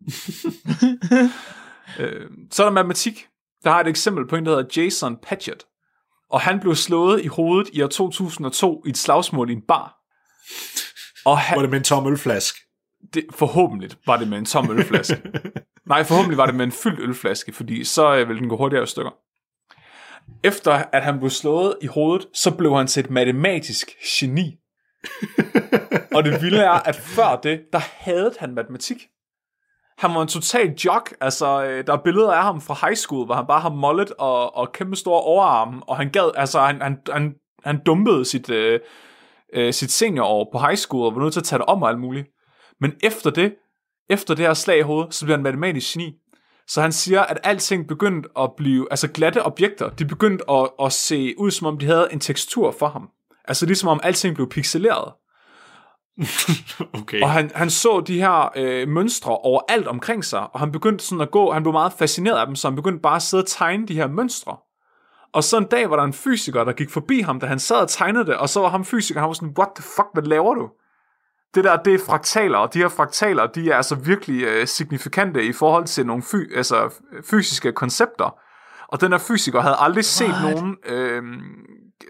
øh, 1.98 2.30
så 2.50 2.62
er 2.62 2.66
der 2.66 2.72
matematik. 2.72 3.26
Der 3.64 3.70
har 3.70 3.80
et 3.80 3.88
eksempel 3.88 4.26
på 4.26 4.36
en, 4.36 4.46
der 4.46 4.56
hedder 4.56 4.82
Jason 4.82 5.16
Patchett. 5.22 5.66
Og 6.30 6.40
han 6.40 6.60
blev 6.60 6.74
slået 6.74 7.24
i 7.24 7.26
hovedet 7.26 7.70
i 7.72 7.82
år 7.82 7.86
2002 7.86 8.82
i 8.86 8.88
et 8.88 8.98
slagsmål 8.98 9.50
i 9.50 9.52
en 9.52 9.62
bar. 9.68 9.96
Og 11.24 11.38
han, 11.38 11.56
var 11.56 11.62
det 11.62 11.70
med 11.70 11.78
en 11.78 11.84
tom 11.84 12.06
ølflask. 12.06 12.54
det, 13.14 13.24
forhåbentlig 13.34 13.90
var 14.06 14.16
det 14.16 14.28
med 14.28 14.38
en 14.38 14.44
tom 14.44 14.70
ølflaske. 14.70 15.22
Nej, 15.88 16.04
forhåbentlig 16.04 16.38
var 16.38 16.46
det 16.46 16.54
med 16.54 16.64
en 16.64 16.72
fyldt 16.72 17.00
ølflaske, 17.00 17.52
fordi 17.52 17.84
så 17.84 18.16
øh, 18.16 18.28
ville 18.28 18.40
den 18.40 18.48
gå 18.48 18.56
hurtigere 18.56 18.84
i 18.84 18.86
stykker. 18.86 19.10
Efter 20.44 20.72
at 20.92 21.02
han 21.02 21.18
blev 21.18 21.30
slået 21.30 21.76
i 21.82 21.86
hovedet, 21.86 22.26
så 22.34 22.50
blev 22.50 22.76
han 22.76 22.86
til 22.86 23.04
et 23.04 23.10
matematisk 23.10 23.90
geni. 24.06 24.56
og 26.16 26.24
det 26.24 26.42
vilde 26.42 26.62
er, 26.62 26.70
at 26.70 26.96
før 26.96 27.40
det, 27.42 27.60
der 27.72 27.78
havde 27.78 28.34
han 28.38 28.54
matematik. 28.54 29.08
Han 30.00 30.14
var 30.14 30.22
en 30.22 30.28
total 30.28 30.74
jock. 30.84 31.14
Altså, 31.20 31.64
øh, 31.64 31.86
der 31.86 31.92
er 31.92 32.02
billeder 32.04 32.32
af 32.32 32.42
ham 32.42 32.60
fra 32.60 32.86
high 32.86 32.96
school, 32.96 33.26
hvor 33.26 33.34
han 33.34 33.46
bare 33.46 33.60
har 33.60 33.70
mollet 33.70 34.12
og, 34.18 34.56
og 34.56 34.72
kæmpe 34.72 34.96
store 34.96 35.20
overarme, 35.20 35.82
og 35.88 35.96
han 35.96 36.10
gad, 36.10 36.30
altså, 36.36 36.60
han, 36.60 36.82
han, 36.82 36.98
han, 37.12 37.34
han 37.64 37.80
dumpede 37.86 38.24
sit, 38.24 38.50
øh, 38.50 38.80
øh, 39.54 39.72
sit 39.72 39.90
seniorår 39.90 40.48
på 40.52 40.58
high 40.58 40.76
school, 40.76 41.06
og 41.06 41.14
var 41.14 41.22
nødt 41.22 41.32
til 41.32 41.40
at 41.40 41.44
tage 41.44 41.58
det 41.58 41.66
om 41.66 41.82
og 41.82 41.88
alt 41.88 41.98
muligt. 41.98 42.26
Men 42.80 42.92
efter 43.02 43.30
det, 43.30 43.54
efter 44.10 44.34
det 44.34 44.46
her 44.46 44.54
slag 44.54 44.78
i 44.78 44.82
hovedet, 44.82 45.14
så 45.14 45.24
bliver 45.24 45.36
han 45.36 45.42
matematisk 45.42 45.94
geni. 45.94 46.12
Så 46.66 46.80
han 46.80 46.92
siger, 46.92 47.20
at 47.20 47.38
alting 47.44 47.88
begyndte 47.88 48.28
at 48.38 48.50
blive, 48.56 48.86
altså 48.90 49.08
glatte 49.08 49.46
objekter, 49.46 49.88
de 49.88 50.04
begyndte 50.04 50.44
at, 50.50 50.70
at 50.82 50.92
se 50.92 51.34
ud, 51.38 51.50
som 51.50 51.66
om 51.66 51.78
de 51.78 51.86
havde 51.86 52.08
en 52.12 52.20
tekstur 52.20 52.74
for 52.78 52.88
ham. 52.88 53.08
Altså 53.44 53.66
ligesom 53.66 53.88
om 53.88 54.00
alting 54.02 54.34
blev 54.34 54.48
pixeleret. 54.48 55.12
okay. 57.00 57.22
Og 57.22 57.30
han, 57.30 57.50
han 57.54 57.70
så 57.70 58.02
de 58.06 58.20
her 58.20 58.52
øh, 58.56 58.88
mønstre 58.88 59.36
overalt 59.36 59.88
omkring 59.88 60.24
sig, 60.24 60.54
og 60.54 60.60
han 60.60 60.72
begyndte 60.72 61.04
sådan 61.04 61.20
at 61.20 61.30
gå, 61.30 61.52
han 61.52 61.62
blev 61.62 61.72
meget 61.72 61.92
fascineret 61.92 62.38
af 62.38 62.46
dem, 62.46 62.56
så 62.56 62.68
han 62.68 62.76
begyndte 62.76 63.00
bare 63.00 63.16
at 63.16 63.22
sidde 63.22 63.42
og 63.42 63.46
tegne 63.46 63.86
de 63.86 63.94
her 63.94 64.08
mønstre. 64.08 64.56
Og 65.32 65.44
så 65.44 65.58
en 65.58 65.64
dag 65.64 65.90
var 65.90 65.96
der 65.96 66.02
en 66.02 66.12
fysiker, 66.12 66.64
der 66.64 66.72
gik 66.72 66.90
forbi 66.90 67.20
ham, 67.20 67.40
da 67.40 67.46
han 67.46 67.58
sad 67.58 67.76
og 67.76 67.88
tegnede 67.88 68.26
det, 68.26 68.36
og 68.36 68.48
så 68.48 68.60
var 68.60 68.68
ham 68.68 68.84
fysiker, 68.84 69.20
han 69.20 69.28
var 69.28 69.34
sådan, 69.34 69.54
what 69.58 69.68
the 69.76 69.82
fuck, 69.82 70.08
hvad 70.12 70.22
laver 70.22 70.54
du? 70.54 70.68
Det 71.54 71.64
der, 71.64 71.76
det 71.76 71.94
er 71.94 71.98
fraktaler, 72.06 72.58
og 72.58 72.74
de 72.74 72.78
her 72.78 72.88
fraktaler, 72.88 73.46
de 73.46 73.70
er 73.70 73.76
altså 73.76 73.94
virkelig 73.94 74.42
øh, 74.42 74.66
signifikante 74.66 75.44
i 75.44 75.52
forhold 75.52 75.84
til 75.84 76.06
nogle 76.06 76.22
fy, 76.22 76.56
altså, 76.56 76.94
fysiske 77.30 77.72
koncepter. 77.72 78.38
Og 78.88 79.00
den 79.00 79.12
her 79.12 79.18
fysiker 79.18 79.60
havde 79.60 79.76
aldrig 79.78 80.04
set 80.04 80.28
What? 80.28 80.54
nogen 80.54 80.76
øh, 80.86 81.22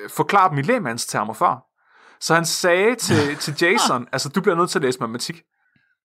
forklare 0.09 0.51
dem 0.51 0.59
i 0.59 0.63
lægmandstermer 0.63 1.33
før. 1.35 1.70
Så 2.21 2.35
han 2.35 2.45
sagde 2.45 2.95
til, 2.95 3.37
til 3.43 3.55
Jason, 3.61 4.07
altså 4.13 4.29
du 4.29 4.41
bliver 4.41 4.57
nødt 4.57 4.71
til 4.71 4.79
at 4.79 4.83
læse 4.83 5.01
matematik. 5.01 5.43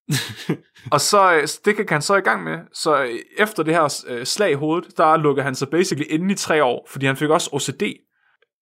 og 0.94 1.02
så, 1.02 1.34
øh, 1.34 1.48
det 1.66 1.78
gik 1.78 1.90
han 1.90 2.02
så 2.02 2.16
i 2.16 2.22
gang 2.22 2.44
med. 2.44 2.58
Så 2.74 3.04
øh, 3.04 3.20
efter 3.38 3.64
det 3.64 3.74
her 3.74 4.04
øh, 4.08 4.26
slag 4.26 4.52
i 4.52 4.54
hovedet, 4.54 4.98
der 4.98 5.18
lukkede 5.18 5.44
han 5.44 5.56
sig 5.56 5.70
basically 5.70 6.06
inde 6.10 6.32
i 6.32 6.36
tre 6.36 6.64
år, 6.64 6.88
fordi 6.90 7.06
han 7.06 7.18
fik 7.18 7.30
også 7.30 7.50
OCD. 7.54 7.84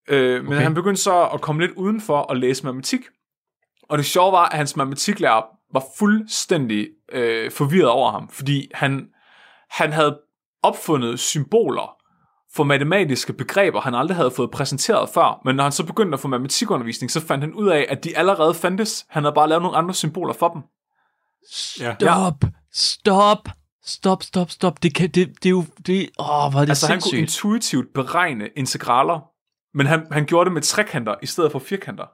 Øh, 0.09 0.43
men 0.43 0.53
Okay. 0.53 0.61
han 0.63 0.73
begyndte 0.73 1.01
så 1.01 1.23
at 1.33 1.41
komme 1.41 1.61
lidt 1.61 1.71
udenfor 1.77 2.17
og 2.17 2.37
læse 2.37 2.63
matematik. 2.65 2.99
Og 3.89 3.97
det 3.97 4.05
sjove 4.05 4.31
var, 4.31 4.45
at 4.49 4.57
hans 4.57 4.75
matematiklærer 4.75 5.41
var 5.73 5.83
fuldstændig 5.99 6.87
øh, 7.11 7.51
forvirret 7.51 7.89
over 7.89 8.11
ham, 8.11 8.29
fordi 8.29 8.71
han, 8.73 9.07
han 9.69 9.93
havde 9.93 10.19
opfundet 10.63 11.19
symboler 11.19 11.97
for 12.55 12.63
matematiske 12.63 13.33
begreber, 13.33 13.81
han 13.81 13.95
aldrig 13.95 14.17
havde 14.17 14.31
fået 14.31 14.51
præsenteret 14.51 15.09
før. 15.09 15.41
Men 15.45 15.55
når 15.55 15.63
han 15.63 15.71
så 15.71 15.85
begyndte 15.85 16.13
at 16.15 16.19
få 16.19 16.27
matematikundervisning, 16.27 17.11
så 17.11 17.21
fandt 17.21 17.43
han 17.43 17.53
ud 17.53 17.67
af, 17.67 17.85
at 17.89 18.03
de 18.03 18.17
allerede 18.17 18.53
fandtes. 18.53 19.05
Han 19.09 19.23
havde 19.23 19.35
bare 19.35 19.49
lavet 19.49 19.61
nogle 19.61 19.77
andre 19.77 19.93
symboler 19.93 20.33
for 20.33 20.49
dem. 20.49 20.61
Ja. 21.79 21.95
Stop! 21.95 22.43
Stop! 22.73 23.49
Stop, 23.85 24.23
stop, 24.23 24.51
stop. 24.51 24.83
Det, 24.83 24.95
kan, 24.95 25.09
det, 25.09 25.27
det 25.43 25.45
er 25.45 25.49
jo... 25.49 25.65
Det, 25.87 26.09
åh, 26.19 26.25
hvor 26.25 26.59
er 26.59 26.59
det 26.59 26.69
Altså 26.69 26.87
han 26.87 26.95
kunne 26.95 27.01
sindssygt. 27.01 27.19
intuitivt 27.19 27.93
beregne 27.93 28.49
integraler, 28.55 29.19
men 29.77 29.87
han, 29.87 30.07
han 30.11 30.25
gjorde 30.25 30.45
det 30.45 30.53
med 30.53 30.61
trekanter 30.61 31.15
i 31.21 31.25
stedet 31.25 31.51
for 31.51 31.59
firkanter. 31.59 32.05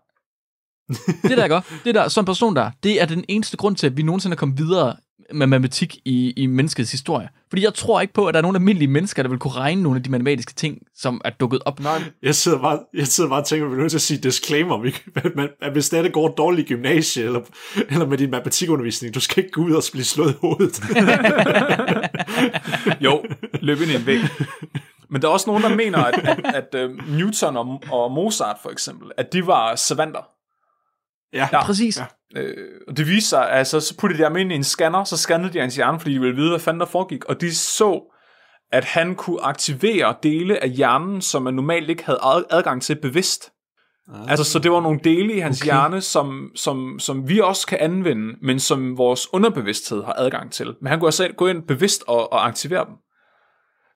Det 1.28 1.38
der 1.38 1.48
gør, 1.48 1.62
det 1.86 1.96
der, 1.96 2.08
som 2.08 2.26
person 2.26 2.56
der, 2.56 2.72
det 2.84 3.02
er 3.02 3.06
den 3.06 3.26
eneste 3.28 3.58
grund 3.58 3.76
til, 3.76 3.88
at 3.88 3.98
vi 3.98 4.04
nogensinde 4.04 4.34
er 4.34 4.38
kommet 4.38 4.58
videre 4.58 4.96
med 5.34 5.48
matematik 5.48 5.98
i, 6.06 6.34
i 6.38 6.46
menneskets 6.46 6.92
historie. 6.92 7.30
Fordi 7.50 7.64
jeg 7.64 7.74
tror 7.74 8.02
ikke 8.02 8.14
på, 8.14 8.26
at 8.26 8.34
der 8.34 8.38
er 8.38 8.42
nogen 8.42 8.56
almindelige 8.56 8.90
mennesker, 8.90 9.24
der 9.24 9.30
vil 9.30 9.40
kunne 9.40 9.54
regne 9.54 9.84
nogle 9.84 9.98
af 9.98 10.04
de 10.04 10.12
matematiske 10.12 10.54
ting, 10.54 10.78
som 10.96 11.22
er 11.26 11.30
dukket 11.30 11.60
op. 11.66 11.80
Nej, 11.80 12.04
Jeg 12.24 12.36
sidder 12.36 12.60
bare, 12.60 12.80
jeg 12.94 13.08
sidder 13.08 13.30
bare 13.30 13.40
og 13.42 13.46
tænker, 13.46 13.66
at 13.66 13.72
vi 13.72 13.76
er 13.76 13.80
nødt 13.80 13.92
til 13.92 13.98
at 13.98 14.02
sige 14.02 14.18
disclaimer, 14.18 14.92
at, 15.16 15.36
man, 15.36 15.50
at 15.62 15.72
hvis 15.72 15.90
det, 15.90 15.98
er, 16.00 16.04
det 16.04 16.14
går 16.14 16.28
dårligt 16.28 16.72
i 16.72 16.74
gymnasiet, 16.74 17.26
eller, 17.26 17.42
eller 17.90 18.08
med 18.08 18.18
din 18.18 18.32
matematikundervisning, 18.32 19.16
du 19.16 19.20
skal 19.20 19.44
ikke 19.44 19.52
gå 19.52 19.62
ud 19.62 19.72
og 19.72 19.84
blive 19.92 20.04
slået 20.06 20.32
i 20.32 20.38
hovedet. 20.42 20.84
Jo, 23.02 23.24
løb 23.62 23.82
ind 23.82 23.92
i 23.92 23.96
en 23.96 24.06
væg. 24.06 24.20
Men 25.10 25.22
der 25.22 25.28
er 25.28 25.32
også 25.32 25.50
nogen, 25.50 25.64
der 25.64 25.76
mener, 25.76 25.98
at, 25.98 26.20
at, 26.24 26.74
at 26.74 26.90
uh, 26.90 27.10
Newton 27.18 27.58
og, 27.58 27.82
og 27.92 28.12
Mozart 28.12 28.56
for 28.64 28.70
eksempel, 28.70 29.12
at 29.18 29.34
de 29.34 29.48
var 29.48 29.76
savanter. 29.76 30.39
Ja, 31.34 31.48
Ja. 31.52 31.64
Præcis. 31.64 32.00
Ja. 32.36 32.42
Øh, 32.42 32.68
og 32.88 32.98
det 32.98 33.08
viste 33.08 33.30
sig, 33.30 33.52
altså 33.52 33.80
så 33.80 33.98
puttede 33.98 34.18
de 34.20 34.24
ham 34.24 34.38
ind 34.38 34.52
i 34.52 34.56
en 34.56 34.64
scanner, 34.64 35.04
så 35.04 35.18
scannede 35.18 35.54
de 35.54 35.60
hans 35.60 35.76
hjerne, 35.76 36.00
fordi 36.00 36.14
de 36.14 36.20
ville 36.20 36.36
vide, 36.36 36.50
hvad 36.50 36.60
fanden 36.60 36.80
der 36.80 36.86
foregik. 36.86 37.26
Og 37.26 37.42
de 37.42 37.56
så, 37.56 38.16
at 38.72 38.86
han 38.86 39.16
kunne 39.16 39.42
aktivere 39.42 40.16
dele 40.24 40.64
af 40.64 40.70
hjernen, 40.70 41.22
som 41.22 41.44
man 41.44 41.54
normalt 41.54 41.90
ikke 41.90 42.06
havde 42.06 42.20
ad- 42.24 42.44
adgang 42.50 42.82
til 42.82 42.96
bevidst. 43.02 43.52
Ah. 44.14 44.32
Altså, 44.32 44.44
så 44.44 44.60
det 44.60 44.72
var 44.72 44.82
nogle 44.82 45.00
dele 45.04 45.34
i 45.34 45.40
hans 45.40 45.62
okay. 45.62 45.66
hjerne, 45.66 46.02
som, 46.02 46.52
som, 46.56 47.00
som 47.00 47.30
vi 47.30 47.40
også 47.40 47.68
kan 47.68 47.78
anvende, 47.82 48.34
men 48.42 48.60
som 48.60 48.98
vores 48.98 49.34
underbevidsthed 49.34 50.04
har 50.04 50.16
adgang 50.18 50.52
til. 50.52 50.68
Men 50.82 50.88
han 50.90 51.00
kunne 51.00 51.08
altså 51.08 51.28
gå 51.38 51.48
ind 51.48 51.64
bevidst 51.68 52.04
og, 52.08 52.34
og 52.34 52.48
aktivere 52.48 52.86
dem. 52.86 52.94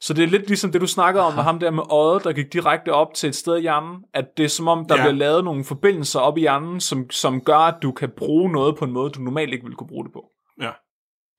Så 0.05 0.13
det 0.13 0.23
er 0.23 0.27
lidt 0.27 0.47
ligesom 0.47 0.71
det, 0.71 0.81
du 0.81 0.87
snakkede 0.87 1.25
om 1.25 1.33
med 1.33 1.43
ham 1.43 1.59
der 1.59 1.71
med 1.71 1.83
øjet, 1.91 2.23
der 2.23 2.33
gik 2.33 2.53
direkte 2.53 2.89
op 2.93 3.07
til 3.15 3.29
et 3.29 3.35
sted 3.35 3.57
i 3.57 3.61
hjernen, 3.61 3.97
at 4.13 4.25
det 4.37 4.43
er 4.45 4.49
som 4.49 4.67
om, 4.67 4.85
der 4.89 4.95
Ja. 4.95 5.01
bliver 5.01 5.13
lavet 5.13 5.43
nogle 5.43 5.63
forbindelser 5.65 6.19
op 6.19 6.37
i 6.37 6.41
hjernen, 6.41 6.79
som, 6.81 7.09
som 7.11 7.41
gør, 7.41 7.57
at 7.57 7.75
du 7.81 7.91
kan 7.91 8.09
bruge 8.17 8.51
noget 8.51 8.75
på 8.77 8.85
en 8.85 8.91
måde, 8.91 9.09
du 9.09 9.19
normalt 9.21 9.53
ikke 9.53 9.63
ville 9.63 9.75
kunne 9.75 9.87
bruge 9.87 10.05
det 10.05 10.13
på. 10.13 10.23
ja. 10.61 10.69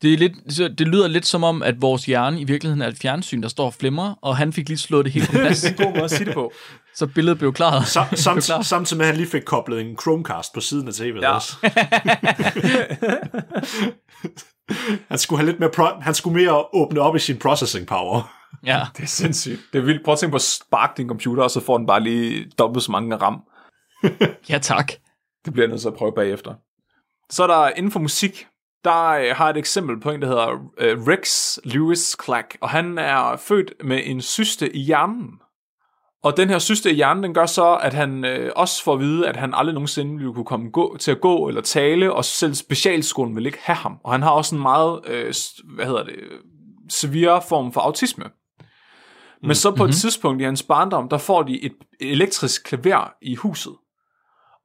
Det, 0.03 0.13
er 0.13 0.17
lidt, 0.17 0.33
det 0.79 0.89
lyder 0.89 1.09
lidt 1.09 1.27
som 1.27 1.45
om, 1.45 1.63
at 1.63 1.83
vores 1.83 2.07
hjerne 2.07 2.41
i 2.41 2.45
virkeligheden 2.45 2.83
er 2.83 2.89
et 2.89 2.99
fjernsyn, 3.03 3.43
der 3.43 3.49
står 3.49 3.67
og 3.67 3.75
flimrer, 3.75 4.15
og 4.23 4.37
han 4.37 4.53
fik 4.53 4.69
lige 4.69 4.79
slået 4.79 5.05
det 5.05 5.13
hele 5.13 5.27
på 5.27 5.33
plads, 5.33 5.61
Det 5.63 5.69
er 5.81 5.85
en 5.85 5.85
god 5.87 5.93
måde 5.93 6.05
at 6.05 6.11
sige 6.11 6.25
det 6.25 6.35
på. 6.35 6.53
så 6.99 7.07
billedet 7.07 7.39
blev 7.39 7.53
klaret. 7.53 7.87
Sam, 7.87 8.05
samt, 8.17 8.45
klart. 8.45 8.67
samtidig 8.67 8.99
med, 8.99 9.07
at 9.07 9.13
han 9.13 9.17
lige 9.21 9.31
fik 9.31 9.43
koblet 9.43 9.81
en 9.81 9.99
Chromecast 10.03 10.55
på 10.55 10.61
siden 10.61 10.89
af 10.89 10.93
tv'et 10.93 11.21
Ja. 11.23 11.35
også. 11.35 11.57
han 15.09 15.19
skulle 15.19 15.39
have 15.41 15.47
lidt 15.51 15.61
mere 15.61 15.71
pro- 15.77 16.01
han 16.03 16.15
skulle 16.15 16.37
mere 16.45 16.65
åbne 16.75 17.01
op 17.01 17.17
i 17.17 17.19
sin 17.19 17.39
processing 17.39 17.87
power. 17.87 18.33
Ja. 18.67 18.81
Det 18.97 19.03
er 19.03 19.07
sindssygt. 19.07 19.61
Det 19.73 19.79
er 19.79 19.83
vildt. 19.83 20.05
Prøv 20.05 20.13
at 20.13 20.19
tænke 20.19 20.31
på 20.31 20.37
at 20.37 20.43
sparke 20.43 20.93
din 20.97 21.09
computer, 21.09 21.43
og 21.43 21.51
så 21.51 21.61
får 21.61 21.79
den 21.79 21.87
bare 21.87 22.01
lige 22.01 22.51
dobbelt 22.59 22.85
så 22.85 22.93
mange 22.93 23.17
ram. 23.17 23.43
Ja, 24.51 24.59
tak. 24.59 24.93
Det 25.45 25.53
bliver 25.53 25.67
jeg 25.67 25.71
nødt 25.71 25.81
til 25.81 25.89
at 25.89 25.95
prøve 25.95 26.13
bagefter. 26.13 26.55
Så 27.31 27.43
er 27.43 27.47
der 27.47 27.69
inden 27.69 27.93
for 27.93 28.01
musik, 28.01 28.47
der 28.85 29.09
øh, 29.09 29.37
har 29.37 29.51
et 29.51 29.57
eksempel 29.57 30.01
på 30.01 30.11
en, 30.11 30.23
der 30.23 30.29
hedder 30.29 30.49
øh, 30.79 30.99
Rex 30.99 31.59
Lewis 31.65 32.17
Clack, 32.25 32.57
og 32.61 32.71
han 32.71 32.99
er 32.99 33.37
født 33.37 33.73
med 33.85 34.01
en 34.05 34.21
syste 34.21 34.77
i 34.77 34.81
hjernen. 34.81 35.31
Og 36.23 36.37
den 36.37 36.49
her 36.49 36.59
syste 36.59 36.91
i 36.91 36.95
hjernen, 36.95 37.25
den 37.25 37.35
gør 37.35 37.47
så, 37.47 37.75
at 37.75 37.95
han 37.95 38.25
øh, 38.25 38.53
også 38.57 38.85
får 38.85 38.95
at 38.95 39.01
vide, 39.01 39.29
at 39.29 39.37
han 39.37 39.55
aldrig 39.55 39.75
nogensinde 39.75 40.17
ville 40.17 40.35
kunne 40.35 40.45
komme 40.45 40.71
gå, 40.71 40.97
til 40.97 41.11
at 41.11 41.21
gå 41.21 41.49
eller 41.49 41.61
tale, 41.61 42.13
og 42.13 42.25
selv 42.25 42.55
specialskolen 42.55 43.37
vil 43.37 43.47
ikke 43.47 43.59
have 43.63 43.77
ham. 43.77 43.99
Og 44.05 44.13
han 44.13 44.23
har 44.23 44.31
også 44.31 44.55
en 44.55 44.63
meget, 44.63 45.01
øh, 45.07 45.35
hvad 45.65 45.87
hedder 45.87 46.05
det, 46.05 46.15
severe 46.89 47.43
form 47.49 47.73
for 47.73 47.81
autisme. 47.81 48.25
Men 49.47 49.55
så 49.55 49.71
på 49.71 49.85
et 49.85 49.95
tidspunkt 49.95 50.41
i 50.43 50.45
hans 50.45 50.63
barndom, 50.63 51.09
der 51.09 51.19
får 51.19 51.43
de 51.43 51.65
et 51.65 51.75
elektrisk 52.01 52.65
klaver 52.65 53.13
i 53.23 53.35
huset. 53.35 53.73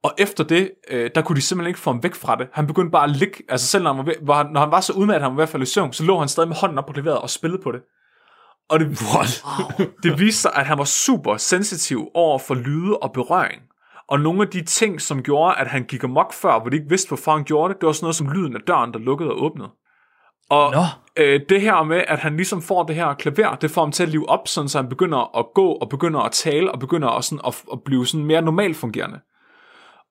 Og 0.02 0.14
efter 0.18 0.44
det, 0.44 0.70
øh, 0.90 1.10
der 1.14 1.22
kunne 1.22 1.36
de 1.36 1.40
simpelthen 1.40 1.70
ikke 1.70 1.80
få 1.80 1.90
ham 1.90 2.02
væk 2.02 2.14
fra 2.14 2.36
det. 2.36 2.48
Han 2.52 2.66
begyndte 2.66 2.90
bare 2.90 3.04
at 3.04 3.16
ligge, 3.16 3.44
altså 3.48 3.66
selv 3.66 3.84
når 3.84 3.92
han 3.92 4.06
var, 4.06 4.14
var, 4.22 4.48
når 4.52 4.60
han 4.60 4.70
var 4.70 4.80
så 4.80 4.92
udmattet, 4.92 5.20
at 5.20 5.22
han 5.22 5.30
var 5.30 5.34
i 5.34 5.40
hvert 5.40 5.48
fald 5.48 5.62
i 5.62 5.66
søvn, 5.66 5.92
så 5.92 6.04
lå 6.04 6.18
han 6.18 6.28
stadig 6.28 6.48
med 6.48 6.56
hånden 6.56 6.78
op 6.78 6.86
på 6.86 6.92
klaveret 6.92 7.18
og 7.18 7.30
spillede 7.30 7.62
på 7.62 7.72
det. 7.72 7.80
Og 8.70 8.80
det, 8.80 8.86
What? 9.14 9.44
det 10.02 10.20
viste 10.20 10.40
sig, 10.40 10.52
at 10.54 10.66
han 10.66 10.78
var 10.78 10.84
super 10.84 11.36
sensitiv 11.36 12.08
over 12.14 12.38
for 12.38 12.54
lyde 12.54 12.96
og 12.96 13.12
berøring. 13.12 13.62
Og 14.08 14.20
nogle 14.20 14.42
af 14.42 14.48
de 14.48 14.64
ting, 14.64 15.00
som 15.00 15.22
gjorde, 15.22 15.54
at 15.56 15.66
han 15.66 15.84
gik 15.84 16.04
amok 16.04 16.32
før, 16.32 16.60
hvor 16.60 16.70
de 16.70 16.76
ikke 16.76 16.88
vidste, 16.88 17.08
hvorfor 17.08 17.32
han 17.32 17.44
gjorde 17.44 17.74
det, 17.74 17.80
det 17.80 17.86
var 17.86 17.92
sådan 17.92 18.04
noget 18.04 18.16
som 18.16 18.32
lyden 18.32 18.56
af 18.56 18.60
døren, 18.66 18.92
der 18.92 18.98
lukkede 18.98 19.30
og 19.30 19.42
åbnede. 19.42 19.70
Og 20.50 20.72
Nå. 20.72 20.82
øh, 21.16 21.40
det 21.48 21.60
her 21.60 21.82
med, 21.82 22.04
at 22.08 22.18
han 22.18 22.36
ligesom 22.36 22.62
får 22.62 22.82
det 22.82 22.96
her 22.96 23.14
klaver, 23.14 23.54
det 23.54 23.70
får 23.70 23.82
ham 23.82 23.92
til 23.92 24.02
at 24.02 24.08
live 24.08 24.28
op, 24.28 24.48
sådan, 24.48 24.68
så 24.68 24.78
han 24.78 24.88
begynder 24.88 25.38
at 25.38 25.46
gå 25.54 25.72
og 25.72 25.88
begynder 25.88 26.20
at 26.20 26.32
tale 26.32 26.72
og 26.72 26.78
begynder 26.78 27.08
at, 27.08 27.24
sådan, 27.24 27.40
at, 27.46 27.62
at 27.72 27.82
blive 27.84 28.06
sådan 28.06 28.26
mere 28.26 28.42
normalt 28.42 28.76
fungerende. 28.76 29.20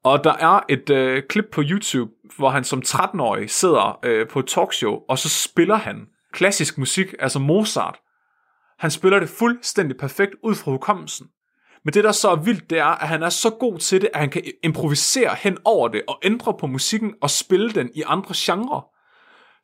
Og 0.04 0.23
der 0.23 0.34
er 0.34 0.60
et 0.69 0.89
øh, 0.89 1.23
klip 1.30 1.45
på 1.52 1.62
YouTube, 1.65 2.12
hvor 2.38 2.49
han 2.49 2.63
som 2.63 2.82
13-årig 2.86 3.49
sidder 3.49 3.99
øh, 4.04 4.28
på 4.28 4.39
et 4.39 4.47
talkshow, 4.47 4.99
og 5.10 5.19
så 5.19 5.30
spiller 5.30 5.75
han 5.75 6.08
klassisk 6.34 6.78
musik, 6.78 7.13
altså 7.19 7.39
Mozart. 7.39 7.99
Han 8.80 8.91
spiller 8.91 9.19
det 9.19 9.30
fuldstændig 9.30 9.97
perfekt 9.97 10.36
ud 10.43 10.56
fra 10.56 10.71
hukommelsen. 10.71 11.28
Men 11.86 11.93
det, 11.93 12.04
der 12.04 12.12
så 12.12 12.30
er 12.30 12.36
vildt, 12.36 12.69
det 12.69 12.80
er, 12.80 13.02
at 13.02 13.08
han 13.08 13.23
er 13.23 13.30
så 13.30 13.49
god 13.49 13.78
til 13.78 14.02
det, 14.02 14.10
at 14.13 14.19
han 14.19 14.30
kan 14.30 14.43
improvisere 14.63 15.36
hen 15.39 15.58
over 15.65 15.88
det, 15.88 16.02
og 16.08 16.19
ændre 16.23 16.54
på 16.60 16.67
musikken 16.67 17.13
og 17.21 17.30
spille 17.30 17.71
den 17.71 17.89
i 17.95 18.04
andre 18.06 18.34
genrer. 18.38 18.89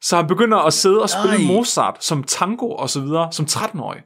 Så 0.02 0.16
han 0.16 0.28
begynder 0.28 0.58
at 0.58 0.74
sidde 0.74 1.02
og 1.02 1.10
spille 1.10 1.38
Nej. 1.38 1.56
Mozart 1.56 2.04
som 2.04 2.24
tango 2.24 2.70
og 2.70 2.90
så 2.90 3.02
videre, 3.02 3.32
som 3.32 3.46
13-årig. 3.50 4.02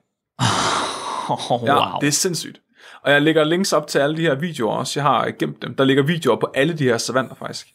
Oh, 1.30 1.52
wow. 1.62 1.76
Ja, 1.76 1.98
det 2.02 2.08
er 2.08 2.12
sindssygt. 2.12 2.62
Og 3.04 3.12
jeg 3.12 3.22
lægger 3.22 3.44
links 3.44 3.74
op 3.74 3.88
til 3.88 4.00
alle 4.00 4.18
de 4.18 4.22
her 4.22 4.36
videoer 4.36 4.76
også. 4.76 5.00
Jeg 5.00 5.10
har 5.10 5.32
gemt 5.40 5.62
dem. 5.62 5.76
Der 5.76 5.84
ligger 5.84 6.04
videoer 6.04 6.36
på 6.36 6.52
alle 6.56 6.78
de 6.78 6.84
her 6.84 6.98
savanter 6.98 7.36
faktisk. 7.36 7.68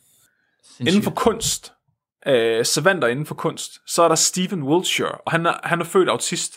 Sindssygt. 0.62 0.88
Inden 0.88 1.02
for 1.02 1.10
kunst, 1.10 1.72
øh, 2.26 2.64
savanter 2.64 3.08
inden 3.08 3.26
for 3.26 3.34
kunst, 3.34 3.72
så 3.86 4.02
er 4.02 4.08
der 4.08 4.14
Stephen 4.14 4.62
Wiltshire, 4.62 5.10
og 5.10 5.32
han 5.32 5.46
er, 5.46 5.54
han 5.62 5.80
er 5.80 5.84
født 5.84 6.08
autist. 6.08 6.52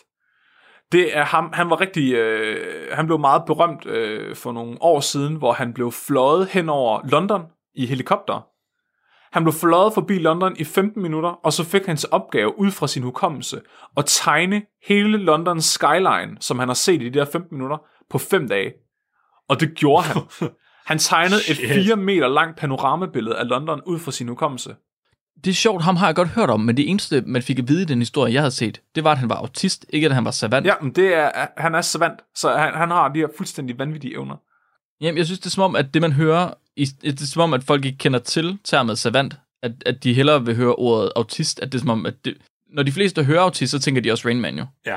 Det 0.91 1.17
er 1.17 1.23
ham, 1.23 1.49
han 1.53 1.69
var 1.69 1.81
rigtig, 1.81 2.13
øh, 2.13 2.87
han 2.93 3.05
blev 3.05 3.19
meget 3.19 3.43
berømt 3.45 3.85
øh, 3.85 4.35
for 4.35 4.51
nogle 4.51 4.77
år 4.81 4.99
siden, 4.99 5.35
hvor 5.35 5.53
han 5.53 5.73
blev 5.73 5.91
fløjet 5.91 6.47
hen 6.47 6.69
over 6.69 7.01
London 7.09 7.45
i 7.75 7.85
helikopter. 7.85 8.47
Han 9.37 9.43
blev 9.43 9.53
fløjet 9.53 9.93
forbi 9.93 10.17
London 10.17 10.55
i 10.59 10.63
15 10.63 11.01
minutter, 11.01 11.29
og 11.29 11.53
så 11.53 11.63
fik 11.63 11.85
han 11.85 11.97
til 11.97 12.09
opgave 12.11 12.59
ud 12.59 12.71
fra 12.71 12.87
sin 12.87 13.03
hukommelse 13.03 13.61
at 13.97 14.03
tegne 14.05 14.61
hele 14.87 15.17
Londons 15.17 15.65
skyline, 15.65 16.37
som 16.39 16.59
han 16.59 16.69
har 16.69 16.73
set 16.73 17.01
i 17.01 17.09
de 17.09 17.19
der 17.19 17.25
15 17.25 17.57
minutter, 17.57 17.77
på 18.09 18.17
5 18.17 18.47
dage. 18.47 18.73
Og 19.49 19.59
det 19.59 19.75
gjorde 19.75 20.03
han. 20.03 20.21
Han 20.85 20.99
tegnede 20.99 21.39
et 21.49 21.55
Shit. 21.55 21.85
4 21.85 21.95
meter 21.95 22.27
langt 22.27 22.57
panoramabillede 22.57 23.37
af 23.37 23.47
London 23.47 23.81
ud 23.85 23.99
fra 23.99 24.11
sin 24.11 24.27
hukommelse. 24.27 24.75
Det 25.43 25.49
er 25.49 25.55
sjovt, 25.55 25.83
ham 25.83 25.95
har 25.95 26.05
jeg 26.05 26.15
godt 26.15 26.27
hørt 26.27 26.49
om, 26.49 26.59
men 26.59 26.77
det 26.77 26.89
eneste, 26.89 27.21
man 27.21 27.41
fik 27.41 27.59
at 27.59 27.67
vide 27.67 27.81
i 27.81 27.85
den 27.85 27.99
historie, 27.99 28.33
jeg 28.33 28.41
havde 28.41 28.51
set, 28.51 28.81
det 28.95 29.03
var, 29.03 29.11
at 29.11 29.17
han 29.17 29.29
var 29.29 29.35
autist, 29.35 29.85
ikke 29.89 30.07
at 30.07 30.13
han 30.13 30.25
var 30.25 30.31
savant. 30.31 30.65
Ja, 30.65 30.73
men 30.81 30.91
det 30.91 31.15
er, 31.15 31.31
han 31.57 31.75
er 31.75 31.81
savant, 31.81 32.19
så 32.35 32.49
han, 32.49 32.73
han 32.73 32.91
har 32.91 33.07
de 33.07 33.19
her 33.19 33.27
fuldstændig 33.37 33.79
vanvittige 33.79 34.13
evner. 34.13 34.35
Jamen, 35.01 35.17
jeg 35.17 35.25
synes, 35.25 35.39
det 35.39 35.45
er 35.45 35.49
som 35.49 35.63
om, 35.63 35.75
at 35.75 35.93
det 35.93 36.01
man 36.01 36.11
hører, 36.11 36.53
i- 36.77 36.85
det 37.11 37.21
er 37.21 37.25
som 37.25 37.41
om, 37.41 37.53
at 37.53 37.63
folk 37.63 37.85
ikke 37.85 37.97
kender 37.97 38.19
til 38.19 38.57
termet 38.63 38.99
savant, 38.99 39.35
at, 39.63 39.71
at 39.85 40.03
de 40.03 40.13
hellere 40.13 40.45
vil 40.45 40.55
høre 40.55 40.75
ordet 40.75 41.11
autist, 41.15 41.59
at 41.59 41.71
det 41.71 41.77
er 41.77 41.79
som 41.79 41.89
om, 41.89 42.05
at 42.05 42.13
det, 42.25 42.37
når 42.73 42.83
de 42.83 42.91
fleste 42.91 43.23
hører 43.23 43.41
autist, 43.41 43.71
så 43.71 43.79
tænker 43.79 44.01
de 44.01 44.11
også 44.11 44.27
Rain 44.27 44.41
Man 44.41 44.57
jo. 44.57 44.65
Ja. 44.85 44.95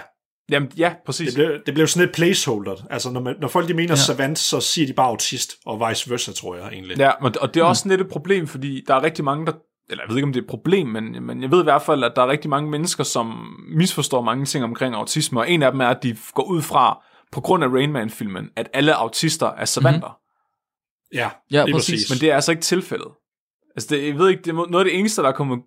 Jamen, 0.50 0.70
ja, 0.76 0.94
præcis. 1.06 1.34
Det 1.34 1.34
blev, 1.34 1.60
det 1.66 1.74
blev 1.74 1.86
sådan 1.86 2.08
et 2.08 2.14
placeholder. 2.14 2.74
Altså, 2.90 3.10
når, 3.10 3.20
man, 3.20 3.34
når 3.40 3.48
folk 3.48 3.68
de 3.68 3.74
mener 3.74 3.90
ja. 3.92 3.96
savant, 3.96 4.38
så 4.38 4.60
siger 4.60 4.86
de 4.86 4.92
bare 4.92 5.06
autist, 5.08 5.50
og 5.66 5.88
vice 5.90 6.10
versa, 6.10 6.32
tror 6.32 6.56
jeg 6.56 6.68
egentlig. 6.72 6.98
Ja, 6.98 7.10
og 7.40 7.54
det 7.54 7.60
er 7.60 7.64
også 7.64 7.88
lidt 7.88 8.00
et 8.00 8.08
problem, 8.08 8.46
fordi 8.46 8.84
der 8.86 8.94
er 8.94 9.02
rigtig 9.02 9.24
mange, 9.24 9.46
der 9.46 9.52
eller 9.90 10.04
jeg 10.04 10.08
ved 10.08 10.16
ikke, 10.16 10.26
om 10.26 10.32
det 10.32 10.40
er 10.40 10.44
et 10.44 10.48
problem, 10.50 10.86
men, 10.86 11.22
men 11.22 11.42
jeg 11.42 11.50
ved 11.50 11.60
i 11.60 11.64
hvert 11.64 11.82
fald, 11.82 12.04
at 12.04 12.12
der 12.16 12.22
er 12.22 12.28
rigtig 12.28 12.50
mange 12.50 12.70
mennesker, 12.70 13.04
som 13.04 13.54
misforstår 13.76 14.22
mange 14.22 14.44
ting 14.44 14.64
omkring 14.64 14.94
autisme, 14.94 15.40
og 15.40 15.50
en 15.50 15.62
af 15.62 15.72
dem 15.72 15.80
er, 15.80 15.86
at 15.88 16.02
de 16.02 16.16
går 16.34 16.42
ud 16.42 16.62
fra, 16.62 17.02
på 17.32 17.40
grund 17.40 17.64
af 17.64 17.68
Rain 17.68 17.92
Man-filmen, 17.92 18.48
at 18.56 18.68
alle 18.74 18.94
autister 18.94 19.46
er 19.46 19.64
savanter. 19.64 19.98
Mm-hmm. 20.08 20.29
Ja, 21.14 21.30
Ja, 21.50 21.64
lige 21.64 21.74
præcis. 21.74 21.92
præcis. 21.92 22.10
Men 22.10 22.20
det 22.20 22.30
er 22.30 22.34
altså 22.34 22.52
ikke 22.52 22.62
tilfældet. 22.62 23.08
Altså, 23.76 23.94
det, 23.94 24.06
jeg 24.06 24.18
ved 24.18 24.28
ikke, 24.28 24.42
det 24.42 24.50
er 24.50 24.54
noget 24.54 24.84
af 24.84 24.84
det 24.84 24.98
eneste, 24.98 25.22
der 25.22 25.28
er 25.28 25.32
kommet 25.32 25.58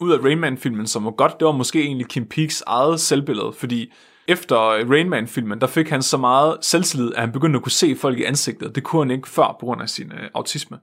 ud 0.00 0.12
af 0.12 0.18
Rain 0.18 0.38
Man-filmen, 0.38 0.86
som 0.86 1.04
var 1.04 1.10
godt, 1.10 1.40
det 1.40 1.46
var 1.46 1.52
måske 1.52 1.82
egentlig 1.82 2.06
Kim 2.06 2.26
Peeks 2.28 2.62
eget 2.66 3.00
selvbillede, 3.00 3.52
fordi 3.52 3.92
efter 4.28 4.56
Rain 4.90 5.08
Man-filmen, 5.08 5.60
der 5.60 5.66
fik 5.66 5.88
han 5.88 6.02
så 6.02 6.16
meget 6.16 6.56
selvtillid, 6.60 7.14
at 7.14 7.20
han 7.20 7.32
begyndte 7.32 7.56
at 7.56 7.62
kunne 7.62 7.72
se 7.72 7.96
folk 7.96 8.18
i 8.18 8.24
ansigtet. 8.24 8.74
Det 8.74 8.82
kunne 8.84 9.02
han 9.04 9.10
ikke 9.10 9.28
før 9.28 9.56
på 9.60 9.66
grund 9.66 9.82
af 9.82 9.88
sin 9.88 10.12
øh, 10.12 10.30
autisme. 10.34 10.78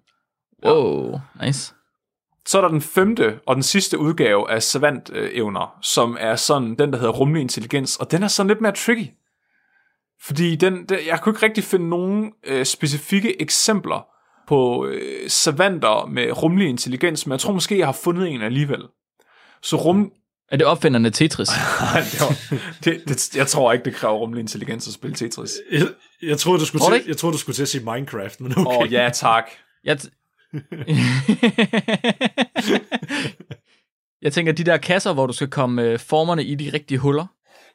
Wow, 0.66 1.20
nice. 1.44 1.74
Så 2.48 2.58
er 2.58 2.62
der 2.62 2.70
den 2.70 2.82
femte 2.82 3.40
og 3.46 3.56
den 3.56 3.64
sidste 3.64 4.00
udgave 4.00 4.52
af 4.52 4.64
savant-evner, 4.64 5.80
som 5.82 6.18
er 6.20 6.36
sådan 6.36 6.76
den, 6.76 6.94
der 6.94 6.98
hedder 6.98 7.14
rummelig 7.14 7.42
intelligens, 7.42 7.98
og 7.98 8.12
den 8.12 8.24
er 8.24 8.28
sådan 8.28 8.48
lidt 8.48 8.62
mere 8.62 8.72
tricky. 8.72 9.08
Fordi 10.22 10.56
den, 10.56 10.86
den, 10.86 10.98
jeg 11.08 11.22
kunne 11.22 11.36
ikke 11.36 11.46
rigtig 11.46 11.64
finde 11.64 11.90
nogen 11.90 12.32
øh, 12.44 12.66
specifikke 12.66 13.42
eksempler 13.42 14.08
på 14.48 14.86
øh, 14.86 15.30
savanter 15.30 16.06
med 16.06 16.44
rummelig 16.44 16.70
intelligens, 16.70 17.26
men 17.26 17.32
jeg 17.32 17.40
tror 17.40 17.54
måske, 17.54 17.80
jeg 17.80 17.88
har 17.88 17.98
fundet 18.04 18.28
en 18.28 18.42
alligevel. 18.42 18.82
Så 19.62 19.76
rum... 19.76 20.12
Er 20.52 20.58
det 20.58 20.68
opfinderne 20.68 21.10
Tetris? 21.10 21.50
Nej, 21.82 22.02
det 22.02 22.22
var, 22.22 22.58
det, 22.84 23.10
det, 23.10 23.36
jeg 23.36 23.48
tror 23.48 23.74
ikke, 23.74 23.86
det 23.86 23.94
kræver 23.94 24.16
rummelig 24.16 24.42
intelligens 24.42 24.88
at 24.88 24.94
spille 24.94 25.16
Tetris. 25.16 25.52
Jeg, 25.72 25.88
jeg, 26.22 26.38
troede, 26.38 26.60
du 26.60 26.66
skulle 26.66 26.82
Tror 26.82 26.90
du 26.90 26.98
til, 26.98 27.08
jeg 27.08 27.18
troede, 27.18 27.34
du 27.34 27.40
skulle 27.40 27.56
til 27.56 27.62
at 27.62 27.68
sige 27.68 27.84
Minecraft, 27.84 28.42
men 28.42 28.52
okay. 28.52 28.62
Åh, 28.62 28.78
oh, 28.78 28.94
ja, 28.94 29.10
tak. 29.14 29.46
Jeg, 29.84 29.98
t- 30.02 30.10
jeg 34.22 34.34
tænker, 34.34 34.52
de 34.52 34.64
der 34.64 34.78
kasser, 34.78 35.14
hvor 35.14 35.28
du 35.28 35.34
skal 35.34 35.50
komme 35.50 35.84
øh, 35.84 36.00
formerne 36.00 36.44
i 36.44 36.56
de 36.56 36.70
rigtige 36.74 36.98
huller, 36.98 37.26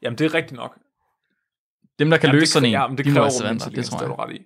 Jamen, 0.02 0.18
det 0.18 0.24
er 0.24 0.34
rigtigt 0.34 0.56
nok. 0.56 0.78
Dem, 2.00 2.10
der 2.10 2.16
kan 2.16 2.26
Jamen, 2.28 2.40
løse 2.40 2.52
sådan 2.52 2.66
en, 2.66 2.72
ja, 2.72 2.86
men 2.88 2.98
det 2.98 3.04
de 3.04 3.10
må 3.10 3.14
kræver 3.14 3.24
være 3.26 3.34
rummelig 3.34 3.60
savanter, 3.60 3.82
det 3.82 3.84
tror 3.90 3.98
det 3.98 4.04
jeg. 4.04 4.10
er 4.12 4.16
du 4.16 4.22
ret 4.22 4.30
i. 4.34 4.38
Det 4.38 4.44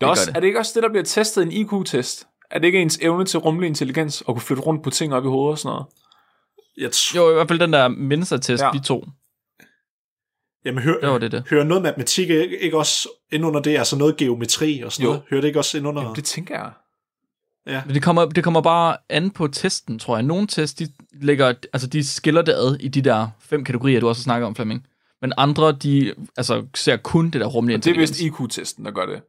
er, 0.00 0.06
gør 0.06 0.06
også, 0.06 0.26
det. 0.26 0.36
er 0.36 0.40
det 0.40 0.46
ikke 0.46 0.58
også 0.58 0.72
det, 0.74 0.82
der 0.82 0.88
bliver 0.88 1.04
testet 1.04 1.42
i 1.52 1.56
en 1.56 1.66
IQ-test? 1.66 2.26
Er 2.50 2.58
det 2.58 2.66
ikke 2.66 2.80
ens 2.82 2.98
evne 3.02 3.24
til 3.24 3.38
rummelig 3.38 3.68
intelligens 3.68 4.20
og 4.20 4.34
kunne 4.34 4.40
flytte 4.42 4.62
rundt 4.62 4.82
på 4.82 4.90
ting 4.90 5.14
op 5.14 5.24
i 5.24 5.28
hovedet 5.28 5.52
og 5.52 5.58
sådan 5.58 5.70
noget? 5.74 5.86
Jeg 6.78 6.88
t- 6.94 7.16
Jo, 7.16 7.30
i 7.30 7.34
hvert 7.34 7.48
fald 7.48 7.58
den 7.58 7.72
der 7.72 7.88
Mensa-test, 7.88 8.62
Ja. 8.62 8.66
ja. 8.66 8.72
vi 8.72 8.78
to. 8.80 9.04
Jamen, 10.64 10.82
hør, 10.82 11.00
Det 11.00 11.08
var 11.10 11.18
det, 11.18 11.32
det. 11.32 11.44
hører 11.50 11.64
noget 11.64 11.82
matematik 11.82 12.30
ikke, 12.30 12.58
ikke 12.58 12.78
også 12.78 13.08
ind 13.32 13.44
under 13.46 13.60
det? 13.60 13.78
Altså 13.78 13.96
noget 13.96 14.16
geometri 14.16 14.80
og 14.82 14.92
sådan 14.92 15.04
Jo. 15.04 15.08
noget? 15.10 15.22
Hører 15.30 15.40
det 15.40 15.48
ikke 15.48 15.58
også 15.60 15.78
ind 15.78 15.86
under? 15.86 16.02
Jamen, 16.02 16.16
det 16.16 16.24
tænker 16.24 16.54
jeg. 16.54 17.82
Men 17.86 17.94
det 17.94 18.02
kommer, 18.02 18.24
det 18.24 18.44
kommer 18.44 18.60
bare 18.60 18.96
an 19.08 19.30
på 19.30 19.48
testen, 19.48 19.98
tror 19.98 20.16
jeg. 20.16 20.22
Nogle 20.22 20.46
test, 20.46 20.78
de, 20.78 20.88
lægger, 21.20 21.54
altså, 21.72 21.86
de 21.88 22.06
skiller 22.06 22.42
det 22.42 22.52
ad 22.52 22.76
i 22.80 22.88
de 22.88 23.02
der 23.02 23.28
fem 23.40 23.64
kategorier, 23.64 24.00
du 24.00 24.08
også 24.08 24.22
snakker 24.22 24.46
om, 24.46 24.54
Flemming. 24.54 24.86
Men 25.22 25.32
andre, 25.36 25.72
de 25.72 26.14
altså, 26.36 26.66
ser 26.74 26.96
kun 26.96 27.30
det 27.30 27.40
der 27.40 27.46
rumlige 27.46 27.78
Det 27.78 27.86
er 27.96 27.98
vist. 28.00 28.20
IQ-testen, 28.20 28.84
der 28.84 28.90
gør 28.90 29.06
det. 29.06 29.20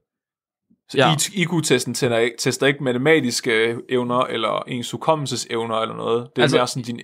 Så 0.90 0.98
Ja. 0.98 1.08
ja. 1.10 1.16
IQ-testen 1.42 1.94
tester 1.94 2.18
ikke, 2.18 2.38
tester 2.40 2.68
ikke 2.68 2.84
matematiske 2.84 3.76
evner, 3.90 4.20
eller 4.22 4.64
ens 4.68 4.92
hukommelsesevner, 4.92 5.76
eller 5.76 5.96
noget. 5.96 6.28
Det 6.36 6.38
er 6.38 6.44
Altså, 6.44 6.58
mere 6.58 6.68
sådan 6.68 6.84
din... 6.84 7.00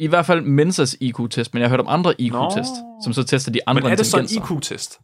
I 0.00 0.06
hvert 0.06 0.26
fald 0.26 0.40
Mensas 0.40 0.96
IQ-test, 1.00 1.54
men 1.54 1.60
jeg 1.60 1.68
har 1.68 1.76
hørt 1.76 1.80
om 1.80 1.86
andre 1.88 2.20
IQ-test, 2.20 2.72
Nå. 2.82 3.00
som 3.04 3.12
så 3.12 3.24
tester 3.24 3.52
de 3.52 3.60
andre 3.66 3.82
Men 3.82 3.92
er 3.92 3.96
det 3.96 4.06
så 4.06 4.18
en. 4.18 4.24
IQ-test? 4.24 5.00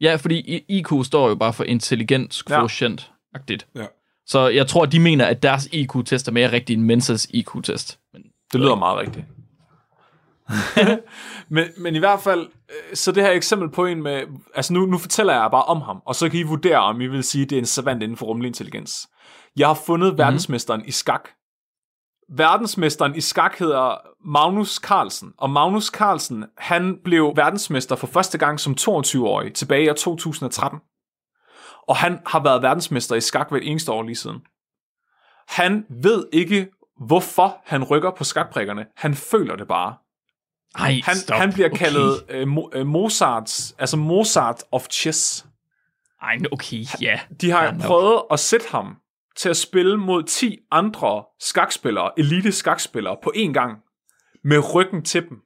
Ja, 0.00 0.16
fordi 0.16 0.64
IQ 0.68 0.88
står 1.04 1.28
jo 1.28 1.34
bare 1.34 1.52
for 1.52 1.64
intelligens 1.64 2.42
quotient-agtigt. 2.50 3.66
Ja. 3.76 3.86
Så 4.26 4.48
jeg 4.48 4.66
tror, 4.66 4.86
de 4.86 5.00
mener, 5.00 5.26
at 5.26 5.42
deres 5.42 5.68
IQ-test 5.72 6.28
er 6.28 6.32
mere 6.32 6.52
rigtig 6.52 6.74
end 6.74 6.82
Mensas 6.82 7.26
IQ-test. 7.30 7.98
Men 8.12 8.22
Det 8.52 8.60
lyder 8.60 8.74
meget 8.74 8.98
rigtigt. 8.98 9.24
men, 11.54 11.64
men 11.78 11.94
i 11.94 11.98
hvert 11.98 12.20
fald, 12.20 12.40
øh, 12.40 12.96
så 12.96 13.12
det 13.12 13.22
her 13.22 13.30
eksempel 13.30 13.70
på 13.70 13.84
en 13.84 14.02
med, 14.02 14.22
altså 14.54 14.72
nu, 14.72 14.86
nu 14.86 14.98
fortæller 14.98 15.32
jeg 15.32 15.50
bare 15.50 15.64
om 15.64 15.80
ham, 15.80 16.02
og 16.06 16.14
så 16.14 16.28
kan 16.28 16.40
I 16.40 16.42
vurdere, 16.42 16.78
om 16.78 17.00
I 17.00 17.06
vil 17.06 17.24
sige, 17.24 17.44
at 17.44 17.50
det 17.50 17.56
er 17.56 17.60
en 17.60 17.66
savant 17.66 18.02
inden 18.02 18.16
for 18.16 18.26
rummelig 18.26 18.48
intelligens. 18.48 19.08
Jeg 19.56 19.66
har 19.66 19.74
fundet 19.86 20.06
mm-hmm. 20.06 20.18
verdensmesteren 20.18 20.84
i 20.86 20.90
skak, 20.90 21.28
verdensmesteren 22.36 23.16
i 23.16 23.20
skak 23.20 23.58
hedder 23.58 23.96
Magnus 24.24 24.74
Carlsen, 24.74 25.32
og 25.38 25.50
Magnus 25.50 25.86
Carlsen, 25.86 26.44
han 26.58 26.98
blev 27.04 27.32
verdensmester 27.36 27.96
for 27.96 28.06
første 28.06 28.38
gang 28.38 28.60
som 28.60 28.76
22-årig 28.80 29.54
tilbage 29.54 29.84
i 29.84 29.88
år 29.88 29.94
2013. 29.94 30.78
Og 31.88 31.96
han 31.96 32.18
har 32.26 32.42
været 32.42 32.62
verdensmester 32.62 33.16
i 33.16 33.20
skak 33.20 33.50
hvert 33.50 33.62
eneste 33.64 33.92
år 33.92 34.02
lige 34.02 34.16
siden. 34.16 34.40
Han 35.48 35.86
ved 36.02 36.26
ikke, 36.32 36.68
hvorfor 37.06 37.56
han 37.64 37.84
rykker 37.84 38.10
på 38.10 38.24
skakbrikkerne. 38.24 38.86
Han 38.96 39.14
føler 39.14 39.56
det 39.56 39.68
bare. 39.68 39.94
Ej, 40.78 41.00
Han, 41.04 41.16
stop. 41.16 41.38
han 41.38 41.52
bliver 41.52 41.68
okay. 41.68 41.78
kaldet 41.78 42.24
øh, 42.28 42.46
Mo- 42.56 42.68
øh, 42.72 42.86
Mozarts, 42.86 43.74
altså 43.78 43.96
Mozart 43.96 44.62
of 44.72 44.86
chess. 44.90 45.46
Ej, 46.22 46.38
okay, 46.52 46.84
ja. 47.00 47.20
De 47.40 47.50
har 47.50 47.72
nok. 47.72 47.82
prøvet 47.82 48.22
at 48.30 48.40
sætte 48.40 48.66
ham 48.70 48.96
til 49.36 49.48
at 49.48 49.56
spille 49.56 49.96
mod 49.96 50.22
10 50.22 50.58
andre 50.70 51.24
skakspillere, 51.40 52.10
elite 52.18 52.52
skakspillere, 52.52 53.16
på 53.22 53.32
én 53.36 53.52
gang, 53.52 53.78
med 54.44 54.74
ryggen 54.74 55.02
til 55.04 55.28
dem. 55.28 55.38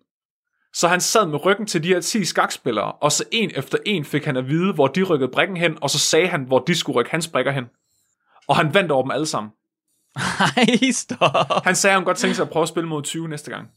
Så 0.75 0.89
han 0.89 1.01
sad 1.01 1.27
med 1.27 1.45
ryggen 1.45 1.67
til 1.67 1.83
de 1.83 1.89
her 1.89 2.01
10 2.01 2.25
skakspillere, 2.25 2.93
og 2.93 3.13
så 3.13 3.25
en 3.33 3.51
efter 3.55 3.79
en 3.87 4.05
fik 4.05 4.25
han 4.25 4.37
at 4.37 4.49
vide, 4.49 4.73
hvor 4.73 4.87
de 4.87 5.03
rykkede 5.03 5.31
brikken 5.31 5.57
hen, 5.57 5.79
og 5.83 5.91
så 5.91 5.99
sagde 5.99 6.29
han, 6.29 6.43
hvor 6.43 6.59
de 6.59 6.75
skulle 6.75 6.99
rykke 6.99 7.11
hans 7.11 7.29
brikker 7.29 7.53
hen. 7.53 7.65
Og 8.49 8.57
han 8.57 8.75
vandt 8.75 8.93
over 8.93 9.03
dem 9.03 9.11
alle 9.11 9.27
sammen. 9.27 9.53
Ej, 10.57 10.91
stop. 10.93 11.65
Han 11.65 11.77
sagde, 11.77 11.93
at 11.93 11.99
han 11.99 12.05
godt 12.05 12.17
tænkte 12.17 12.37
sig 12.37 12.43
at 12.43 12.51
prøve 12.51 12.63
at 12.63 12.69
spille 12.69 12.89
mod 12.89 13.03
20 13.03 13.29
næste 13.29 13.51
gang. 13.51 13.69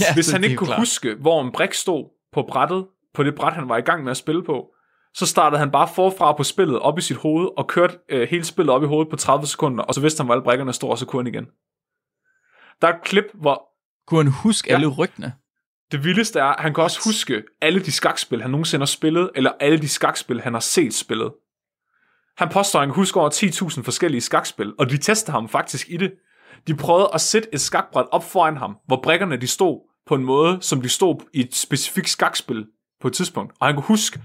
Ja, 0.00 0.14
Hvis 0.14 0.30
han 0.30 0.44
ikke 0.44 0.56
kunne 0.56 0.66
klart. 0.66 0.78
huske, 0.80 1.14
hvor 1.14 1.42
en 1.42 1.52
brik 1.52 1.74
stod 1.74 2.04
på 2.32 2.42
brættet, 2.48 2.86
på 3.14 3.22
det 3.22 3.34
bræt, 3.34 3.52
han 3.52 3.68
var 3.68 3.76
i 3.76 3.80
gang 3.80 4.04
med 4.04 4.10
at 4.10 4.16
spille 4.16 4.44
på, 4.44 4.66
så 5.14 5.26
startede 5.26 5.58
han 5.58 5.70
bare 5.70 5.88
forfra 5.94 6.32
på 6.32 6.42
spillet 6.44 6.78
op 6.78 6.98
i 6.98 7.00
sit 7.00 7.16
hoved, 7.16 7.48
og 7.56 7.66
kørte 7.68 7.98
øh, 8.08 8.28
hele 8.28 8.44
spillet 8.44 8.74
op 8.74 8.82
i 8.82 8.86
hovedet 8.86 9.10
på 9.10 9.16
30 9.16 9.46
sekunder, 9.46 9.84
og 9.84 9.94
så 9.94 10.00
vidste 10.00 10.20
han, 10.20 10.26
hvor 10.26 10.34
alle 10.34 10.44
brikkerne 10.44 10.72
stod, 10.72 10.90
og 10.90 10.98
så 10.98 11.06
kunne 11.06 11.22
han 11.22 11.34
igen. 11.34 11.44
Der 12.82 12.88
er 12.88 12.92
et 12.92 13.02
klip, 13.04 13.24
hvor 13.34 13.68
Kunne 14.06 14.22
han 14.24 14.32
huske 14.32 14.68
Ja. 14.70 14.74
alle 14.74 14.86
rygtene? 14.86 15.32
det 15.92 16.04
vildeste 16.04 16.38
er, 16.40 16.44
at 16.44 16.62
han 16.62 16.74
kan 16.74 16.84
også 16.84 17.00
huske 17.04 17.42
alle 17.62 17.80
de 17.80 17.92
skakspil, 17.92 18.42
han 18.42 18.50
nogensinde 18.50 18.80
har 18.82 18.86
spillet, 18.86 19.30
eller 19.34 19.52
alle 19.60 19.78
de 19.78 19.88
skakspil, 19.88 20.40
han 20.40 20.52
har 20.52 20.60
set 20.60 20.94
spillet. 20.94 21.32
Han 22.38 22.48
påstår, 22.48 22.80
at 22.80 22.82
han 22.86 22.88
kan 22.94 23.00
huske 23.00 23.20
over 23.20 23.30
10.000 23.30 23.82
forskellige 23.82 24.20
skakspil, 24.20 24.72
og 24.78 24.90
de 24.90 24.96
tester 24.98 25.32
ham 25.32 25.48
faktisk 25.48 25.88
i 25.90 25.96
det. 25.96 26.12
De 26.66 26.74
prøvede 26.74 27.10
at 27.14 27.20
sætte 27.20 27.48
et 27.54 27.60
skakbræt 27.60 28.06
op 28.10 28.24
foran 28.24 28.56
ham, 28.56 28.76
hvor 28.86 29.00
brikkerne 29.02 29.36
de 29.36 29.46
stod 29.46 29.80
på 30.06 30.14
en 30.14 30.24
måde, 30.24 30.58
som 30.60 30.82
de 30.82 30.88
stod 30.88 31.16
i 31.32 31.40
et 31.40 31.54
specifikt 31.54 32.08
skakspil 32.08 32.66
på 33.00 33.08
et 33.08 33.14
tidspunkt. 33.14 33.54
Og 33.60 33.66
han 33.66 33.74
kunne 33.74 33.84
huske 33.84 34.20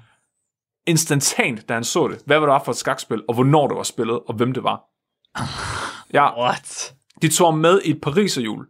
instantant, 0.88 1.70
da 1.70 1.74
han 1.74 1.84
så 1.84 2.08
det, 2.08 2.22
hvad 2.26 2.42
det 2.42 2.48
var 2.48 2.64
for 2.64 2.72
et 2.72 2.78
skakspil, 2.78 3.24
og 3.28 3.34
hvornår 3.34 3.68
det 3.68 3.78
var 3.78 3.84
spillet, 3.84 4.20
og 4.20 4.34
hvem 4.34 4.54
det 4.54 4.64
var. 4.64 4.82
Ja, 6.14 6.42
What? 6.42 6.96
de 7.22 7.30
tog 7.30 7.48
ham 7.48 7.60
med 7.60 7.82
i 7.86 7.92
et 7.92 8.02
pariserhjul 8.02 8.68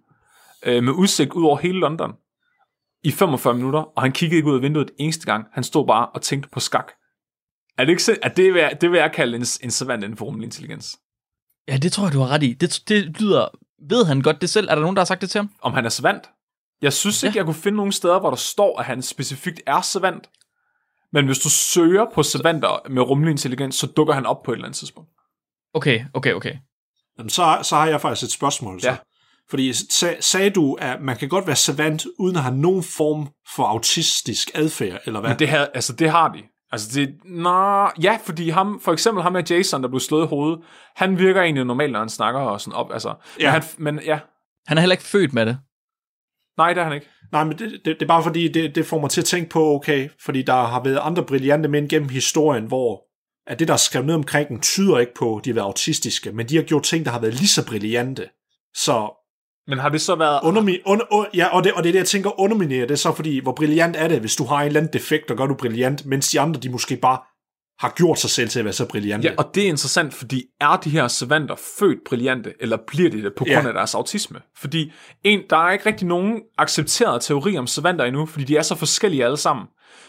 øh, 0.65 0.83
med 0.83 0.93
udsigt 0.93 1.33
ud 1.33 1.45
over 1.45 1.57
hele 1.57 1.79
London 1.79 2.13
i 3.03 3.11
45 3.11 3.53
minutter, 3.53 3.79
og 3.79 4.01
han 4.01 4.11
kiggede 4.11 4.37
ikke 4.37 4.49
ud 4.49 4.55
af 4.55 4.61
vinduet 4.61 4.91
eneste 4.99 5.25
gang. 5.25 5.45
Han 5.53 5.63
stod 5.63 5.87
bare 5.87 6.05
og 6.09 6.21
tænkte 6.21 6.49
på 6.49 6.59
skak. 6.59 6.91
Er 7.77 7.85
det 7.85 7.89
ikke 7.89 8.25
at 8.25 8.37
det 8.37 8.53
vil 8.53 8.59
jeg, 8.59 8.77
det 8.81 8.91
vil 8.91 8.97
jeg 8.97 9.11
kalde 9.11 9.35
en, 9.35 9.45
en 9.63 9.71
savant 9.71 10.03
inden 10.03 10.17
for 10.17 10.25
rummelig 10.25 10.45
intelligens? 10.45 10.99
Ja, 11.67 11.77
det 11.77 11.91
tror 11.91 12.03
jeg, 12.05 12.13
du 12.13 12.19
har 12.19 12.27
ret 12.27 12.43
i. 12.43 12.53
Det, 12.53 12.83
det 12.87 13.21
lyder... 13.21 13.47
Ved 13.89 14.05
han 14.05 14.21
godt 14.21 14.41
det 14.41 14.49
selv? 14.49 14.67
Er 14.69 14.75
der 14.75 14.81
nogen, 14.81 14.95
der 14.95 14.99
har 14.99 15.05
sagt 15.05 15.21
det 15.21 15.29
til 15.29 15.39
ham? 15.39 15.49
Om 15.61 15.73
han 15.73 15.85
er 15.85 15.89
savant? 15.89 16.23
Jeg 16.81 16.93
synes 16.93 17.23
ikke, 17.23 17.35
Ja. 17.35 17.39
jeg 17.39 17.45
kunne 17.45 17.55
finde 17.55 17.75
nogen 17.75 17.91
steder, 17.91 18.19
hvor 18.19 18.29
der 18.29 18.37
står, 18.37 18.79
at 18.79 18.85
han 18.85 19.01
specifikt 19.01 19.61
er 19.67 19.81
savant. 19.81 20.29
Men 21.13 21.25
hvis 21.25 21.39
du 21.39 21.49
søger 21.49 22.05
på 22.13 22.23
savanter 22.23 22.89
med 22.89 23.01
rummelig 23.01 23.31
intelligens, 23.31 23.75
så 23.75 23.87
dukker 23.87 24.13
han 24.13 24.25
op 24.25 24.43
på 24.43 24.51
et 24.51 24.55
eller 24.55 24.65
andet 24.65 24.77
tidspunkt. 24.77 25.09
Okay, 25.73 26.05
okay, 26.13 26.33
okay. 26.33 26.53
Jamen, 27.17 27.29
så, 27.29 27.59
så 27.63 27.75
har 27.75 27.87
jeg 27.87 28.01
faktisk 28.01 28.23
et 28.23 28.31
spørgsmål. 28.31 28.81
Så. 28.81 28.87
Ja. 28.89 28.97
Fordi 29.49 29.73
sag, 29.73 30.17
sagde 30.23 30.49
du, 30.49 30.73
at 30.73 31.01
man 31.01 31.17
kan 31.17 31.29
godt 31.29 31.47
være 31.47 31.55
savant, 31.55 32.05
uden 32.19 32.35
at 32.35 32.41
have 32.43 32.55
nogen 32.57 32.83
form 32.83 33.29
for 33.55 33.63
autistisk 33.63 34.51
adfærd, 34.53 34.99
eller 35.05 35.19
hvad? 35.19 35.29
Men 35.29 35.39
det, 35.39 35.49
her, 35.49 35.65
altså, 35.73 35.93
det 35.93 36.09
har 36.11 36.27
de. 36.33 36.43
Altså 36.71 36.99
det, 36.99 37.15
nå, 37.25 37.89
ja, 38.01 38.19
fordi 38.25 38.49
ham, 38.49 38.79
for 38.83 38.93
eksempel 38.93 39.23
ham 39.23 39.33
med 39.33 39.43
Jason, 39.49 39.81
der 39.83 39.89
blev 39.89 39.99
slået 39.99 40.25
i 40.25 40.27
hovedet, 40.27 40.59
han 40.95 41.19
virker 41.19 41.41
egentlig 41.41 41.65
normalt, 41.65 41.91
når 41.91 41.99
han 41.99 42.09
snakker 42.09 42.39
og 42.39 42.61
sådan 42.61 42.73
op, 42.73 42.91
altså. 42.93 43.13
Ja. 43.39 43.51
Men, 43.51 43.51
han, 43.51 43.63
men 43.77 43.99
ja, 44.05 44.19
Han 44.67 44.77
er 44.77 44.81
heller 44.81 44.93
ikke 44.93 45.03
født 45.03 45.33
med 45.33 45.45
det. 45.45 45.57
nej, 46.57 46.73
det 46.73 46.81
er 46.81 46.83
han 46.83 46.93
ikke. 46.93 47.07
Nej, 47.31 47.43
men 47.43 47.57
det, 47.57 47.71
det, 47.71 47.85
det 47.85 48.01
er 48.01 48.07
bare 48.07 48.23
fordi, 48.23 48.47
det, 48.47 48.75
det 48.75 48.85
får 48.85 48.99
mig 48.99 49.09
til 49.09 49.21
at 49.21 49.25
tænke 49.25 49.49
på, 49.49 49.73
okay, 49.75 50.09
fordi 50.25 50.41
der 50.41 50.53
har 50.65 50.83
været 50.83 50.99
andre 51.01 51.23
brillante 51.23 51.69
mænd 51.69 51.89
gennem 51.89 52.09
historien, 52.09 52.65
hvor 52.65 53.03
at 53.47 53.59
det, 53.59 53.67
der 53.67 53.73
er 53.73 53.77
skrevet 53.77 54.05
ned 54.07 54.15
omkring 54.15 54.49
dem, 54.49 54.59
tyder 54.59 54.97
ikke 54.97 55.13
på, 55.13 55.37
at 55.37 55.45
de 55.45 55.49
har 55.49 55.53
været 55.55 55.65
autistiske, 55.65 56.31
men 56.31 56.49
de 56.49 56.55
har 56.55 56.63
gjort 56.63 56.83
ting, 56.83 57.05
der 57.05 57.11
har 57.11 57.19
været 57.19 57.33
lige 57.33 57.47
så 57.47 57.65
brillante. 57.67 58.29
Så 58.75 59.09
Men 59.67 59.79
har 59.79 59.89
det 59.89 60.01
så 60.01 60.15
været... 60.15 60.39
undermi- 60.39 60.81
under, 60.85 61.05
un, 61.13 61.25
ja, 61.33 61.47
og 61.47 61.63
det, 61.63 61.73
og 61.73 61.83
det 61.83 61.89
er 61.89 61.93
det, 61.93 61.99
jeg 61.99 62.07
tænker, 62.07 62.39
underminere 62.39 62.81
det 62.81 62.91
er 62.91 62.95
så, 62.95 63.13
fordi 63.13 63.39
hvor 63.39 63.51
brillant 63.51 63.95
er 63.95 64.07
det, 64.07 64.19
hvis 64.19 64.35
du 64.35 64.43
har 64.45 64.59
en 64.61 64.65
eller 64.67 64.79
anden 64.79 64.93
defekt, 64.93 65.31
og 65.31 65.37
gør 65.37 65.45
du 65.45 65.53
brillant, 65.53 66.05
mens 66.05 66.29
de 66.31 66.39
andre, 66.39 66.59
de 66.59 66.69
måske 66.69 66.97
bare 66.97 67.19
har 67.79 67.93
gjort 67.97 68.19
sig 68.19 68.29
selv 68.29 68.49
til 68.49 68.59
at 68.59 68.65
være 68.65 68.73
så 68.73 68.87
brillante. 68.87 69.27
Ja, 69.27 69.33
og 69.37 69.55
det 69.55 69.63
er 69.63 69.67
interessant, 69.67 70.13
fordi 70.13 70.43
er 70.61 70.77
de 70.77 70.89
her 70.89 71.07
savanter 71.07 71.55
født 71.79 71.99
brillante, 72.09 72.53
eller 72.59 72.77
bliver 72.87 73.09
de 73.09 73.21
det 73.23 73.33
på 73.37 73.43
grund 73.43 73.49
Ja. 73.63 73.67
af 73.67 73.73
deres 73.73 73.95
autisme? 73.95 74.39
Fordi 74.57 74.91
en, 75.23 75.41
der 75.49 75.57
er 75.57 75.71
ikke 75.71 75.85
rigtig 75.85 76.07
nogen 76.07 76.41
accepteret 76.57 77.21
teori 77.21 77.57
om 77.57 77.67
savanter 77.67 78.05
endnu, 78.05 78.25
fordi 78.25 78.45
de 78.45 78.57
er 78.57 78.61
så 78.61 78.75
forskellige 78.75 79.25
alle 79.25 79.37
sammen. 79.37 79.65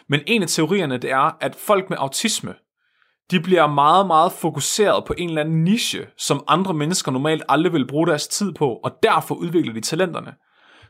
Men 0.09 0.21
en 0.27 0.43
af 0.43 0.49
teorierne, 0.49 0.99
det 0.99 1.11
er, 1.11 1.37
at 1.41 1.55
folk 1.67 1.91
med 1.91 1.97
autisme, 2.01 2.55
de 3.31 3.41
bliver 3.41 3.67
meget, 3.67 4.07
meget 4.07 4.33
fokuseret 4.33 5.05
på 5.05 5.15
en 5.19 5.29
eller 5.29 5.41
anden 5.41 5.65
niche, 5.65 6.07
som 6.17 6.45
andre 6.49 6.75
mennesker 6.75 7.13
normalt 7.13 7.43
aldrig 7.49 7.73
vil 7.73 7.87
bruge 7.87 8.07
deres 8.07 8.29
tid 8.29 8.53
på, 8.53 8.69
og 8.85 8.93
derfor 9.03 9.35
udvikler 9.35 9.73
de 9.75 9.81
talenterne. 9.81 10.35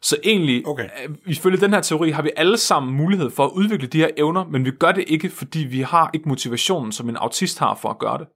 Så 0.03 0.17
egentlig, 0.25 0.67
Okay. 0.67 0.85
øh, 0.85 1.17
ifølge 1.27 1.59
den 1.59 1.73
her 1.73 1.81
teori, 1.81 2.11
har 2.11 2.23
vi 2.23 2.31
alle 2.37 2.57
sammen 2.57 2.97
mulighed 2.97 3.31
for 3.31 3.45
at 3.45 3.51
udvikle 3.51 3.87
de 3.89 3.99
her 3.99 4.11
evner, 4.17 4.45
men 4.45 4.65
vi 4.65 4.71
gør 4.71 4.93
det 4.93 5.05
ikke, 5.07 5.31
fordi 5.31 5.59
vi 5.59 5.81
har 5.81 6.11
ikke 6.15 6.29
motivationen, 6.29 6.93
som 6.93 7.09
en 7.09 7.17
autist 7.17 7.59
har 7.59 7.75
for 7.75 7.89
at 7.89 7.99
gøre 7.99 8.19
det. 8.19 8.27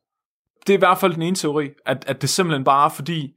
Det 0.66 0.72
er 0.72 0.76
i 0.76 0.78
hvert 0.78 0.98
fald 0.98 1.14
den 1.14 1.22
ene 1.22 1.36
teori, 1.36 1.68
at, 1.86 2.05
at 2.07 2.22
det 2.22 2.30
simpelthen 2.30 2.64
bare 2.64 2.84
er 2.84 2.88
fordi, 2.88 3.32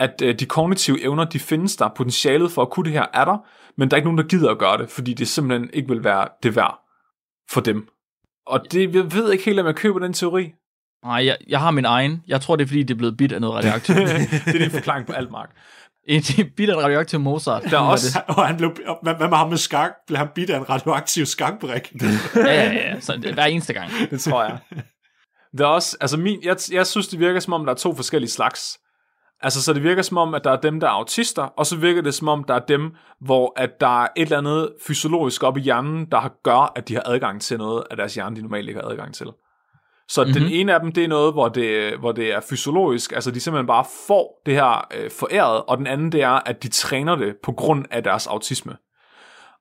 at 0.00 0.22
øh, 0.22 0.38
de 0.38 0.46
kognitive 0.46 1.02
evner, 1.02 1.24
de 1.24 1.38
findes 1.38 1.76
der, 1.76 1.88
potentialet 1.96 2.50
for 2.52 2.62
at 2.62 2.70
kunne 2.70 2.84
det 2.84 2.92
her 2.92 3.06
er 3.14 3.24
der, 3.24 3.38
men 3.76 3.90
der 3.90 3.94
er 3.94 3.98
ikke 3.98 4.06
nogen, 4.06 4.18
der 4.18 4.24
gider 4.24 4.50
at 4.50 4.58
gøre 4.58 4.78
det, 4.78 4.90
fordi 4.90 5.14
det 5.14 5.28
simpelthen 5.28 5.70
ikke 5.72 5.88
vil 5.88 6.04
være 6.04 6.28
det 6.42 6.56
værd 6.56 6.78
for 7.50 7.60
dem. 7.60 7.88
Og 8.46 8.72
det, 8.72 8.94
jeg 8.94 9.12
ved 9.12 9.32
ikke 9.32 9.44
helt, 9.44 9.60
om 9.60 9.66
jeg 9.66 9.74
køber 9.74 9.98
den 9.98 10.12
teori. 10.12 10.52
Nej, 11.04 11.26
jeg, 11.26 11.36
jeg 11.48 11.60
har 11.60 11.70
min 11.70 11.84
egen. 11.84 12.22
Jeg 12.26 12.40
tror, 12.40 12.56
det 12.56 12.64
er, 12.64 12.68
fordi 12.68 12.82
det 12.82 12.94
er 12.94 12.98
blevet 12.98 13.16
bit 13.16 13.32
af 13.32 13.40
noget 13.40 13.54
radioaktivt. 13.56 13.98
det 14.46 14.54
er 14.54 14.58
din 14.58 14.70
forklaring 14.70 15.06
på 15.06 15.12
alt, 15.12 15.30
Mark. 15.30 15.50
En 16.08 16.22
bit 16.56 16.70
af 16.70 16.76
radioaktiv 16.76 17.20
Mozart. 17.20 17.62
Der 17.62 17.78
er 17.78 17.82
også, 17.82 18.20
Og 18.28 18.46
han 18.46 18.56
blev, 18.56 18.76
hvad, 19.02 19.14
hvad 19.14 19.28
med 19.28 19.36
ham 19.36 19.48
med 19.48 19.56
skak? 19.56 19.90
Blev 20.06 20.18
han 20.18 20.28
bidt 20.34 20.50
af 20.50 20.58
en 20.58 20.70
radioaktiv 20.70 21.26
skakbrik? 21.26 21.92
Ja, 22.36 22.42
ja, 22.44 22.72
ja. 22.72 23.00
Så 23.00 23.16
det, 23.16 23.34
hver 23.34 23.44
eneste 23.44 23.72
gang. 23.72 23.90
det 24.10 24.20
tror 24.20 24.42
jeg. 24.42 24.58
Der 25.58 25.64
er 25.64 25.68
også, 25.68 25.96
altså 26.00 26.16
min, 26.16 26.44
jeg, 26.44 26.56
jeg 26.72 26.86
synes, 26.86 27.08
det 27.08 27.18
virker 27.18 27.40
som 27.40 27.52
om, 27.52 27.64
der 27.64 27.72
er 27.72 27.76
to 27.76 27.94
forskellige 27.94 28.30
slags. 28.30 28.78
Altså, 29.42 29.62
så 29.62 29.72
det 29.72 29.82
virker 29.82 30.02
som 30.02 30.16
om, 30.16 30.34
at 30.34 30.44
der 30.44 30.50
er 30.50 30.56
dem, 30.60 30.80
der 30.80 30.86
er 30.86 30.90
autister, 30.90 31.42
og 31.42 31.66
så 31.66 31.76
virker 31.76 32.02
det 32.02 32.14
som 32.14 32.28
om, 32.28 32.44
der 32.44 32.54
er 32.54 32.58
dem, 32.68 32.94
hvor 33.20 33.52
at 33.56 33.80
der 33.80 34.02
er 34.02 34.08
et 34.16 34.22
eller 34.22 34.38
andet 34.38 34.72
fysiologisk 34.86 35.42
op 35.42 35.56
i 35.56 35.60
hjernen, 35.60 36.06
der 36.10 36.20
har- 36.20 36.34
gør, 36.44 36.72
at 36.76 36.88
de 36.88 36.94
har 36.94 37.02
adgang 37.06 37.40
til 37.40 37.58
noget 37.58 37.84
af 37.90 37.96
deres 37.96 38.14
hjerne, 38.14 38.36
de 38.36 38.42
normalt 38.42 38.68
ikke 38.68 38.80
har 38.80 38.88
adgang 38.88 39.14
til. 39.14 39.26
Så 40.08 40.24
mm-hmm. 40.24 40.40
den 40.40 40.52
ene 40.52 40.74
af 40.74 40.80
dem, 40.80 40.92
det 40.92 41.04
er 41.04 41.08
noget, 41.08 41.32
hvor 41.32 41.48
det, 41.48 41.98
hvor 41.98 42.12
det 42.12 42.32
er 42.32 42.40
fysiologisk, 42.40 43.12
altså 43.12 43.30
de 43.30 43.40
simpelthen 43.40 43.66
bare 43.66 43.84
får 44.06 44.42
det 44.46 44.54
her 44.54 44.88
øh, 44.94 45.10
foræret, 45.10 45.62
og 45.68 45.78
den 45.78 45.86
anden, 45.86 46.12
det 46.12 46.22
er, 46.22 46.48
at 46.48 46.62
de 46.62 46.68
træner 46.68 47.16
det 47.16 47.36
på 47.42 47.52
grund 47.52 47.84
af 47.90 48.02
deres 48.02 48.26
autisme. 48.26 48.76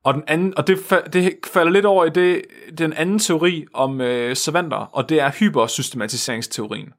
Og, 0.03 0.13
den 0.13 0.23
anden, 0.27 0.57
og 0.57 0.67
det, 0.67 0.77
det 1.13 1.33
falder 1.53 1.71
lidt 1.71 1.85
over 1.85 2.05
i 2.05 2.09
det, 2.09 2.41
den 2.77 2.93
anden 2.93 3.19
teori 3.19 3.65
om 3.73 4.01
øh, 4.01 4.35
savanter, 4.35 4.77
og 4.77 5.09
det 5.09 5.21
er 5.21 5.31
hypersystematiseringsteorien. 5.39 6.93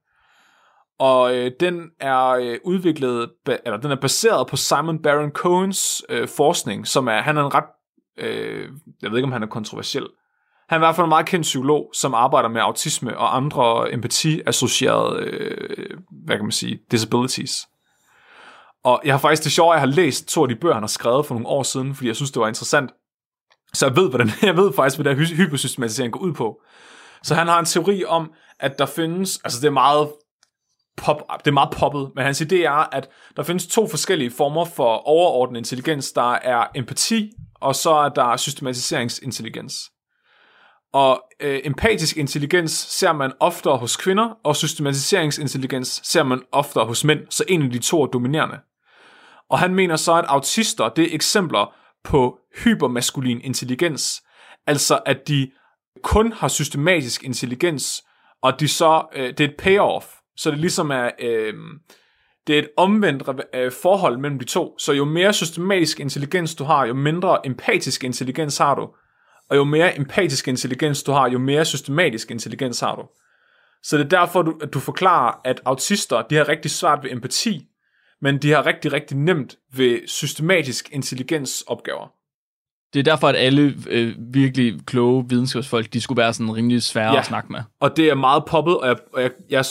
Og 1.02 1.36
øh, 1.36 1.50
den 1.60 1.90
er 2.00 2.28
øh, 2.28 2.58
udviklet, 2.64 3.30
ba- 3.48 3.62
eller 3.64 3.76
den 3.76 3.90
er 3.90 4.00
baseret 4.00 4.46
på 4.46 4.56
Simon 4.56 5.02
Baron 5.02 5.30
Cohens 5.30 6.02
øh, 6.08 6.28
forskning, 6.28 6.86
som 6.86 7.08
er, 7.08 7.20
han 7.20 7.36
er 7.36 7.44
en 7.44 7.54
ret, 7.54 7.64
øh, 8.18 8.68
jeg 9.02 9.10
ved 9.10 9.18
ikke 9.18 9.26
om 9.26 9.32
han 9.32 9.42
er 9.42 9.46
kontroversiel, 9.46 10.06
han 10.68 10.76
er 10.76 10.80
i 10.80 10.86
hvert 10.86 10.96
fald 10.96 11.04
en 11.04 11.08
meget 11.08 11.26
kendt 11.26 11.42
psykolog, 11.42 11.90
som 11.94 12.14
arbejder 12.14 12.48
med 12.48 12.60
autisme 12.60 13.18
og 13.18 13.36
andre 13.36 13.92
empati-associerede, 13.92 15.20
øh, 15.20 15.98
hvad 16.24 16.36
kan 16.36 16.44
man 16.44 16.52
sige, 16.52 16.80
disabilities. 16.90 17.66
Og 18.84 19.02
jeg 19.04 19.14
har 19.14 19.18
faktisk 19.18 19.44
det 19.44 19.52
sjove, 19.52 19.72
at 19.72 19.74
jeg 19.74 19.80
har 19.80 19.94
læst 19.96 20.28
to 20.28 20.42
af 20.42 20.48
de 20.48 20.56
bøger, 20.56 20.74
han 20.74 20.82
har 20.82 20.88
skrevet 20.88 21.26
for 21.26 21.34
nogle 21.34 21.48
år 21.48 21.62
siden, 21.62 21.94
fordi 21.94 22.08
jeg 22.08 22.16
synes, 22.16 22.30
det 22.30 22.40
var 22.40 22.48
interessant. 22.48 22.90
Så 23.74 23.86
jeg 23.86 23.96
ved, 23.96 24.08
hvordan, 24.08 24.30
jeg 24.42 24.56
ved 24.56 24.72
faktisk, 24.72 25.00
hvad 25.00 25.14
der 25.14 25.20
hy- 25.20 25.36
hypersystematisering 25.36 26.12
går 26.12 26.20
ud 26.20 26.32
på. 26.32 26.60
Så 27.22 27.34
han 27.34 27.48
har 27.48 27.58
en 27.58 27.64
teori 27.64 28.04
om, 28.04 28.32
at 28.60 28.78
der 28.78 28.86
findes, 28.86 29.40
altså 29.44 29.60
det 29.60 29.66
er 29.66 29.72
meget 29.72 30.08
pop, 30.96 31.22
det 31.38 31.46
er 31.46 31.52
meget 31.52 31.70
poppet, 31.70 32.10
men 32.16 32.24
hans 32.24 32.40
idé 32.40 32.54
er, 32.54 32.94
at 32.94 33.08
der 33.36 33.42
findes 33.42 33.66
to 33.66 33.88
forskellige 33.88 34.30
former 34.30 34.64
for 34.64 34.94
overordnet 34.94 35.58
intelligens. 35.58 36.12
Der 36.12 36.32
er 36.32 36.66
empati, 36.74 37.30
og 37.60 37.74
så 37.74 37.90
er 37.90 38.08
der 38.08 38.36
systematiseringsintelligens. 38.36 39.74
Og 40.92 41.22
øh, 41.40 41.60
empatisk 41.64 42.16
intelligens 42.16 42.72
ser 42.72 43.12
man 43.12 43.32
oftere 43.40 43.76
hos 43.76 43.96
kvinder, 43.96 44.38
og 44.44 44.56
systematiseringsintelligens 44.56 46.00
ser 46.04 46.22
man 46.22 46.42
oftere 46.52 46.84
hos 46.84 47.04
mænd, 47.04 47.20
så 47.30 47.44
en 47.48 47.62
af 47.62 47.70
de 47.70 47.78
to 47.78 48.02
er 48.02 48.06
dominerende. 48.06 48.58
Og 49.50 49.58
han 49.58 49.74
mener 49.74 49.96
så, 49.96 50.14
at 50.14 50.24
autister, 50.28 50.88
det 50.88 51.04
er 51.04 51.14
eksempler 51.14 51.74
på 52.04 52.38
hypermaskulin 52.64 53.40
intelligens. 53.40 54.22
Altså, 54.66 55.00
at 55.06 55.28
de 55.28 55.50
kun 56.02 56.32
har 56.32 56.48
systematisk 56.48 57.24
intelligens, 57.24 58.02
og 58.42 58.60
de 58.60 58.68
så, 58.68 59.06
øh, 59.14 59.28
det 59.28 59.40
er 59.40 59.48
et 59.48 59.56
payoff. 59.58 60.06
Så 60.36 60.50
det 60.50 60.58
ligesom 60.58 60.90
er, 60.90 61.10
øh, 61.18 61.54
det 62.46 62.54
er 62.54 62.58
et 62.58 62.68
omvendt 62.76 63.22
øh, 63.54 63.72
forhold 63.82 64.18
mellem 64.18 64.38
de 64.38 64.44
to. 64.44 64.78
Så 64.78 64.92
jo 64.92 65.04
mere 65.04 65.32
systematisk 65.32 66.00
intelligens 66.00 66.54
du 66.54 66.64
har, 66.64 66.86
jo 66.86 66.94
mindre 66.94 67.46
empatisk 67.46 68.04
intelligens 68.04 68.58
har 68.58 68.74
du. 68.74 68.88
Og 69.50 69.56
jo 69.56 69.64
mere 69.64 69.98
empatisk 69.98 70.48
intelligens 70.48 71.02
du 71.02 71.12
har, 71.12 71.28
jo 71.28 71.38
mere 71.38 71.64
systematisk 71.64 72.30
intelligens 72.30 72.80
har 72.80 72.96
du. 72.96 73.02
Så 73.82 73.98
det 73.98 74.04
er 74.04 74.08
derfor, 74.08 74.42
du, 74.42 74.58
at 74.62 74.74
du 74.74 74.80
forklarer, 74.80 75.40
at 75.44 75.60
autister, 75.64 76.22
de 76.22 76.34
har 76.34 76.48
rigtig 76.48 76.70
svært 76.70 76.98
ved 77.02 77.10
empati, 77.10 77.68
men 78.20 78.38
de 78.38 78.50
har 78.50 78.66
rigtig, 78.66 78.92
rigtig 78.92 79.16
nemt 79.16 79.56
ved 79.76 80.08
systematisk 80.08 80.88
intelligensopgaver. 80.92 82.21
Det 82.94 82.98
er 82.98 83.04
derfor, 83.04 83.28
at 83.28 83.36
alle 83.36 83.74
øh, 83.86 84.14
virkelig 84.18 84.86
kloge 84.86 85.24
videnskabsfolk, 85.28 85.92
de 85.92 86.00
skulle 86.00 86.22
være 86.22 86.32
sådan 86.32 86.56
rimelig 86.56 86.82
svære 86.82 87.12
ja. 87.12 87.18
at 87.18 87.26
snakke 87.26 87.52
med. 87.52 87.60
Og 87.80 87.96
det 87.96 88.08
er 88.08 88.14
meget 88.14 88.44
poppet, 88.44 88.78
og 88.78 88.86
jeg, 88.88 88.96
og 89.12 89.22
jeg, 89.22 89.30
jeg 89.50 89.64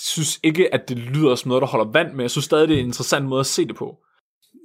synes 0.00 0.38
ikke, 0.42 0.74
at 0.74 0.88
det 0.88 0.98
lyder 0.98 1.34
som 1.34 1.48
noget, 1.48 1.62
der 1.62 1.68
holder 1.68 1.92
vand, 1.92 2.12
men 2.12 2.20
jeg 2.20 2.30
synes 2.30 2.44
stadig, 2.44 2.68
det 2.68 2.76
er 2.76 2.80
en 2.80 2.86
interessant 2.86 3.26
måde 3.26 3.40
at 3.40 3.46
se 3.46 3.66
det 3.66 3.76
på. 3.76 3.96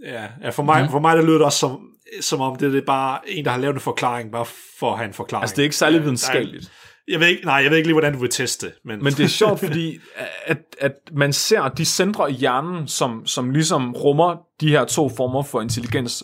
Ja, 0.06 0.26
ja 0.44 0.50
for, 0.50 0.64
mig, 0.64 0.84
mm. 0.84 0.92
for 0.92 1.00
mig 1.00 1.18
der 1.18 1.24
lyder 1.24 1.38
det 1.38 1.46
også 1.46 1.60
som, 1.60 1.80
som 2.22 2.42
om 2.42 2.56
det 2.56 2.76
er 2.76 2.82
bare 2.82 3.20
en, 3.28 3.46
der 3.46 3.52
har 3.52 3.58
lavet 3.58 3.74
en 3.74 3.80
forklaring, 3.80 4.32
bare 4.32 4.46
for 4.80 4.92
at 4.92 4.98
have 4.98 5.08
en 5.08 5.14
forklaring. 5.14 5.44
Altså, 5.44 5.56
det 5.56 5.62
er 5.62 5.64
ikke 5.64 5.76
særlig 5.76 6.04
videnskabeligt. 6.04 6.72
Jeg 7.12 7.20
ved 7.20 7.28
ikke, 7.28 7.46
nej, 7.46 7.56
jeg 7.56 7.70
ved 7.70 7.78
ikke 7.78 7.88
lige, 7.88 7.94
hvordan 7.94 8.14
du 8.14 8.20
vil 8.20 8.30
teste. 8.30 8.72
Men, 8.86 9.04
men 9.04 9.14
det 9.14 9.24
er 9.24 9.28
sjovt, 9.28 9.60
fordi 9.60 10.00
at, 10.46 10.58
at 10.80 10.92
man 11.12 11.34
ser 11.34 11.70
de 11.70 11.86
centre 11.86 12.32
i 12.32 12.34
hjernen, 12.34 12.88
som, 12.88 13.26
som 13.26 13.50
ligesom 13.50 13.94
rummer 13.94 14.38
de 14.62 14.70
her 14.70 14.86
to 14.86 15.10
former 15.10 15.44
for 15.44 15.62
intelligens, 15.62 16.24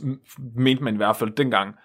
mente 0.56 0.84
man 0.84 0.94
i 0.94 0.98
hvert 0.98 1.16
fald 1.16 1.30
dengang, 1.30 1.76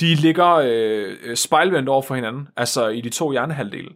de 0.00 0.14
ligger 0.14 0.54
øh, 0.64 1.36
spejlvendt 1.36 1.88
over 1.88 2.02
for 2.02 2.14
hinanden, 2.14 2.48
altså 2.56 2.88
i 2.88 3.00
de 3.00 3.10
to 3.10 3.30
hjernehalvdele. 3.30 3.88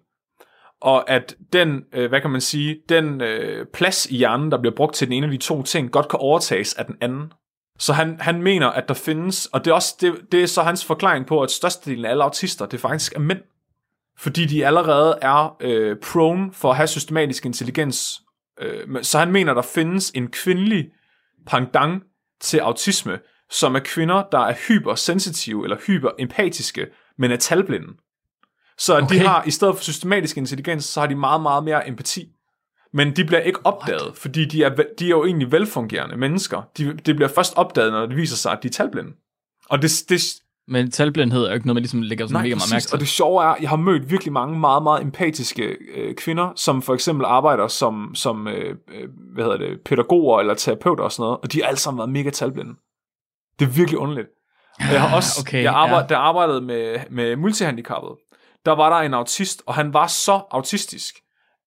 Og 0.80 1.10
at 1.10 1.36
den, 1.52 1.82
øh, 1.94 2.08
hvad 2.08 2.20
kan 2.20 2.30
man 2.30 2.40
sige, 2.40 2.76
den 2.88 3.20
øh, 3.20 3.66
plads 3.74 4.06
i 4.06 4.16
hjernen, 4.16 4.50
der 4.50 4.58
bliver 4.60 4.74
brugt 4.76 4.94
til 4.94 5.06
den 5.06 5.12
ene 5.12 5.26
af 5.26 5.32
de 5.32 5.36
to 5.36 5.62
ting, 5.62 5.90
godt 5.90 6.08
kan 6.08 6.18
overtages 6.18 6.74
af 6.74 6.84
den 6.84 6.96
anden. 7.00 7.32
Så 7.78 7.92
han, 7.92 8.16
han 8.20 8.42
mener, 8.42 8.66
at 8.66 8.88
der 8.88 8.94
findes, 8.94 9.46
og 9.46 9.64
det 9.64 9.70
er, 9.70 9.74
også, 9.74 9.96
det, 10.00 10.14
det 10.32 10.42
er 10.42 10.46
så 10.46 10.62
hans 10.62 10.84
forklaring 10.84 11.26
på, 11.26 11.42
at 11.42 11.50
størstedelen 11.50 12.04
af 12.04 12.10
alle 12.10 12.24
autister, 12.24 12.66
det 12.66 12.80
faktisk 12.80 13.14
er 13.16 13.20
mænd 13.20 13.40
fordi 14.20 14.46
de 14.46 14.66
allerede 14.66 15.18
er 15.22 15.56
øh, 15.60 15.96
prone 16.02 16.52
for 16.52 16.70
at 16.70 16.76
have 16.76 16.86
systematisk 16.86 17.46
intelligens. 17.46 18.20
Øh, 18.60 19.02
så 19.02 19.18
han 19.18 19.32
mener, 19.32 19.54
der 19.54 19.62
findes 19.62 20.10
en 20.14 20.28
kvindelig 20.28 20.88
pendant 21.46 22.02
til 22.40 22.58
autisme, 22.58 23.18
som 23.50 23.74
er 23.74 23.80
kvinder, 23.80 24.22
der 24.32 24.38
er 24.38 24.54
hypersensitive 24.68 25.64
eller 25.64 25.76
hyperempatiske, 25.86 26.86
men 27.18 27.30
er 27.30 27.36
talblinde. 27.36 27.88
Så 28.78 28.96
okay. 28.96 29.14
de 29.14 29.20
har, 29.20 29.44
i 29.46 29.50
stedet 29.50 29.76
for 29.76 29.82
systematisk 29.82 30.36
intelligens, 30.36 30.84
så 30.84 31.00
har 31.00 31.06
de 31.06 31.14
meget, 31.14 31.42
meget 31.42 31.64
mere 31.64 31.88
empati. 31.88 32.28
Men 32.92 33.16
de 33.16 33.24
bliver 33.24 33.40
ikke 33.40 33.66
opdaget, 33.66 34.02
What? 34.02 34.16
fordi 34.16 34.44
de 34.44 34.64
er, 34.64 34.76
de 34.98 35.04
er 35.04 35.08
jo 35.08 35.24
egentlig 35.24 35.52
velfungerende 35.52 36.16
mennesker. 36.16 36.62
De, 36.78 36.96
det 36.96 37.16
bliver 37.16 37.28
først 37.28 37.54
opdaget, 37.56 37.92
når 37.92 38.06
det 38.06 38.16
viser 38.16 38.36
sig, 38.36 38.52
at 38.52 38.62
de 38.62 38.68
er 38.68 38.72
talblinde. 38.72 39.12
Og 39.68 39.82
det, 39.82 39.90
det, 40.08 40.22
men 40.68 40.90
talblindhed 40.90 41.42
er 41.42 41.48
jo 41.48 41.54
ikke 41.54 41.66
noget, 41.66 41.74
man 41.74 41.82
ligesom 41.82 42.02
lægger 42.02 42.26
sådan 42.26 42.34
Nej, 42.34 42.42
mega 42.42 42.54
meget 42.54 42.72
mærke 42.72 42.82
til. 42.82 42.94
og 42.94 43.00
det 43.00 43.08
sjove 43.08 43.44
er, 43.44 43.54
jeg 43.60 43.68
har 43.68 43.76
mødt 43.76 44.10
virkelig 44.10 44.32
mange 44.32 44.58
meget, 44.58 44.82
meget 44.82 45.02
empatiske 45.02 45.76
øh, 45.94 46.14
kvinder, 46.14 46.52
som 46.56 46.82
for 46.82 46.94
eksempel 46.94 47.24
arbejder 47.24 47.68
som, 47.68 48.14
som 48.14 48.48
øh, 48.48 48.74
øh 48.94 49.08
hvad 49.34 49.44
hedder 49.44 49.58
det, 49.58 49.80
pædagoger 49.84 50.40
eller 50.40 50.54
terapeuter 50.54 51.04
og 51.04 51.12
sådan 51.12 51.22
noget, 51.22 51.38
og 51.42 51.52
de 51.52 51.60
har 51.60 51.68
alle 51.68 51.78
sammen 51.78 51.98
været 51.98 52.10
mega 52.10 52.30
talblinde. 52.30 52.74
Det 53.58 53.64
er 53.64 53.70
virkelig 53.70 53.98
underligt. 53.98 54.28
Og 54.78 54.92
jeg 54.92 55.00
har 55.00 55.16
også, 55.16 55.40
okay, 55.40 55.62
jeg 55.62 55.72
arbejde, 55.72 56.02
ja. 56.02 56.08
der 56.08 56.16
arbejdede 56.16 56.60
med, 56.60 57.00
med 57.10 57.36
multihandicappede, 57.36 58.16
der 58.64 58.72
var 58.72 58.90
der 58.90 59.06
en 59.06 59.14
autist, 59.14 59.62
og 59.66 59.74
han 59.74 59.94
var 59.94 60.06
så 60.06 60.40
autistisk, 60.50 61.14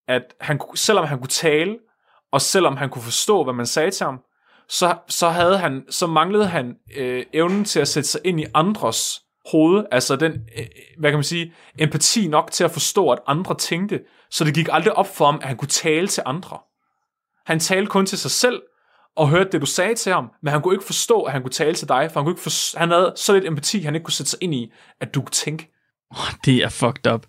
at 0.07 0.23
han, 0.41 0.59
selvom 0.75 1.05
han 1.05 1.17
kunne 1.19 1.27
tale, 1.27 1.77
og 2.31 2.41
selvom 2.41 2.77
han 2.77 2.89
kunne 2.89 3.01
forstå, 3.01 3.43
hvad 3.43 3.53
man 3.53 3.65
sagde 3.65 3.91
til 3.91 4.05
ham, 4.05 4.19
så, 4.69 4.97
så, 5.07 5.29
havde 5.29 5.57
han, 5.57 5.83
så 5.89 6.07
manglede 6.07 6.47
han 6.47 6.75
øh, 6.95 7.25
evnen 7.33 7.65
til 7.65 7.79
at 7.79 7.87
sætte 7.87 8.09
sig 8.09 8.21
ind 8.23 8.39
i 8.39 8.45
andres 8.53 9.21
hoved, 9.51 9.85
altså 9.91 10.15
den, 10.15 10.31
øh, 10.31 10.65
hvad 10.99 11.11
kan 11.11 11.17
man 11.17 11.23
sige, 11.23 11.53
empati 11.79 12.27
nok 12.27 12.51
til 12.51 12.63
at 12.63 12.71
forstå, 12.71 13.09
at 13.09 13.19
andre 13.27 13.57
tænkte, 13.57 13.99
så 14.31 14.43
det 14.43 14.53
gik 14.53 14.67
aldrig 14.71 14.93
op 14.93 15.15
for 15.15 15.25
ham, 15.25 15.39
at 15.41 15.47
han 15.47 15.57
kunne 15.57 15.67
tale 15.67 16.07
til 16.07 16.23
andre. 16.25 16.59
Han 17.45 17.59
talte 17.59 17.89
kun 17.89 18.05
til 18.05 18.17
sig 18.17 18.31
selv, 18.31 18.61
og 19.15 19.29
hørte 19.29 19.49
det, 19.51 19.61
du 19.61 19.65
sagde 19.65 19.95
til 19.95 20.13
ham, 20.13 20.29
men 20.43 20.51
han 20.51 20.61
kunne 20.61 20.75
ikke 20.75 20.85
forstå, 20.85 21.21
at 21.21 21.31
han 21.31 21.41
kunne 21.41 21.51
tale 21.51 21.75
til 21.75 21.87
dig, 21.87 22.09
for 22.11 22.19
han, 22.19 22.25
kunne 22.25 22.33
ikke 22.33 22.41
forstå, 22.41 22.79
han 22.79 22.91
havde 22.91 23.13
så 23.15 23.33
lidt 23.33 23.45
empati, 23.45 23.81
han 23.81 23.95
ikke 23.95 24.03
kunne 24.03 24.13
sætte 24.13 24.29
sig 24.29 24.39
ind 24.41 24.53
i, 24.53 24.71
at 24.99 25.15
du 25.15 25.21
kunne 25.21 25.31
tænke. 25.31 25.71
Oh, 26.11 26.33
det 26.45 26.63
er 26.63 26.69
fucked 26.69 27.13
up. 27.13 27.25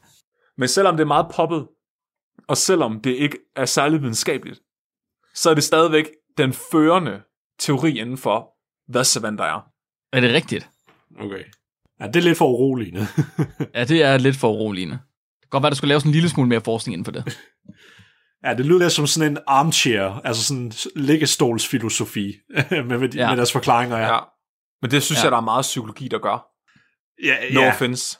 Men 0.59 0.69
selvom 0.69 0.97
det 0.97 1.03
er 1.03 1.07
meget 1.07 1.27
poppet, 1.35 1.67
og 2.49 2.57
selvom 2.57 3.01
det 3.01 3.11
ikke 3.11 3.39
er 3.57 3.65
særlig 3.65 4.01
videnskabeligt, 4.01 4.61
så 5.35 5.51
er 5.51 5.55
det 5.55 5.65
stadigvæk 5.65 6.11
den 6.39 6.53
førende 6.53 7.23
teori 7.59 7.99
inden 7.99 8.19
for, 8.19 8.49
hvad 8.93 9.05
savanter 9.05 9.45
er. 9.45 9.61
Er 10.13 10.21
det 10.21 10.35
rigtigt? 10.35 10.71
Okay. 11.21 11.45
Ja, 12.01 12.07
det 12.07 12.17
er 12.17 12.21
lidt 12.21 12.39
for 12.39 12.49
uroligende. 12.49 13.07
ja, 13.75 13.85
det 13.85 14.03
er 14.03 14.19
lidt 14.19 14.37
for 14.37 14.53
uroligende. 14.53 14.95
Det 14.95 15.43
kan 15.43 15.49
godt 15.51 15.63
være, 15.63 15.71
der 15.71 15.77
skulle 15.77 15.89
laves 15.89 16.05
en 16.05 16.13
lille 16.13 16.29
smule 16.29 16.49
mere 16.49 16.61
forskning 16.61 16.93
inden 16.93 17.05
for 17.05 17.13
det. 17.13 17.39
ja, 18.45 18.55
det 18.55 18.67
lyder 18.67 18.79
lidt 18.79 18.93
som 18.93 19.07
sådan 19.07 19.33
en 19.33 19.39
armchair, 19.47 20.21
altså 20.25 20.45
sådan 20.45 20.73
liggestolsfilosofi 20.97 22.35
med, 22.71 22.99
med, 22.99 23.09
ja. 23.09 23.29
med 23.29 23.37
deres 23.37 23.53
forklaringer. 23.53 23.99
Ja. 23.99 24.15
ja. 24.15 24.21
Men 24.83 24.91
det 24.91 25.03
synes 25.03 25.19
ja. 25.19 25.25
jeg, 25.25 25.33
der 25.33 25.39
er 25.39 25.43
meget 25.43 25.63
psykologi, 25.63 26.09
der 26.09 26.19
gør. 26.19 26.47
Ja, 27.25 27.55
no 27.55 27.61
ja. 27.61 27.69
offense. 27.69 28.19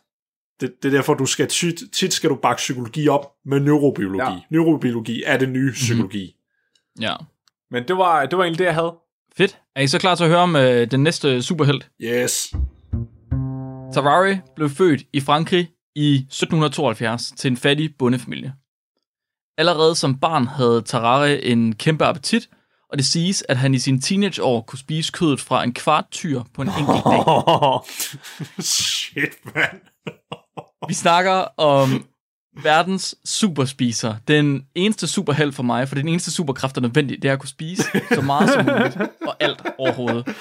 Det, 0.61 0.75
det 0.83 0.89
er 0.89 0.97
derfor, 0.97 1.15
du 1.15 1.27
skal 1.27 1.49
tit, 1.49 1.83
tit 1.93 2.13
skal 2.13 2.31
du 2.31 2.35
bakke 2.37 2.61
psykologi 2.61 3.09
op 3.09 3.27
med 3.45 3.61
neurobiologi. 3.61 4.33
Ja. 4.33 4.41
Neurobiologi 4.51 5.23
er 5.27 5.37
det 5.37 5.49
nye 5.49 5.73
psykologi. 5.73 6.25
Mm-hmm. 6.25 7.03
Ja. 7.03 7.17
Men 7.71 7.89
det 7.89 7.97
var, 7.97 8.27
det 8.27 8.39
var 8.39 8.45
egentlig 8.45 8.59
det, 8.59 8.65
jeg 8.65 8.75
havde. 8.75 8.95
Fedt. 9.37 9.59
Er 9.77 9.81
I 9.81 9.87
så 9.87 9.99
klar 9.99 10.15
til 10.15 10.25
at 10.25 10.31
høre 10.31 10.41
om 10.41 10.57
øh, 10.57 10.91
den 10.91 11.03
næste 11.03 11.43
superhelt? 11.43 11.91
Yes. 12.03 12.55
Tarari 13.95 14.37
blev 14.57 14.71
født 14.71 15.03
i 15.13 15.21
Frankrig 15.21 15.71
i 15.97 16.15
1772 16.15 17.33
til 17.37 17.51
en 17.51 17.57
fattig 17.57 17.91
bondefamilie. 17.99 18.55
Allerede 19.59 19.95
som 19.95 20.19
barn 20.21 20.47
havde 20.47 20.83
Tarari 20.83 21.51
en 21.53 21.75
kæmpe 21.75 22.05
appetit, 22.05 22.49
og 22.91 22.99
det 22.99 23.07
siges, 23.07 23.45
at 23.49 23.57
han 23.57 23.75
i 23.75 23.79
sine 23.79 24.01
teenageår 24.01 24.61
kunne 24.61 24.79
spise 24.79 25.13
kødet 25.13 25.41
fra 25.41 25.65
en 25.65 25.75
kvart 25.75 26.05
tyr 26.11 26.43
på 26.55 26.63
en 26.63 26.69
enkelt 26.69 27.05
dag. 27.05 27.25
Shit, 28.75 29.55
man. 29.55 29.81
Vi 30.89 30.95
snakker 30.95 31.33
om 31.57 32.07
verdens 32.63 33.15
superspiser. 33.25 34.15
Den 34.29 34.67
eneste 34.75 35.07
superheld 35.07 35.53
for 35.53 35.63
mig, 35.63 35.89
for 35.89 35.95
den 35.95 36.09
eneste 36.09 36.31
superkraft, 36.31 36.75
der 36.75 36.81
er 36.81 36.87
nødvendig, 36.87 37.23
det 37.23 37.29
er 37.29 37.33
at 37.33 37.39
kunne 37.39 37.49
spise 37.49 37.83
så 38.15 38.21
meget 38.21 38.51
som 38.51 38.65
muligt, 38.65 38.97
og 39.27 39.37
alt 39.41 39.63
overhovedet. 39.79 40.37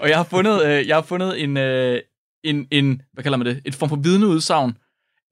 Og 0.00 0.08
jeg 0.08 0.16
har 0.16 0.24
fundet, 0.24 0.66
øh, 0.66 0.88
jeg 0.88 0.96
har 0.96 1.02
fundet 1.02 1.42
en, 1.42 1.56
øh, 1.56 2.00
en, 2.44 2.66
en, 2.70 3.02
hvad 3.12 3.24
kalder 3.24 3.38
man 3.38 3.46
det, 3.46 3.62
et 3.64 3.74
form 3.74 3.88
for 3.88 3.96
vidneudsagn. 3.96 4.76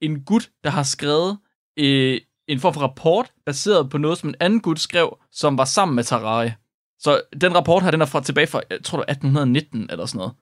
En 0.00 0.24
gut, 0.24 0.50
der 0.64 0.70
har 0.70 0.82
skrevet 0.82 1.38
øh, 1.78 2.20
en 2.48 2.60
form 2.60 2.74
for 2.74 2.80
rapport, 2.80 3.32
baseret 3.46 3.90
på 3.90 3.98
noget, 3.98 4.18
som 4.18 4.28
en 4.28 4.34
anden 4.40 4.60
gut 4.60 4.80
skrev, 4.80 5.18
som 5.32 5.58
var 5.58 5.64
sammen 5.64 5.94
med 5.94 6.04
Tarari. 6.04 6.50
Så 6.98 7.20
den 7.40 7.54
rapport 7.54 7.82
her, 7.82 7.90
den 7.90 8.00
er 8.00 8.06
fra 8.06 8.22
tilbage 8.22 8.46
fra, 8.46 8.60
jeg 8.70 8.78
tror 8.84 8.98
det 8.98 9.06
var 9.06 9.12
1819 9.12 9.90
eller 9.90 10.06
sådan 10.06 10.18
noget. 10.18 10.32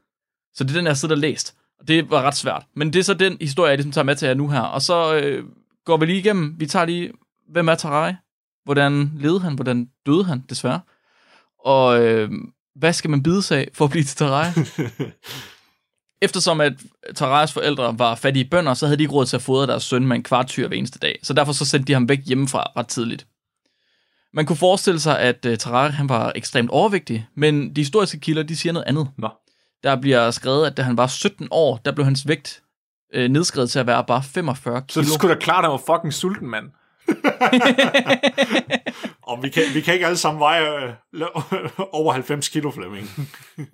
Så 0.54 0.64
det 0.64 0.70
er 0.70 0.74
den, 0.74 0.84
jeg 0.84 0.90
har 0.90 0.94
siddet 0.94 1.14
og 1.14 1.20
læst. 1.20 1.56
Det 1.88 2.10
var 2.10 2.22
ret 2.22 2.36
svært. 2.36 2.62
Men 2.74 2.92
det 2.92 2.98
er 2.98 3.04
så 3.04 3.14
den 3.14 3.36
historie, 3.40 3.68
jeg 3.68 3.76
ligesom 3.76 3.92
tager 3.92 4.04
med 4.04 4.16
til 4.16 4.26
jer 4.26 4.34
nu 4.34 4.48
her. 4.48 4.60
Og 4.60 4.82
så 4.82 5.14
øh, 5.14 5.44
går 5.84 5.96
vi 5.96 6.06
lige 6.06 6.18
igennem. 6.18 6.54
Vi 6.58 6.66
tager 6.66 6.86
lige, 6.86 7.12
hvem 7.48 7.68
er 7.68 7.74
Tarai? 7.74 8.12
Hvordan 8.64 9.12
levede 9.18 9.40
han? 9.40 9.54
Hvordan 9.54 9.88
døde 10.06 10.24
han, 10.24 10.44
desværre? 10.48 10.80
Og 11.64 12.02
øh, 12.02 12.30
hvad 12.74 12.92
skal 12.92 13.10
man 13.10 13.22
bide 13.22 13.42
sig 13.42 13.58
af 13.58 13.68
for 13.74 13.84
at 13.84 13.90
blive 13.90 14.04
til 14.04 14.16
Tarai? 14.16 14.50
Eftersom 16.22 16.60
at 16.60 16.72
Tarais 17.14 17.52
forældre 17.52 17.98
var 17.98 18.14
fattige 18.14 18.44
bønder, 18.44 18.74
så 18.74 18.86
havde 18.86 18.96
de 18.96 19.02
ikke 19.02 19.14
råd 19.14 19.26
til 19.26 19.36
at 19.36 19.42
fodre 19.42 19.66
deres 19.66 19.82
søn 19.82 20.06
med 20.06 20.16
en 20.16 20.22
kvart 20.22 20.46
tyr 20.46 20.68
hver 20.68 20.76
eneste 20.76 20.98
dag. 20.98 21.18
Så 21.22 21.32
derfor 21.32 21.52
så 21.52 21.64
sendte 21.64 21.86
de 21.86 21.92
ham 21.92 22.08
væk 22.08 22.20
hjemmefra 22.26 22.72
ret 22.76 22.88
tidligt. 22.88 23.26
Man 24.32 24.46
kunne 24.46 24.56
forestille 24.56 25.00
sig, 25.00 25.20
at 25.20 25.46
uh, 25.66 25.72
han 25.72 26.08
var 26.08 26.32
ekstremt 26.34 26.70
overvægtig, 26.70 27.26
men 27.34 27.76
de 27.76 27.80
historiske 27.80 28.20
kilder 28.20 28.42
de 28.42 28.56
siger 28.56 28.72
noget 28.72 28.86
andet. 28.86 29.08
Nå. 29.18 29.28
Der 29.82 30.00
bliver 30.00 30.30
skrevet, 30.30 30.66
at 30.66 30.76
da 30.76 30.82
han 30.82 30.96
var 30.96 31.06
17 31.06 31.48
år, 31.50 31.76
der 31.84 31.92
blev 31.92 32.04
hans 32.04 32.28
vægt 32.28 32.62
øh, 33.14 33.28
nedskrevet 33.28 33.70
til 33.70 33.78
at 33.78 33.86
være 33.86 34.04
bare 34.04 34.22
45 34.22 34.82
kilo. 34.88 35.04
Så 35.04 35.14
skulle 35.14 35.34
da 35.34 35.40
klart, 35.40 35.64
at 35.64 35.70
han 35.70 35.72
var 35.86 35.96
fucking 35.96 36.14
sulten, 36.14 36.48
mand. 36.48 36.70
Og 39.22 39.42
vi 39.42 39.48
kan, 39.48 39.62
vi 39.74 39.80
kan 39.80 39.94
ikke 39.94 40.06
alle 40.06 40.16
sammen 40.16 40.40
veje 40.40 40.88
øh, 41.14 41.22
over 41.92 42.12
90 42.12 42.48
kilo, 42.48 42.70
Flemming. 42.70 43.10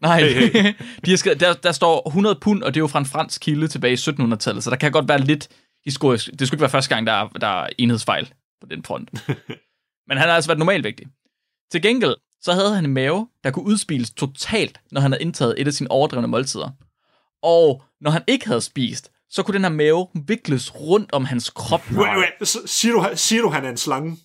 Nej, 0.03 0.21
hey, 0.21 0.53
hey. 0.53 0.75
De 1.05 1.11
har 1.11 1.17
skrevet, 1.17 1.41
der, 1.41 1.53
der 1.53 1.73
står 1.73 2.09
100 2.09 2.39
pund, 2.41 2.63
og 2.63 2.75
det 2.75 2.81
er 2.81 2.83
jo 2.83 2.87
fra 2.87 2.99
en 2.99 3.07
fransk 3.07 3.41
kilde 3.41 3.69
tilbage 3.69 3.93
i 3.93 3.97
1700-tallet, 3.97 4.65
så 4.65 4.71
der 4.71 4.77
kan 4.77 4.93
godt 4.93 5.09
være 5.09 5.21
lidt 5.21 5.49
historisk. 5.85 6.31
Det 6.39 6.47
skulle 6.47 6.57
ikke 6.57 6.63
være 6.63 6.71
første 6.71 6.95
gang, 6.95 7.07
der 7.07 7.13
er, 7.13 7.29
der 7.29 7.63
er 7.63 7.69
enhedsfejl 7.79 8.33
på 8.61 8.67
den 8.71 8.85
front. 8.85 9.11
Men 10.09 10.19
han 10.19 10.29
har 10.29 10.35
altså 10.35 10.49
været 10.49 10.59
normalvægtig. 10.59 11.07
Til 11.73 11.83
gengæld, 11.83 12.15
så 12.43 12.53
havde 12.53 12.75
han 12.75 12.85
en 12.85 12.95
mave, 12.95 13.29
der 13.45 13.51
kunne 13.51 13.65
udspiles 13.65 14.11
totalt, 14.11 14.81
når 14.93 15.01
han 15.01 15.13
havde 15.13 15.23
indtaget 15.23 15.55
et 15.59 15.67
af 15.67 15.73
sine 15.73 15.91
overdrevne 15.91 16.29
måltider. 16.29 16.71
Og 17.43 17.83
når 18.01 18.11
han 18.11 18.23
ikke 18.27 18.47
havde 18.47 18.61
spist, 18.61 19.11
så 19.31 19.43
kunne 19.43 19.55
den 19.55 19.63
her 19.63 19.71
mave 19.71 20.09
vikles 20.27 20.75
rundt 20.75 21.13
om 21.13 21.25
hans 21.25 21.51
krop. 21.51 21.91
Wait, 21.91 22.19
wait, 22.19 22.49
så 22.49 22.59
siger 22.67 22.95
du, 22.95 23.09
siger 23.15 23.43
du, 23.43 23.49
han 23.49 23.65
er 23.65 23.69
en 23.71 23.77
slange? 23.77 24.17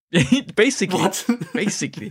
basically. 0.56 1.00
What? 1.00 1.26
basically. 1.54 2.10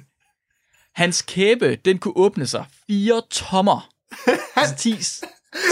Hans 0.95 1.21
kæbe, 1.21 1.75
den 1.75 1.97
kunne 1.97 2.17
åbne 2.17 2.47
sig 2.47 2.65
4 2.87 3.21
tommer. 3.29 3.89
altså 4.55 4.75
10, 4.75 4.93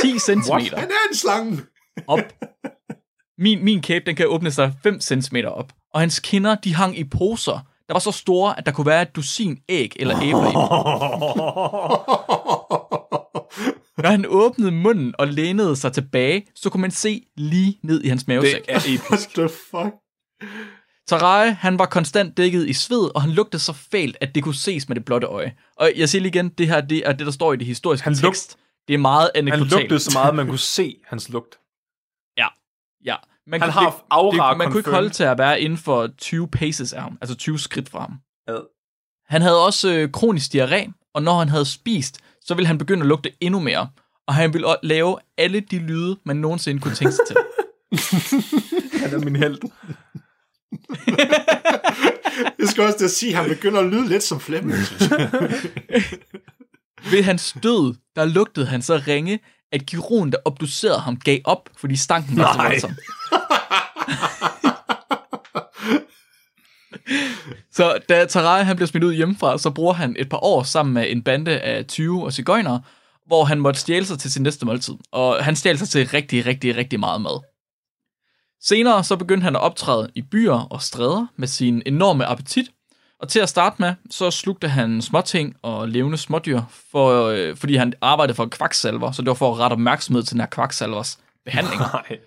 10 0.02 0.20
centimeter 0.20 0.78
Han 0.80 0.90
er 0.90 1.10
en 1.12 1.16
slange! 1.16 1.62
op. 2.08 2.20
Min, 3.38 3.64
min 3.64 3.82
kæbe, 3.82 4.06
den 4.06 4.16
kan 4.16 4.28
åbne 4.28 4.52
sig 4.52 4.74
5 4.84 5.02
cm 5.02 5.36
op. 5.48 5.74
Og 5.94 6.00
hans 6.00 6.20
kinder, 6.20 6.56
de 6.56 6.76
hang 6.76 6.98
i 7.00 7.04
poser, 7.04 7.60
der 7.88 7.94
var 7.94 8.00
så 8.00 8.12
store, 8.12 8.58
at 8.58 8.66
der 8.66 8.72
kunne 8.72 8.88
være 8.88 9.02
et 9.02 9.16
dusin 9.16 9.58
æg 9.70 9.94
eller 10.00 10.16
æbler 10.16 10.44
i 10.44 10.54
dem. 10.54 10.54
Når 14.04 14.10
han 14.10 14.26
åbnede 14.28 14.72
munden 14.72 15.16
og 15.20 15.28
lænede 15.28 15.76
sig 15.76 15.94
tilbage, 15.94 16.48
så 16.56 16.70
kunne 16.70 16.82
man 16.82 16.92
se 16.92 17.26
lige 17.38 17.80
ned 17.84 18.04
i 18.04 18.08
hans 18.08 18.28
mavesæk. 18.28 18.66
Det 18.66 18.76
er 18.76 18.78
episk. 18.80 19.38
What 19.38 19.50
the 19.50 19.50
fuck? 19.50 19.94
Tarai, 21.08 21.50
han 21.52 21.80
var 21.80 21.86
konstant 21.86 22.38
dækket 22.38 22.68
i 22.70 22.74
sved, 22.74 23.16
og 23.16 23.22
han 23.22 23.32
lugtede 23.32 23.64
så 23.64 23.74
fælt, 23.74 24.18
at 24.22 24.36
det 24.36 24.44
kunne 24.44 24.56
ses 24.56 24.88
med 24.90 24.96
det 24.96 25.06
blotte 25.06 25.28
øje. 25.28 25.56
Og 25.76 25.92
jeg 25.96 26.10
siger 26.10 26.22
lige 26.22 26.30
igen, 26.30 26.50
det 26.50 26.68
her 26.68 26.82
det 26.82 27.08
er 27.08 27.12
det, 27.14 27.26
der 27.26 27.32
står 27.32 27.54
i 27.54 27.58
det 27.58 27.66
historiske 27.68 28.04
Han 28.04 28.14
han 28.16 28.24
tekst. 28.24 28.58
Det 28.88 28.94
er 28.94 28.98
meget 28.98 29.32
Han 29.36 29.48
anekdotalt. 29.48 29.72
lugtede 29.82 30.00
så 30.00 30.12
meget, 30.14 30.30
at 30.30 30.36
man 30.36 30.48
kunne 30.48 30.60
se 30.60 30.98
hans 31.08 31.30
lugt. 31.30 31.60
Ja, 32.38 32.48
ja. 33.06 33.16
Man 33.48 33.62
Han 33.62 33.72
kunne, 33.72 33.82
har 33.84 34.06
aura 34.10 34.50
det, 34.50 34.58
Man 34.58 34.68
kunne 34.68 34.80
ikke 34.80 34.86
confirmed. 34.86 34.96
holde 34.96 35.10
til 35.10 35.24
at 35.24 35.38
være 35.38 35.62
inden 35.62 35.78
for 35.78 36.08
20 36.18 36.48
paces 36.48 36.93
af 36.93 37.02
ham, 37.02 37.18
altså 37.22 37.36
20 37.36 37.60
skridt 37.60 37.89
fra 37.89 38.00
ham. 38.00 38.14
Ad. 38.48 38.62
Han 39.28 39.41
havde 39.41 39.66
også 39.66 39.93
øh, 39.93 40.12
kronisk 40.12 40.54
diarré, 40.56 40.91
og 41.14 41.24
når 41.24 41.39
han 41.39 41.50
havde 41.50 41.66
spist, 41.66 42.20
så 42.41 42.56
ville 42.56 42.68
han 42.68 42.78
begynde 42.78 43.02
at 43.02 43.08
lugte 43.08 43.32
endnu 43.41 43.60
mere. 43.60 43.89
Og 44.28 44.36
han 44.36 44.54
ville 44.54 44.68
lave 44.84 45.18
alle 45.38 45.60
de 45.60 45.80
lyde, 45.80 46.18
man 46.26 46.38
nogensinde 46.38 46.82
kunne 46.82 46.96
tænke 46.96 47.14
sig 47.14 47.26
til. 47.28 47.36
Han 49.02 49.14
er 49.14 49.20
min 49.20 49.36
held. 49.36 49.58
Jeg 52.60 52.68
skal 52.68 52.84
også 52.84 52.98
til 52.98 53.06
at 53.06 53.12
sige, 53.12 53.32
at 53.32 53.38
han 53.41 53.50
begynder 53.50 53.80
at 53.80 53.86
lyde 53.86 54.08
lidt 54.08 54.24
som 54.24 54.39
Flemming. 54.39 54.78
Ved 57.12 57.24
hans 57.24 57.56
død, 57.64 57.96
der 58.16 58.26
lugtede 58.26 58.66
han 58.66 58.82
så 58.82 59.02
ringe, 59.08 59.39
at 59.76 59.86
kirurgen, 59.86 60.32
der 60.32 60.38
obducerede 60.45 60.99
ham, 60.99 61.17
gav 61.17 61.39
op, 61.43 61.69
fordi 61.78 61.95
stanken 61.95 62.38
var 62.38 62.53
så 62.53 62.61
voldsom. 62.61 62.91
så 67.78 67.99
da 68.09 68.26
Tarai 68.26 68.63
han 68.63 68.76
blev 68.76 68.88
smidt 68.88 69.03
ud 69.03 69.13
hjemmefra, 69.13 69.57
så 69.57 69.69
bruger 69.69 69.93
han 69.93 70.15
et 70.19 70.30
par 70.30 70.43
år 70.43 70.63
sammen 70.63 70.93
med 70.93 71.11
en 71.11 71.23
bande 71.23 71.59
af 71.59 71.86
20 71.86 72.23
og 72.23 72.34
cigøjnere, 72.34 72.82
hvor 73.26 73.43
han 73.43 73.59
måtte 73.59 73.80
stjæle 73.80 74.05
sig 74.05 74.19
til 74.19 74.32
sin 74.32 74.43
næste 74.43 74.65
måltid. 74.65 74.93
Og 75.11 75.45
han 75.45 75.55
stjal 75.55 75.78
sig 75.78 75.89
til 75.89 76.07
rigtig, 76.07 76.45
rigtig, 76.45 76.76
rigtig 76.76 76.99
meget 76.99 77.21
mad. 77.21 77.41
Senere 78.61 79.03
så 79.03 79.15
begyndte 79.15 79.43
han 79.43 79.55
at 79.55 79.61
optræde 79.61 80.09
i 80.15 80.21
byer 80.21 80.59
og 80.59 80.82
stræder 80.82 81.28
med 81.36 81.47
sin 81.47 81.82
enorme 81.86 82.26
appetit, 82.26 82.71
og 83.20 83.28
til 83.30 83.39
at 83.39 83.49
starte 83.49 83.76
med, 83.80 83.93
så 84.09 84.32
slugte 84.32 84.68
han 84.68 85.01
småting 85.01 85.55
og 85.61 85.89
levende 85.89 86.18
smådyr, 86.18 86.61
for, 86.91 87.26
øh, 87.26 87.55
fordi 87.55 87.76
han 87.76 87.93
arbejdede 88.01 88.36
for 88.36 88.45
kvaksalver, 88.45 89.11
så 89.11 89.22
det 89.22 89.28
var 89.28 89.34
for 89.34 89.51
at 89.53 89.59
rette 89.59 89.74
opmærksomhed 89.74 90.24
til 90.24 90.34
den 90.34 90.39
her 90.41 90.47
kvaksalvers 90.47 91.20
behandling. 91.45 91.82
Nej. 91.93 92.18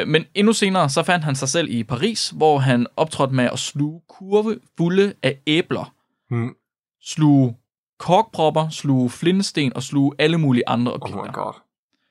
øh, 0.00 0.08
men 0.08 0.24
endnu 0.34 0.52
senere, 0.52 0.88
så 0.90 1.02
fandt 1.02 1.24
han 1.24 1.36
sig 1.36 1.48
selv 1.48 1.68
i 1.70 1.84
Paris, 1.84 2.28
hvor 2.36 2.58
han 2.58 2.86
optrådte 2.96 3.34
med 3.34 3.44
at 3.44 3.58
sluge 3.58 4.00
kurve 4.08 4.58
fulde 4.78 5.14
af 5.22 5.38
æbler, 5.46 5.92
Hmm. 6.30 6.54
sluge 7.02 7.56
korkpropper, 7.98 8.68
sluge 8.68 9.10
flindesten 9.10 9.72
og 9.76 9.82
sluge 9.82 10.12
alle 10.18 10.38
mulige 10.38 10.68
andre 10.68 10.92
Oh 10.92 10.98
objekter. 11.00 11.22
my 11.30 11.32
god. 11.32 11.52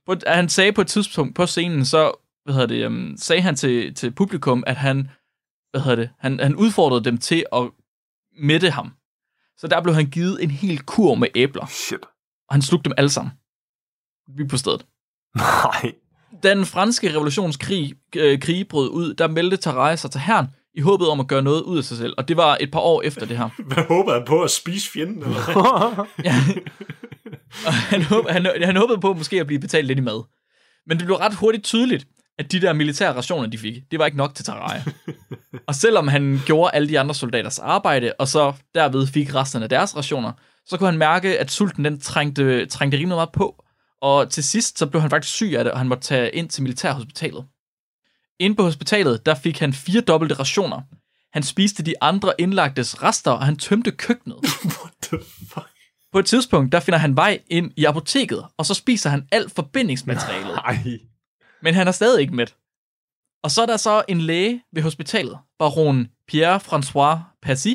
På, 0.05 0.11
et- 0.11 0.23
han 0.27 0.49
sagde 0.49 0.71
på 0.71 0.81
et 0.81 0.87
tidspunkt 0.87 1.35
på 1.35 1.45
scenen, 1.45 1.85
så 1.85 2.11
hvad 2.43 2.53
hedder 2.53 2.67
det, 2.67 2.85
um, 2.85 3.13
sagde 3.17 3.41
han 3.41 3.55
til, 3.55 3.93
til 3.93 4.11
publikum, 4.11 4.63
at 4.67 4.75
han, 4.75 5.09
hvad 5.71 5.81
hedder 5.81 5.95
det, 5.95 6.09
han, 6.19 6.39
han 6.39 6.55
udfordrede 6.55 7.03
dem 7.03 7.17
til 7.17 7.45
at 7.53 7.61
mætte 8.37 8.69
ham. 8.69 8.91
Så 9.57 9.67
der 9.67 9.81
blev 9.81 9.95
han 9.95 10.05
givet 10.05 10.43
en 10.43 10.51
hel 10.51 10.79
kur 10.79 11.15
med 11.15 11.27
æbler, 11.35 11.65
Shit. 11.65 12.01
og 12.49 12.55
han 12.55 12.61
slugte 12.61 12.83
dem 12.83 12.93
alle 12.97 13.09
sammen. 13.09 13.31
Vi 14.37 14.47
på 14.47 14.57
stedet. 14.57 14.85
Nej. 15.35 15.91
Da 16.43 16.49
den 16.49 16.65
franske 16.65 17.09
revolutionskrig 17.13 17.93
øh, 18.15 18.39
krig 18.39 18.67
brød 18.67 18.89
ud, 18.89 19.13
der 19.13 19.27
meldte 19.27 19.57
Tarai 19.57 19.97
sig 19.97 20.11
til 20.11 20.21
herren 20.21 20.47
i 20.73 20.81
håbet 20.81 21.09
om 21.09 21.19
at 21.19 21.27
gøre 21.27 21.41
noget 21.41 21.61
ud 21.61 21.77
af 21.77 21.83
sig 21.83 21.97
selv. 21.97 22.13
Og 22.17 22.27
det 22.27 22.37
var 22.37 22.57
et 22.59 22.71
par 22.71 22.79
år 22.79 23.01
efter 23.01 23.25
det 23.25 23.37
her. 23.37 23.49
Hvad 23.73 23.83
håber 23.87 24.13
han 24.13 24.23
på 24.27 24.43
at 24.43 24.51
spise 24.51 24.91
fjenden? 24.91 25.23
Eller? 25.23 26.07
Ja. 26.23 26.35
Og 27.67 27.73
han, 27.73 28.01
håb, 28.01 28.29
han, 28.29 28.47
han 28.63 28.75
håbede 28.75 28.99
på 29.01 29.13
måske 29.13 29.39
at 29.39 29.47
blive 29.47 29.59
betalt 29.59 29.87
lidt 29.87 29.99
i 29.99 30.01
mad. 30.01 30.23
Men 30.87 30.97
det 30.97 31.05
blev 31.05 31.17
ret 31.17 31.35
hurtigt 31.35 31.63
tydeligt, 31.63 32.07
at 32.39 32.51
de 32.51 32.61
der 32.61 32.73
militære 32.73 33.13
rationer, 33.13 33.49
de 33.49 33.57
fik, 33.57 33.91
det 33.91 33.99
var 33.99 34.05
ikke 34.05 34.17
nok 34.17 34.35
til 34.35 34.45
Tarai. 34.45 34.79
og 35.67 35.75
selvom 35.75 36.07
han 36.07 36.41
gjorde 36.45 36.75
alle 36.75 36.89
de 36.89 36.99
andre 36.99 37.15
soldaters 37.15 37.59
arbejde, 37.59 38.13
og 38.19 38.27
så 38.27 38.53
derved 38.75 39.07
fik 39.07 39.35
resten 39.35 39.63
af 39.63 39.69
deres 39.69 39.95
rationer, 39.95 40.31
så 40.65 40.77
kunne 40.77 40.89
han 40.89 40.97
mærke, 40.97 41.39
at 41.39 41.51
sulten 41.51 41.85
den 41.85 41.99
trængte, 41.99 42.65
trængte 42.65 42.97
rimelig 42.97 43.15
meget 43.15 43.31
på. 43.31 43.63
Og 44.01 44.31
til 44.31 44.43
sidst, 44.43 44.79
så 44.79 44.85
blev 44.85 45.01
han 45.01 45.09
faktisk 45.09 45.33
syg 45.33 45.53
af 45.57 45.63
det, 45.63 45.73
og 45.73 45.79
han 45.79 45.87
måtte 45.87 46.03
tage 46.03 46.31
ind 46.31 46.49
til 46.49 46.63
militærhospitalet. 46.63 47.45
Inde 48.39 48.55
på 48.55 48.63
hospitalet, 48.63 49.25
der 49.25 49.35
fik 49.35 49.59
han 49.59 49.73
fire 49.73 50.01
dobbelte 50.01 50.35
rationer. 50.35 50.81
Han 51.33 51.43
spiste 51.43 51.83
de 51.83 51.93
andre 52.01 52.33
indlagtes 52.37 53.03
rester, 53.03 53.31
og 53.31 53.45
han 53.45 53.57
tømte 53.57 53.91
køkkenet. 53.91 54.37
What 54.81 54.93
the 55.03 55.17
fuck? 55.53 55.69
På 56.11 56.19
et 56.19 56.25
tidspunkt, 56.25 56.71
der 56.71 56.79
finder 56.79 56.99
han 56.99 57.15
vej 57.15 57.39
ind 57.47 57.71
i 57.77 57.85
apoteket, 57.85 58.45
og 58.57 58.65
så 58.65 58.73
spiser 58.73 59.09
han 59.09 59.27
alt 59.31 59.51
forbindingsmaterialet. 59.51 60.55
Nej. 60.55 60.77
Men 61.65 61.73
han 61.73 61.87
er 61.87 61.91
stadig 61.91 62.21
ikke 62.21 62.35
mæt. 62.35 62.55
Og 63.43 63.51
så 63.51 63.61
er 63.61 63.65
der 63.65 63.77
så 63.77 64.03
en 64.07 64.21
læge 64.21 64.63
ved 64.73 64.83
hospitalet, 64.83 65.37
baron 65.59 66.07
Pierre-François 66.31 67.39
Passy, 67.41 67.73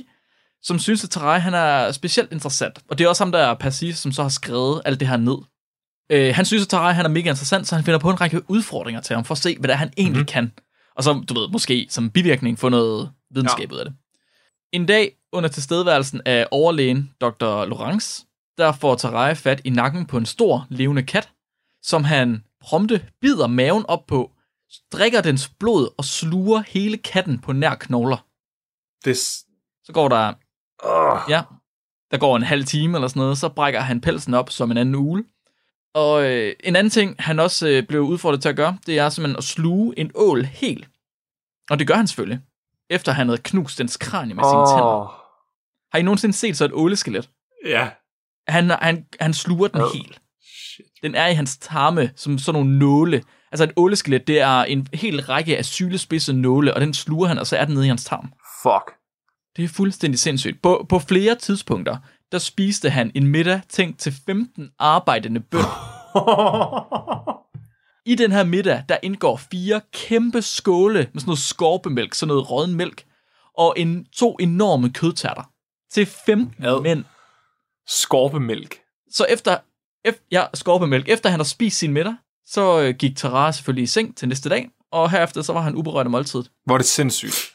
som 0.62 0.78
synes, 0.78 1.04
at 1.04 1.10
Tarai 1.10 1.40
han 1.40 1.54
er 1.54 1.92
specielt 1.92 2.32
interessant. 2.32 2.78
Og 2.88 2.98
det 2.98 3.04
er 3.04 3.08
også 3.08 3.24
ham, 3.24 3.32
der 3.32 3.38
er 3.38 3.54
Passy, 3.54 3.84
som 3.94 4.12
så 4.12 4.22
har 4.22 4.28
skrevet 4.28 4.82
alt 4.84 5.00
det 5.00 5.08
her 5.08 5.16
ned. 5.16 5.36
Øh, 6.12 6.34
han 6.34 6.44
synes, 6.44 6.62
at 6.62 6.68
Tarai 6.68 6.94
han 6.94 7.04
er 7.04 7.08
mega 7.08 7.30
interessant, 7.30 7.66
så 7.66 7.74
han 7.74 7.84
finder 7.84 7.98
på 7.98 8.10
en 8.10 8.20
række 8.20 8.50
udfordringer 8.50 9.00
til 9.00 9.14
ham, 9.14 9.24
for 9.24 9.34
at 9.34 9.38
se, 9.38 9.56
hvad 9.58 9.68
det 9.68 9.74
er, 9.74 9.78
han 9.78 9.92
egentlig 9.96 10.22
mm. 10.22 10.26
kan. 10.26 10.52
Og 10.96 11.04
så, 11.04 11.24
du 11.28 11.40
ved, 11.40 11.48
måske 11.48 11.86
som 11.90 12.10
bivirkning 12.10 12.58
få 12.58 12.68
noget 12.68 13.10
videnskab 13.30 13.70
ja. 13.70 13.74
ud 13.74 13.80
af 13.80 13.84
det. 13.84 13.94
En 14.72 14.86
dag 14.86 15.16
under 15.32 15.48
tilstedeværelsen 15.48 16.20
af 16.26 16.46
overlægen 16.50 17.10
Dr. 17.20 17.64
Laurence, 17.64 18.26
der 18.58 18.72
får 18.72 18.94
Tarai 18.94 19.34
fat 19.34 19.60
i 19.64 19.70
nakken 19.70 20.06
på 20.06 20.16
en 20.16 20.26
stor, 20.26 20.66
levende 20.68 21.02
kat, 21.02 21.28
som 21.82 22.04
han 22.04 22.42
prompte 22.60 23.06
bider 23.20 23.46
maven 23.46 23.84
op 23.88 24.06
på, 24.06 24.30
drikker 24.92 25.20
dens 25.20 25.48
blod 25.48 25.94
og 25.98 26.04
sluger 26.04 26.62
hele 26.68 26.96
katten 26.96 27.38
på 27.38 27.52
nær 27.52 27.74
knogler. 27.74 28.26
Det... 29.04 29.16
Så 29.84 29.92
går 29.92 30.08
der, 30.08 30.32
Åh. 30.84 31.20
ja, 31.28 31.42
der 32.10 32.18
går 32.18 32.36
en 32.36 32.42
halv 32.42 32.64
time 32.64 32.96
eller 32.96 33.08
sådan 33.08 33.20
noget, 33.20 33.38
så 33.38 33.48
brækker 33.48 33.80
han 33.80 34.00
pelsen 34.00 34.34
op 34.34 34.50
som 34.50 34.70
en 34.70 34.76
anden 34.76 34.94
ugle. 34.94 35.24
Og 35.94 36.24
øh, 36.24 36.54
en 36.64 36.76
anden 36.76 36.90
ting, 36.90 37.16
han 37.18 37.40
også 37.40 37.68
øh, 37.68 37.86
blev 37.86 38.00
udfordret 38.00 38.42
til 38.42 38.48
at 38.48 38.56
gøre, 38.56 38.78
det 38.86 38.98
er 38.98 39.08
simpelthen 39.08 39.38
at 39.38 39.44
sluge 39.44 39.98
en 39.98 40.10
ål 40.14 40.44
helt. 40.44 40.88
Og 41.70 41.78
det 41.78 41.86
gør 41.86 41.94
han 41.94 42.06
selvfølgelig, 42.06 42.40
efter 42.90 43.12
han 43.12 43.28
havde 43.28 43.40
knust 43.42 43.78
dens 43.78 43.96
kranie 43.96 44.34
med 44.34 44.44
sine 44.44 44.76
tænder. 44.76 45.20
Har 45.92 45.98
I 45.98 46.02
nogensinde 46.02 46.34
set 46.34 46.56
så 46.56 46.64
et 46.64 46.72
åleskelet? 46.72 47.30
Ja. 47.64 47.90
Han, 48.48 48.70
han, 48.70 49.06
han 49.20 49.34
sluger 49.34 49.68
den 49.68 49.80
Ad. 49.80 49.94
helt. 49.94 50.20
Den 51.02 51.14
er 51.14 51.26
i 51.26 51.34
hans 51.34 51.58
tarme 51.58 52.10
som 52.16 52.38
sådan 52.38 52.60
nogle 52.60 52.78
nåle. 52.78 53.22
Altså 53.52 53.64
et 53.64 53.72
åleskelet, 53.76 54.26
det 54.26 54.40
er 54.40 54.62
en 54.62 54.88
hel 54.94 55.22
række 55.22 55.58
af 55.58 55.64
sylespidse 55.64 56.32
nåle, 56.32 56.74
og 56.74 56.80
den 56.80 56.94
sluger 56.94 57.28
han, 57.28 57.38
og 57.38 57.46
så 57.46 57.56
er 57.56 57.64
den 57.64 57.74
nede 57.74 57.84
i 57.84 57.88
hans 57.88 58.04
tarm. 58.04 58.32
Fuck. 58.62 58.96
Det 59.56 59.64
er 59.64 59.68
fuldstændig 59.68 60.20
sindssygt. 60.20 60.62
På, 60.62 60.86
på 60.88 60.98
flere 60.98 61.34
tidspunkter, 61.34 61.96
der 62.32 62.38
spiste 62.38 62.90
han 62.90 63.12
en 63.14 63.26
middag 63.26 63.60
tænkt 63.68 63.98
til 63.98 64.14
15 64.26 64.70
arbejdende 64.78 65.40
bønder. 65.40 66.10
I 68.10 68.14
den 68.14 68.32
her 68.32 68.44
middag, 68.44 68.84
der 68.88 68.96
indgår 69.02 69.36
fire 69.36 69.80
kæmpe 69.92 70.42
skåle 70.42 70.98
med 70.98 71.20
sådan 71.20 71.28
noget 71.28 71.38
skorpemælk, 71.38 72.14
sådan 72.14 72.28
noget 72.28 72.50
rådden 72.50 72.74
mælk, 72.74 73.04
og 73.58 73.74
en, 73.76 74.06
to 74.16 74.36
enorme 74.40 74.92
kødtærter. 74.92 75.42
Til 75.92 76.06
15 76.06 76.64
Ad. 76.64 76.82
mænd. 76.82 77.04
Skorpemælk. 77.86 78.80
Så 79.10 79.26
efter, 79.28 79.56
efter 80.04 80.22
ja, 80.30 80.44
skorpemælk, 80.54 81.08
efter 81.08 81.30
han 81.30 81.38
har 81.38 81.44
spist 81.44 81.78
sin 81.78 81.92
middag, 81.92 82.14
så 82.46 82.80
øh, 82.80 82.94
gik 82.94 83.16
Tara 83.16 83.52
selvfølgelig 83.52 83.82
i 83.82 83.86
seng 83.86 84.16
til 84.16 84.28
næste 84.28 84.48
dag, 84.48 84.70
og 84.92 85.10
herefter 85.10 85.42
så 85.42 85.52
var 85.52 85.60
han 85.60 85.74
uberørt 85.74 86.06
af 86.06 86.10
måltidet. 86.10 86.50
Hvor 86.64 86.74
er 86.74 86.78
det 86.78 86.86
sindssygt. 86.86 87.52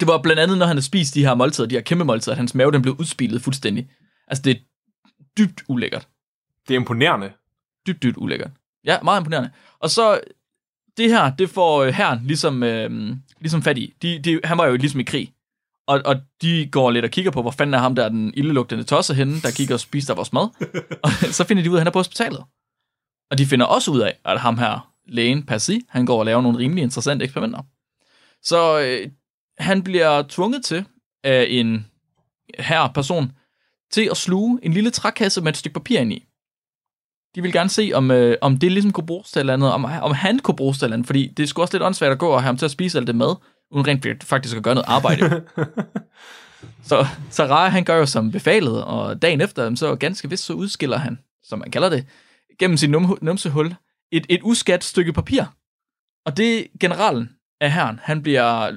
Det 0.00 0.08
var 0.08 0.22
blandt 0.22 0.40
andet, 0.40 0.58
når 0.58 0.66
han 0.66 0.76
havde 0.76 0.86
spist 0.86 1.14
de 1.14 1.24
her 1.24 1.34
måltider, 1.34 1.68
de 1.68 1.74
her 1.74 1.82
kæmpe 1.82 2.04
måltider, 2.04 2.32
at 2.32 2.38
hans 2.38 2.54
mave 2.54 2.72
den 2.72 2.82
blev 2.82 2.96
udspilet 2.98 3.42
fuldstændig. 3.42 3.90
Altså 4.28 4.42
det 4.42 4.56
er 4.56 4.60
dybt 5.38 5.62
ulækkert. 5.68 6.08
Det 6.68 6.74
er 6.74 6.78
imponerende. 6.78 7.32
Dybt, 7.86 8.02
dybt 8.02 8.16
ulækkert. 8.16 8.50
Ja, 8.84 9.02
meget 9.02 9.20
imponerende. 9.20 9.50
Og 9.80 9.90
så, 9.90 10.20
det 10.96 11.08
her, 11.08 11.34
det 11.36 11.50
får 11.50 11.82
øh, 11.82 11.94
herren 11.94 12.26
ligesom, 12.26 12.62
øh, 12.62 13.16
ligesom 13.40 13.62
fat 13.62 13.78
i. 13.78 13.94
De, 14.02 14.18
de, 14.18 14.40
han 14.44 14.58
var 14.58 14.66
jo 14.66 14.76
ligesom 14.76 15.00
i 15.00 15.02
krig. 15.02 15.32
Og, 15.90 16.02
og 16.04 16.16
de 16.42 16.68
går 16.72 16.90
lidt 16.90 17.04
og 17.04 17.10
kigger 17.10 17.30
på, 17.30 17.42
hvor 17.42 17.50
fanden 17.50 17.74
er 17.74 17.78
ham 17.78 17.94
der, 17.94 18.08
den 18.08 18.34
ildelugtende 18.36 18.84
tosser 18.84 19.14
henne, 19.14 19.40
der 19.40 19.50
kigger 19.50 19.74
og 19.74 19.80
spiser 19.80 20.14
vores 20.14 20.32
mad. 20.32 20.48
Og 21.04 21.10
så 21.10 21.44
finder 21.44 21.62
de 21.62 21.70
ud 21.70 21.74
af, 21.74 21.78
at 21.78 21.80
han 21.80 21.86
er 21.86 21.92
på 21.92 21.98
hospitalet. 21.98 22.44
Og 23.30 23.38
de 23.38 23.46
finder 23.46 23.66
også 23.66 23.90
ud 23.90 24.00
af, 24.00 24.18
at 24.24 24.40
ham 24.40 24.58
her, 24.58 24.92
lægen 25.06 25.46
Percy, 25.46 25.78
han 25.88 26.06
går 26.06 26.18
og 26.18 26.24
laver 26.24 26.42
nogle 26.42 26.58
rimelig 26.58 26.82
interessante 26.82 27.24
eksperimenter. 27.24 27.62
Så 28.42 28.80
øh, 28.80 29.10
han 29.58 29.82
bliver 29.82 30.22
tvunget 30.22 30.64
til 30.64 30.84
af 31.24 31.46
en 31.50 31.86
her 32.58 32.88
person 32.94 33.32
til 33.90 34.08
at 34.10 34.16
sluge 34.16 34.58
en 34.62 34.72
lille 34.72 34.90
trækasse 34.90 35.40
med 35.40 35.52
et 35.52 35.56
stykke 35.56 35.74
papir 35.74 36.00
ind 36.00 36.12
i. 36.12 36.26
De 37.34 37.42
vil 37.42 37.52
gerne 37.52 37.70
se, 37.70 37.90
om, 37.94 38.10
øh, 38.10 38.36
om 38.40 38.58
det 38.58 38.72
ligesom 38.72 38.92
kunne 38.92 39.06
bruges 39.06 39.30
til 39.30 39.40
eller 39.40 39.52
andet, 39.52 39.72
om, 39.72 39.84
om 39.84 40.12
han 40.12 40.38
kunne 40.38 40.56
bruges 40.56 40.78
til 40.78 40.86
eller 40.86 40.96
andet, 40.96 41.06
fordi 41.06 41.28
det 41.28 41.42
er 41.42 41.46
sgu 41.46 41.62
også 41.62 41.74
lidt 41.74 41.82
åndssvagt 41.82 42.12
at 42.12 42.18
gå 42.18 42.28
og 42.28 42.40
have 42.40 42.46
ham 42.46 42.56
til 42.56 42.64
at 42.64 42.70
spise 42.70 42.98
alt 42.98 43.06
det 43.06 43.16
mad, 43.16 43.36
uden 43.70 43.86
rent 43.86 44.24
faktisk 44.24 44.56
at 44.56 44.62
gøre 44.62 44.74
noget 44.74 44.88
arbejde. 44.88 45.44
så, 46.88 47.06
så 47.30 47.44
Raja, 47.44 47.68
han 47.68 47.84
gør 47.84 47.96
jo 47.96 48.06
som 48.06 48.32
befalet, 48.32 48.84
og 48.84 49.22
dagen 49.22 49.40
efter, 49.40 49.74
så 49.74 49.96
ganske 49.96 50.30
vist, 50.30 50.44
så 50.44 50.52
udskiller 50.52 50.98
han, 50.98 51.18
som 51.42 51.58
man 51.58 51.70
kalder 51.70 51.88
det, 51.88 52.06
gennem 52.58 52.76
sin 52.76 52.94
num- 52.94 53.18
numsehul, 53.22 53.74
et, 54.12 54.26
et 54.28 54.40
uskat 54.42 54.84
stykke 54.84 55.12
papir. 55.12 55.44
Og 56.26 56.36
det 56.36 56.66
generalen 56.80 57.30
af 57.60 57.72
herren, 57.72 58.00
han 58.02 58.22
bliver, 58.22 58.76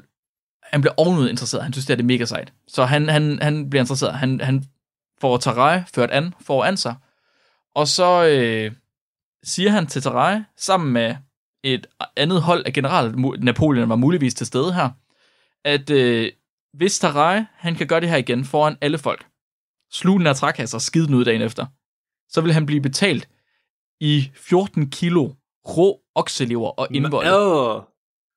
han 0.63 0.81
bliver 0.81 0.93
ovenud 0.97 1.29
interesseret. 1.29 1.63
Han 1.63 1.73
synes, 1.73 1.85
det 1.85 1.93
er 1.93 1.97
det 1.97 2.05
mega 2.05 2.25
sejt. 2.25 2.53
Så 2.67 2.85
han, 2.85 3.09
han, 3.09 3.39
han 3.41 3.69
bliver 3.69 3.83
interesseret. 3.83 4.13
Han, 4.13 4.41
han 4.41 4.63
får 5.21 5.37
Tarai 5.37 5.81
ført 5.93 6.11
an 6.11 6.33
foran 6.41 6.77
sig. 6.77 6.95
Og 7.75 7.87
så 7.87 8.25
øh, 8.25 8.71
siger 9.43 9.69
han 9.69 9.87
til 9.87 10.01
Tarai, 10.01 10.41
sammen 10.57 10.93
med 10.93 11.15
et 11.63 11.87
andet 12.17 12.41
hold 12.41 12.63
af 12.65 12.73
general, 12.73 13.15
Napoleon 13.39 13.89
var 13.89 13.95
muligvis 13.95 14.33
til 14.33 14.47
stede 14.47 14.73
her, 14.73 14.89
at 15.65 15.89
øh, 15.89 16.31
hvis 16.73 16.99
Tarai, 16.99 17.43
han 17.53 17.75
kan 17.75 17.87
gøre 17.87 18.01
det 18.01 18.09
her 18.09 18.17
igen 18.17 18.45
foran 18.45 18.77
alle 18.81 18.97
folk, 18.97 19.25
sluge 19.91 20.19
den 20.19 20.27
her 20.27 20.33
trækasse 20.33 20.77
og 20.77 20.81
skide 20.81 21.07
den 21.07 21.15
ud 21.15 21.25
dagen 21.25 21.41
efter, 21.41 21.65
så 22.29 22.41
vil 22.41 22.53
han 22.53 22.65
blive 22.65 22.81
betalt 22.81 23.29
i 23.99 24.31
14 24.35 24.89
kilo 24.89 25.31
rå 25.67 25.99
okselever 26.15 26.69
og 26.69 26.87
indvold. 26.91 27.27
Øh. 27.27 27.83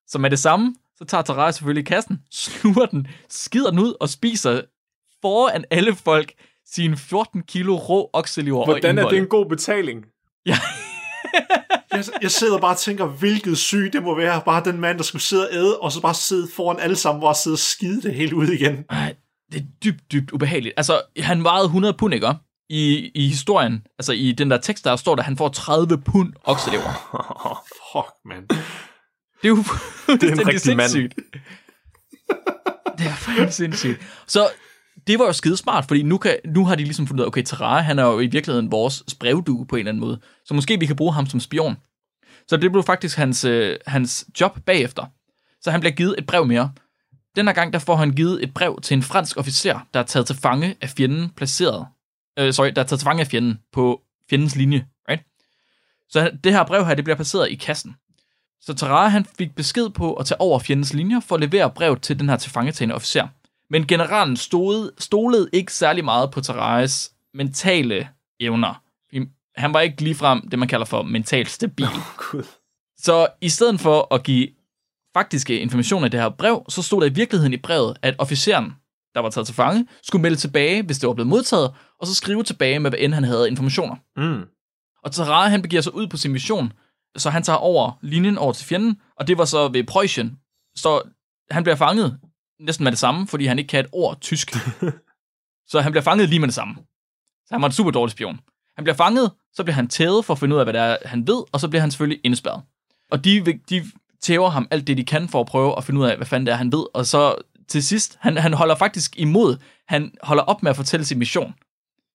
Så 0.07 0.19
med 0.19 0.31
det 0.31 0.39
samme, 0.39 0.75
så 0.97 1.05
tager 1.05 1.23
Tarai 1.23 1.53
selvfølgelig 1.53 1.87
kassen, 1.87 2.23
sluger 2.33 2.87
den, 2.87 3.07
skider 3.29 3.71
den 3.71 3.79
ud 3.79 3.95
og 4.01 4.09
spiser 4.09 4.63
foran 5.23 5.65
alle 5.71 5.95
folk 5.95 6.33
sine 6.67 6.97
14 6.97 7.43
kilo 7.43 7.77
rå 7.77 8.11
okselever 8.13 8.59
og 8.59 8.65
Hvordan 8.67 8.99
er 8.99 9.03
indvold. 9.03 9.15
det 9.15 9.23
en 9.23 9.29
god 9.29 9.47
betaling? 9.47 10.05
Ja. 10.47 10.57
Jeg, 11.93 12.05
jeg 12.23 12.31
sidder 12.31 12.59
bare 12.59 12.71
og 12.75 12.79
tænker, 12.79 13.07
hvilket 13.07 13.59
syg 13.59 13.91
det 13.93 14.03
må 14.03 14.15
være. 14.17 14.43
Bare 14.45 14.65
den 14.65 14.81
mand, 14.81 14.99
der 14.99 15.05
skulle 15.05 15.23
sidde 15.23 15.49
og 15.49 15.55
æde, 15.55 15.79
og 15.79 15.93
så 15.93 16.01
bare 16.01 16.15
sidde 16.15 16.49
foran 16.57 16.81
alle 16.81 16.97
sammen, 16.97 17.23
bare 17.23 17.35
sidde 17.35 17.55
og 17.55 17.59
skide 17.59 18.03
det 18.03 18.15
helt 18.15 18.33
ud 18.33 18.49
igen. 18.49 18.85
Ej, 18.91 19.15
det 19.53 19.61
er 19.61 19.65
dybt, 19.85 20.13
dybt 20.13 20.33
ubehageligt. 20.33 20.75
Altså, 20.77 21.01
han 21.19 21.45
vejede 21.45 21.65
100 21.65 21.95
pund, 21.95 22.15
ikke? 22.15 22.35
I, 22.71 23.11
I 23.15 23.29
historien, 23.29 23.83
altså 23.99 24.13
i 24.13 24.33
den 24.33 24.51
der 24.51 24.57
tekst, 24.59 24.85
der 24.85 24.97
står 24.97 25.15
der, 25.15 25.23
han 25.23 25.37
får 25.37 25.49
30 25.49 25.99
pund 25.99 26.33
okselever. 26.45 26.91
Fuck, 27.93 28.13
man. 28.25 28.47
Det 29.43 29.45
er 29.45 29.49
jo 29.49 29.57
Det 30.21 30.23
er 30.23 30.33
en 30.33 30.49
rigtig 30.49 30.77
mand. 30.77 30.91
sindssygt. 30.91 31.15
Det 32.99 33.07
er 33.07 33.15
fandme 33.15 33.51
sindssygt. 33.53 34.01
Så 34.27 34.49
det 35.07 35.19
var 35.19 35.25
jo 35.25 35.33
skide 35.33 35.57
smart, 35.57 35.85
fordi 35.89 36.03
nu, 36.03 36.19
kan, 36.19 36.37
nu 36.45 36.65
har 36.65 36.75
de 36.75 36.85
ligesom 36.85 37.07
fundet 37.07 37.21
ud 37.21 37.25
af, 37.25 37.29
okay, 37.29 37.43
Tarai, 37.43 37.83
han 37.83 37.99
er 37.99 38.05
jo 38.05 38.21
i 38.21 38.27
virkeligheden 38.27 38.73
vores 38.73 39.05
brevdue 39.21 39.67
på 39.67 39.77
en 39.77 39.81
eller 39.81 39.91
anden 39.91 40.01
måde. 40.01 40.21
Så 40.45 40.55
måske 40.55 40.81
vi 40.81 40.87
kan 40.87 40.97
bruge 40.97 41.15
ham 41.15 41.27
som 41.27 41.41
spion. 41.41 41.77
Så 42.49 42.57
det 42.57 42.73
blev 42.73 42.83
faktisk 42.83 43.17
hans, 43.17 43.45
øh, 43.45 43.77
hans 43.87 44.27
job 44.41 44.61
bagefter. 44.67 45.05
Så 45.61 45.71
han 45.71 45.81
bliver 45.81 45.95
givet 45.95 46.15
et 46.19 46.27
brev 46.27 46.47
mere. 46.47 46.73
Den 47.37 47.47
her 47.47 47.55
gang, 47.55 47.73
der 47.73 47.79
får 47.79 47.97
han 47.97 48.11
givet 48.11 48.43
et 48.43 48.55
brev 48.55 48.81
til 48.83 48.95
en 48.95 49.03
fransk 49.03 49.37
officer, 49.37 49.87
der 49.95 50.01
er 50.01 50.05
taget 50.05 50.27
til 50.27 50.37
fange 50.37 50.77
af 50.81 50.89
fjenden 50.89 51.31
placeret. 51.31 51.87
Øh, 52.39 52.53
sorry, 52.53 52.73
der 52.77 52.83
er 52.83 52.87
taget 52.87 52.99
til 52.99 53.07
fange 53.07 53.21
af 53.21 53.27
fjenden 53.27 53.59
på 53.73 54.01
fjendens 54.31 54.57
linje. 54.57 54.87
Right? 55.09 55.23
Så 56.09 56.31
det 56.45 56.53
her 56.53 56.65
brev 56.65 56.87
her, 56.87 56.95
det 56.95 57.05
bliver 57.05 57.17
placeret 57.17 57.51
i 57.51 57.55
kassen. 57.55 57.97
Så 58.61 58.75
Tarare, 58.75 59.11
han 59.11 59.25
fik 59.39 59.55
besked 59.55 59.91
på 59.91 60.15
at 60.15 60.27
tage 60.27 60.41
over 60.41 60.59
fjendens 60.59 60.95
linjer 60.95 61.21
for 61.21 61.35
at 61.35 61.41
levere 61.41 61.71
brev 61.71 62.01
til 62.01 62.19
den 62.19 62.29
her 62.29 62.37
tilfangetagende 62.37 62.95
officer. 62.95 63.29
Men 63.71 63.87
generalen 63.87 64.37
stod, 64.37 64.91
stolede 64.99 65.49
ikke 65.53 65.73
særlig 65.73 66.05
meget 66.05 66.31
på 66.31 66.41
Tarares 66.41 67.13
mentale 67.35 68.09
evner. 68.41 68.83
Han 69.57 69.75
var 69.75 69.81
ikke 69.81 70.03
ligefrem 70.03 70.49
det, 70.49 70.59
man 70.59 70.69
kalder 70.69 70.87
for 70.87 71.03
mentalt 71.03 71.51
stabil. 71.51 71.87
Gud. 72.17 72.43
Så 72.99 73.29
i 73.41 73.49
stedet 73.49 73.81
for 73.81 74.15
at 74.15 74.23
give 74.23 74.49
faktiske 75.15 75.61
informationer 75.61 76.07
i 76.07 76.11
det 76.11 76.21
her 76.21 76.29
brev, 76.29 76.65
så 76.69 76.83
stod 76.83 77.01
der 77.01 77.07
i 77.07 77.13
virkeligheden 77.13 77.53
i 77.53 77.57
brevet, 77.57 77.97
at 78.03 78.15
officeren, 78.19 78.73
der 79.15 79.21
var 79.21 79.31
taget 79.31 79.47
til 79.47 79.55
fange, 79.55 79.89
skulle 80.03 80.23
melde 80.23 80.37
tilbage, 80.37 80.83
hvis 80.83 80.99
det 80.99 81.07
var 81.07 81.15
blevet 81.15 81.29
modtaget, 81.29 81.75
og 82.01 82.07
så 82.07 82.15
skrive 82.15 82.43
tilbage 82.43 82.79
med, 82.79 82.91
hvad 82.91 82.99
end 83.03 83.15
han 83.15 83.25
havde 83.25 83.49
informationer. 83.49 83.97
Mm. 84.17 84.45
Og 85.05 85.13
Tarare, 85.13 85.51
han 85.51 85.63
begiver 85.63 85.83
sig 85.83 85.95
ud 85.95 86.07
på 86.07 86.17
sin 86.17 86.33
mission, 86.33 86.73
så 87.17 87.31
han 87.31 87.43
tager 87.43 87.57
over 87.57 87.99
linjen 88.03 88.39
over 88.39 88.53
til 88.53 88.67
fjenden, 88.67 89.01
og 89.17 89.27
det 89.27 89.39
var 89.39 89.45
så 89.45 89.69
ved 89.69 89.85
Preussen. 89.85 90.39
Så 90.77 91.03
han 91.51 91.63
bliver 91.63 91.77
fanget 91.77 92.19
næsten 92.61 92.85
med 92.85 92.93
det 92.93 92.99
samme, 92.99 93.27
fordi 93.27 93.47
han 93.47 93.59
ikke 93.59 93.69
kan 93.69 93.81
et 93.81 93.91
ord 93.93 94.21
tysk. 94.21 94.57
så 95.71 95.81
han 95.81 95.93
bliver 95.93 96.03
fanget 96.03 96.29
lige 96.29 96.41
med 96.41 96.49
det 96.49 96.55
samme. 96.55 96.75
Så 97.47 97.55
han 97.55 97.63
var 97.63 97.69
en 97.69 97.73
super 97.73 97.91
dårlig 97.91 98.13
spion. 98.13 98.41
Han 98.77 98.85
bliver 98.85 98.97
fanget, 98.97 99.33
så 99.53 99.65
bliver 99.65 99.75
han 99.75 99.89
tævet 99.89 100.25
for 100.25 100.35
at 100.35 100.41
finde 100.41 100.55
ud 100.55 100.61
af, 100.61 100.67
hvad 100.67 100.73
det 100.73 100.81
er, 100.83 100.97
han 101.05 101.27
ved, 101.27 101.43
og 101.53 101.61
så 101.61 101.69
bliver 101.69 101.81
han 101.81 101.91
selvfølgelig 101.91 102.21
indespærret. 102.25 102.63
Og 103.11 103.25
de, 103.25 103.59
de 103.71 103.85
tæver 104.21 104.51
ham 104.51 104.69
alt 104.71 104.87
det, 104.87 104.97
de 104.97 105.05
kan 105.05 105.29
for 105.29 105.41
at 105.41 105.47
prøve 105.47 105.77
at 105.77 105.85
finde 105.85 106.01
ud 106.01 106.07
af, 106.07 106.17
hvad 106.17 106.27
fanden 106.27 106.47
det 106.47 106.53
er, 106.53 106.57
han 106.57 106.73
ved. 106.73 106.87
Og 106.95 107.07
så 107.07 107.35
til 107.69 107.83
sidst, 107.83 108.19
han, 108.21 108.37
han 108.37 108.53
holder 108.53 108.75
faktisk 108.75 109.19
imod, 109.19 109.57
han 109.89 110.15
holder 110.23 110.43
op 110.43 110.63
med 110.63 110.71
at 110.71 110.77
fortælle 110.77 111.07
sin 111.07 111.19
mission. 111.19 111.55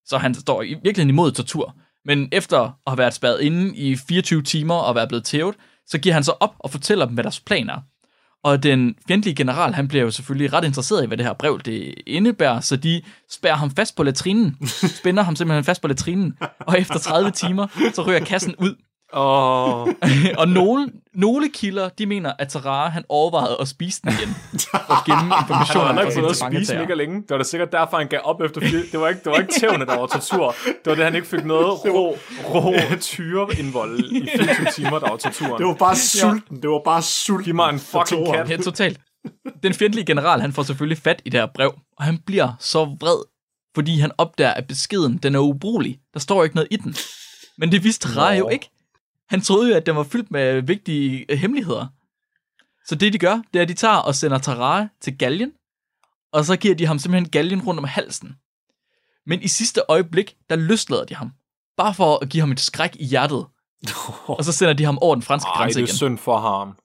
Så 0.06 0.18
han 0.18 0.34
står 0.34 0.62
i 0.62 0.68
virkeligheden 0.68 1.10
imod 1.10 1.32
tortur. 1.32 1.76
Men 2.06 2.30
efter 2.32 2.60
at 2.60 2.72
have 2.88 2.98
været 2.98 3.14
spærret 3.14 3.42
inde 3.42 3.76
i 3.76 3.96
24 3.96 4.42
timer 4.42 4.76
og 4.76 4.96
være 4.96 5.08
blevet 5.08 5.24
tævet, 5.24 5.56
så 5.86 5.98
giver 6.00 6.14
han 6.14 6.24
så 6.24 6.32
op 6.40 6.56
og 6.60 6.72
fortæller 6.72 7.06
dem, 7.06 7.14
hvad 7.14 7.24
deres 7.24 7.40
plan 7.40 7.70
er. 7.70 7.82
Og 8.44 8.64
den 8.64 8.96
fjendtlige 9.08 9.36
general, 9.36 9.74
han 9.74 9.88
bliver 9.88 10.04
jo 10.04 10.12
selvfølgelig 10.12 10.54
ret 10.54 10.64
interesseret 10.64 11.04
i, 11.04 11.08
hvad 11.08 11.18
det 11.18 11.26
her 11.26 11.34
brev 11.34 11.60
det 11.60 11.94
indebærer, 12.08 12.60
så 12.60 12.76
de 12.76 13.02
spærrer 13.32 13.56
ham 13.56 13.72
fast 13.72 13.96
på 13.96 14.04
latrinen, 14.04 14.58
spænder 15.00 15.24
ham 15.24 15.36
simpelthen 15.36 15.64
fast 15.64 15.82
på 15.82 15.88
latrinen, 15.88 16.38
og 16.60 16.80
efter 16.80 17.00
30 17.00 17.32
timer, 17.32 17.68
så 17.94 18.02
ryger 18.08 18.26
kassen 18.26 18.56
ud. 18.56 18.76
Åh, 19.14 19.82
og 20.38 20.48
nogle, 20.48 20.88
nogle 21.14 21.50
kilder, 21.50 21.90
de 21.90 22.06
mener, 22.06 22.34
at 22.40 22.48
Tarare, 22.48 22.90
han 22.90 23.04
overvejede 23.10 23.58
at 23.62 23.68
spise 23.68 24.02
den 24.02 24.12
igen, 24.14 24.36
at 24.74 24.98
gemme 25.06 25.22
han 25.22 25.32
har 25.32 25.46
fra 25.48 26.22
fået 26.22 26.30
at 26.30 26.36
spise 26.36 26.76
mega 26.78 26.94
længe. 26.94 27.16
Det 27.16 27.30
var 27.30 27.38
da 27.38 27.44
sikkert 27.44 27.72
derfor, 27.72 27.98
han 27.98 28.08
gav 28.08 28.20
op 28.24 28.42
efter 28.42 28.62
fire. 28.62 28.82
Det 28.92 29.00
var 29.00 29.08
ikke, 29.08 29.22
det 29.24 29.32
var 29.32 29.38
ikke 29.38 29.54
tævne, 29.60 29.86
der 29.86 29.98
var 30.00 30.06
tortur. 30.08 30.56
Det 30.66 30.76
var 30.86 30.96
det, 30.96 31.04
han 31.04 31.16
ikke 31.16 31.28
fik 31.28 31.46
noget 31.46 31.86
rå, 31.86 32.18
rå 32.54 32.74
tyreindvold 33.00 34.00
i 34.00 34.30
24 34.38 34.68
timer, 34.76 35.00
der 35.00 35.10
var 35.10 35.18
torturen. 35.18 35.58
Det 35.58 35.66
var 35.68 35.74
bare 35.74 35.96
sulten. 35.96 36.62
Det 36.62 36.70
var 36.70 36.82
bare 36.86 37.02
sulten. 37.02 37.46
Giv 37.46 37.56
mig 37.56 37.70
en 37.70 37.80
fucking 37.80 38.28
kat. 38.34 38.50
Ja, 38.50 38.58
totalt. 38.58 39.00
Den 39.64 39.74
fjendtlige 39.74 40.06
general, 40.06 40.42
han 40.42 40.54
får 40.54 40.64
selvfølgelig 40.64 40.98
fat 40.98 41.22
i 41.26 41.30
det 41.30 41.40
her 41.40 41.48
brev, 41.56 41.74
og 41.98 42.04
han 42.04 42.18
bliver 42.26 42.54
så 42.60 42.86
vred, 42.86 43.26
fordi 43.76 44.00
han 44.00 44.12
opdager, 44.18 44.54
at 44.54 44.68
beskeden, 44.68 45.18
den 45.18 45.36
er 45.36 45.40
ubrugelig. 45.40 45.98
Der 46.14 46.20
står 46.20 46.44
ikke 46.44 46.56
noget 46.56 46.68
i 46.72 46.76
den. 46.76 46.96
Men 47.58 47.72
det 47.72 47.84
vidste 47.84 48.18
Ra 48.18 48.34
jo 48.34 48.50
ikke. 48.50 48.70
Han 49.32 49.42
troede 49.42 49.70
jo, 49.70 49.76
at 49.76 49.86
den 49.86 49.96
var 49.96 50.04
fyldt 50.04 50.32
med 50.32 50.62
vigtige 50.62 51.26
øh, 51.30 51.38
hemmeligheder. 51.38 51.88
Så 52.86 52.96
det, 52.96 53.14
de 53.14 53.18
gør, 53.20 53.42
det 53.54 53.60
er, 53.60 53.64
at 53.64 53.70
de 53.70 53.74
tager 53.74 53.96
og 53.96 54.16
sender 54.16 54.38
Tarare 54.38 54.90
til 55.02 55.18
galgen, 55.18 55.52
og 56.34 56.46
så 56.46 56.56
giver 56.56 56.76
de 56.76 56.86
ham 56.86 57.00
simpelthen 57.00 57.30
galgen 57.30 57.62
rundt 57.62 57.80
om 57.80 57.84
halsen. 57.84 58.36
Men 59.26 59.42
i 59.42 59.48
sidste 59.48 59.82
øjeblik, 59.88 60.36
der 60.50 60.56
løslader 60.56 61.06
de 61.06 61.16
ham. 61.16 61.32
Bare 61.78 61.94
for 61.94 62.20
at 62.22 62.30
give 62.30 62.42
ham 62.42 62.52
et 62.52 62.60
skræk 62.60 62.96
i 63.00 63.06
hjertet. 63.06 63.46
Og 64.38 64.46
så 64.46 64.52
sender 64.52 64.74
de 64.74 64.86
ham 64.86 64.98
over 65.02 65.16
den 65.16 65.22
franske 65.22 65.48
Ej, 65.48 65.58
grænse 65.58 65.80
det 65.80 65.84
er 65.84 65.88
igen. 65.88 65.96
synd 65.98 66.18
for 66.18 66.40
ham. 66.40 66.76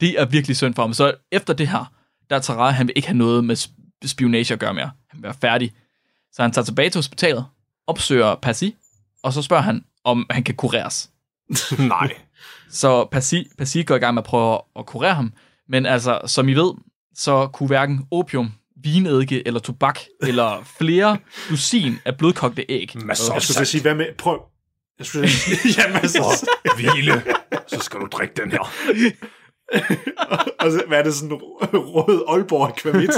Det 0.00 0.20
er 0.20 0.24
virkelig 0.24 0.56
synd 0.56 0.74
for 0.74 0.82
ham. 0.82 0.92
Så 0.92 1.14
efter 1.32 1.54
det 1.54 1.68
her, 1.68 1.92
der 2.30 2.36
er 2.36 2.40
Tarare, 2.40 2.72
han 2.72 2.86
vil 2.86 2.92
ikke 2.96 3.08
have 3.08 3.18
noget 3.18 3.44
med 3.44 3.56
sp- 3.56 4.06
spionage 4.06 4.52
at 4.52 4.60
gøre 4.60 4.74
mere. 4.74 4.90
Han 5.08 5.18
vil 5.18 5.22
være 5.22 5.34
færdig. 5.34 5.72
Så 6.32 6.42
han 6.42 6.52
tager 6.52 6.64
tilbage 6.64 6.90
til 6.90 6.98
hospitalet, 6.98 7.46
opsøger 7.86 8.34
Percy, 8.34 8.64
og 9.22 9.32
så 9.32 9.42
spørger 9.42 9.62
han, 9.62 9.84
om 10.04 10.26
han 10.30 10.44
kan 10.44 10.54
kureres. 10.54 11.10
Nej. 11.78 12.12
Så 12.70 13.04
Percy, 13.12 13.34
Percy 13.58 13.78
går 13.86 13.94
i 13.94 13.98
gang 13.98 14.14
med 14.14 14.22
at 14.22 14.26
prøve 14.26 14.58
at 14.78 14.86
kurere 14.86 15.14
ham. 15.14 15.32
Men 15.68 15.86
altså, 15.86 16.20
som 16.26 16.48
I 16.48 16.54
ved, 16.54 16.72
så 17.14 17.46
kunne 17.52 17.66
hverken 17.66 18.00
opium, 18.10 18.52
vinedike 18.84 19.46
eller 19.46 19.60
tobak, 19.60 19.98
eller 20.22 20.62
flere 20.78 21.18
dusin 21.50 21.98
af 22.04 22.16
blødkogte 22.16 22.64
æg. 22.68 22.92
Masser 22.94 23.32
Jeg 23.34 23.42
skulle 23.42 23.66
sige, 23.66 23.82
hvad 23.82 23.94
med... 23.94 24.06
Prøv. 24.18 24.40
Jeg 24.98 25.06
skulle 25.06 25.28
sige, 25.28 25.56
jamen, 25.82 25.96
altså, 25.96 26.48
Hvile. 26.76 27.22
Så 27.66 27.78
skal 27.80 28.00
du 28.00 28.06
drikke 28.12 28.34
den 28.42 28.50
her. 28.50 28.72
altså, 30.58 30.82
hvad 30.88 30.98
er 30.98 31.02
det 31.02 31.14
sådan 31.14 31.32
rød 31.74 32.24
Aalborg 32.28 32.68
akvavit? 32.68 33.10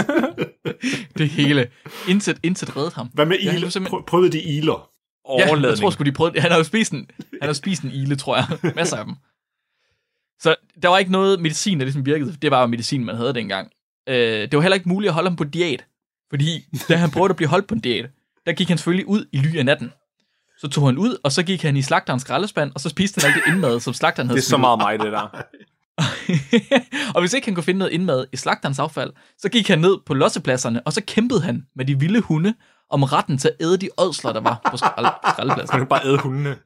Det 1.18 1.28
hele. 1.28 1.68
Intet, 2.08 2.38
intet 2.42 2.76
reddede 2.76 2.94
ham. 2.94 3.06
Hvad 3.14 3.26
med 3.26 3.36
Ja, 3.42 3.54
iler? 3.56 3.68
simpelthen- 3.68 3.98
Prøv- 3.98 4.04
Prøvede 4.06 4.32
de 4.32 4.42
iler? 4.42 4.90
Ja, 5.28 5.34
jeg 5.38 5.48
Overladning. 5.48 5.80
tror 5.80 5.90
sgu, 5.90 6.04
de 6.04 6.12
prøvede 6.12 6.40
Han 6.40 6.50
har 6.50 6.58
jo 6.58 6.64
spist 6.64 6.92
en, 6.92 7.10
han 7.42 7.48
har 7.48 7.52
spist 7.52 7.82
en 7.82 7.90
ile, 7.90 8.16
tror 8.16 8.36
jeg. 8.36 8.74
Masser 8.76 8.96
af 8.96 9.04
dem. 9.04 9.14
Så 10.40 10.54
der 10.82 10.88
var 10.88 10.98
ikke 10.98 11.12
noget 11.12 11.40
medicin, 11.40 11.78
der 11.78 11.84
ligesom 11.84 12.06
virkede. 12.06 12.36
Det 12.42 12.50
var 12.50 12.60
jo 12.60 12.66
medicin, 12.66 13.04
man 13.04 13.16
havde 13.16 13.34
dengang. 13.34 13.70
Øh, 14.08 14.14
det 14.16 14.56
var 14.56 14.60
heller 14.60 14.74
ikke 14.76 14.88
muligt 14.88 15.08
at 15.08 15.14
holde 15.14 15.28
ham 15.28 15.36
på 15.36 15.44
diæt. 15.44 15.84
Fordi 16.30 16.64
da 16.88 16.96
han 16.96 17.10
prøvede 17.10 17.30
at 17.30 17.36
blive 17.36 17.48
holdt 17.48 17.66
på 17.66 17.74
en 17.74 17.80
diæt, 17.80 18.10
der 18.46 18.52
gik 18.52 18.68
han 18.68 18.78
selvfølgelig 18.78 19.08
ud 19.08 19.26
i 19.32 19.38
ly 19.38 19.56
af 19.56 19.64
natten. 19.64 19.92
Så 20.58 20.68
tog 20.68 20.86
han 20.86 20.98
ud, 20.98 21.16
og 21.24 21.32
så 21.32 21.42
gik 21.42 21.62
han 21.62 21.76
i 21.76 21.82
slagterens 21.82 22.22
skraldespand, 22.22 22.72
og 22.74 22.80
så 22.80 22.88
spiste 22.88 23.20
han 23.20 23.34
alt 23.34 23.44
det 23.44 23.52
indmad, 23.52 23.80
som 23.80 23.94
slagteren 23.94 24.28
havde 24.28 24.36
Det 24.40 24.44
er 24.44 24.48
så 24.48 24.56
meget 24.56 24.78
mig, 24.78 24.98
det 24.98 25.12
der. 25.12 25.44
og 27.14 27.20
hvis 27.20 27.32
ikke 27.32 27.46
han 27.46 27.54
kunne 27.54 27.64
finde 27.64 27.78
noget 27.78 27.92
indmad 27.92 28.26
i 28.32 28.36
slagterens 28.36 28.78
affald, 28.78 29.12
så 29.38 29.48
gik 29.48 29.68
han 29.68 29.78
ned 29.78 29.96
på 30.06 30.14
lossepladserne, 30.14 30.82
og 30.86 30.92
så 30.92 31.02
kæmpede 31.06 31.42
han 31.42 31.66
med 31.76 31.84
de 31.84 31.98
vilde 31.98 32.20
hunde 32.20 32.54
om 32.90 33.02
retten 33.02 33.38
til 33.38 33.48
at 33.48 33.54
æde 33.66 33.76
de 33.76 33.88
ådsler, 33.98 34.32
der 34.32 34.40
var 34.40 34.60
på 34.70 34.76
skrald- 34.76 35.32
skraldepladserne. 35.32 35.78
Man 35.78 35.80
kan 35.80 35.88
bare 35.88 36.06
æde 36.06 36.18
hundene. 36.18 36.56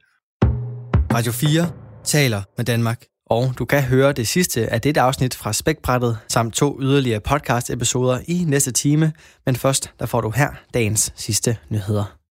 Radio 1.13 1.31
4 1.31 1.71
taler 2.03 2.41
med 2.57 2.65
Danmark. 2.65 3.03
Og 3.29 3.53
du 3.59 3.65
kan 3.65 3.83
høre 3.83 4.11
det 4.13 4.27
sidste 4.27 4.67
af 4.67 4.81
dette 4.81 5.01
afsnit 5.01 5.35
fra 5.35 5.53
Spækbrættet, 5.53 6.17
samt 6.27 6.53
to 6.53 6.77
yderligere 6.81 7.19
podcast-episoder 7.19 8.19
i 8.27 8.43
næste 8.47 8.71
time. 8.71 9.13
Men 9.45 9.55
først, 9.55 9.91
der 9.99 10.05
får 10.05 10.21
du 10.21 10.29
her 10.29 10.49
dagens 10.73 11.13
sidste 11.15 11.57
nyheder. 11.69 12.22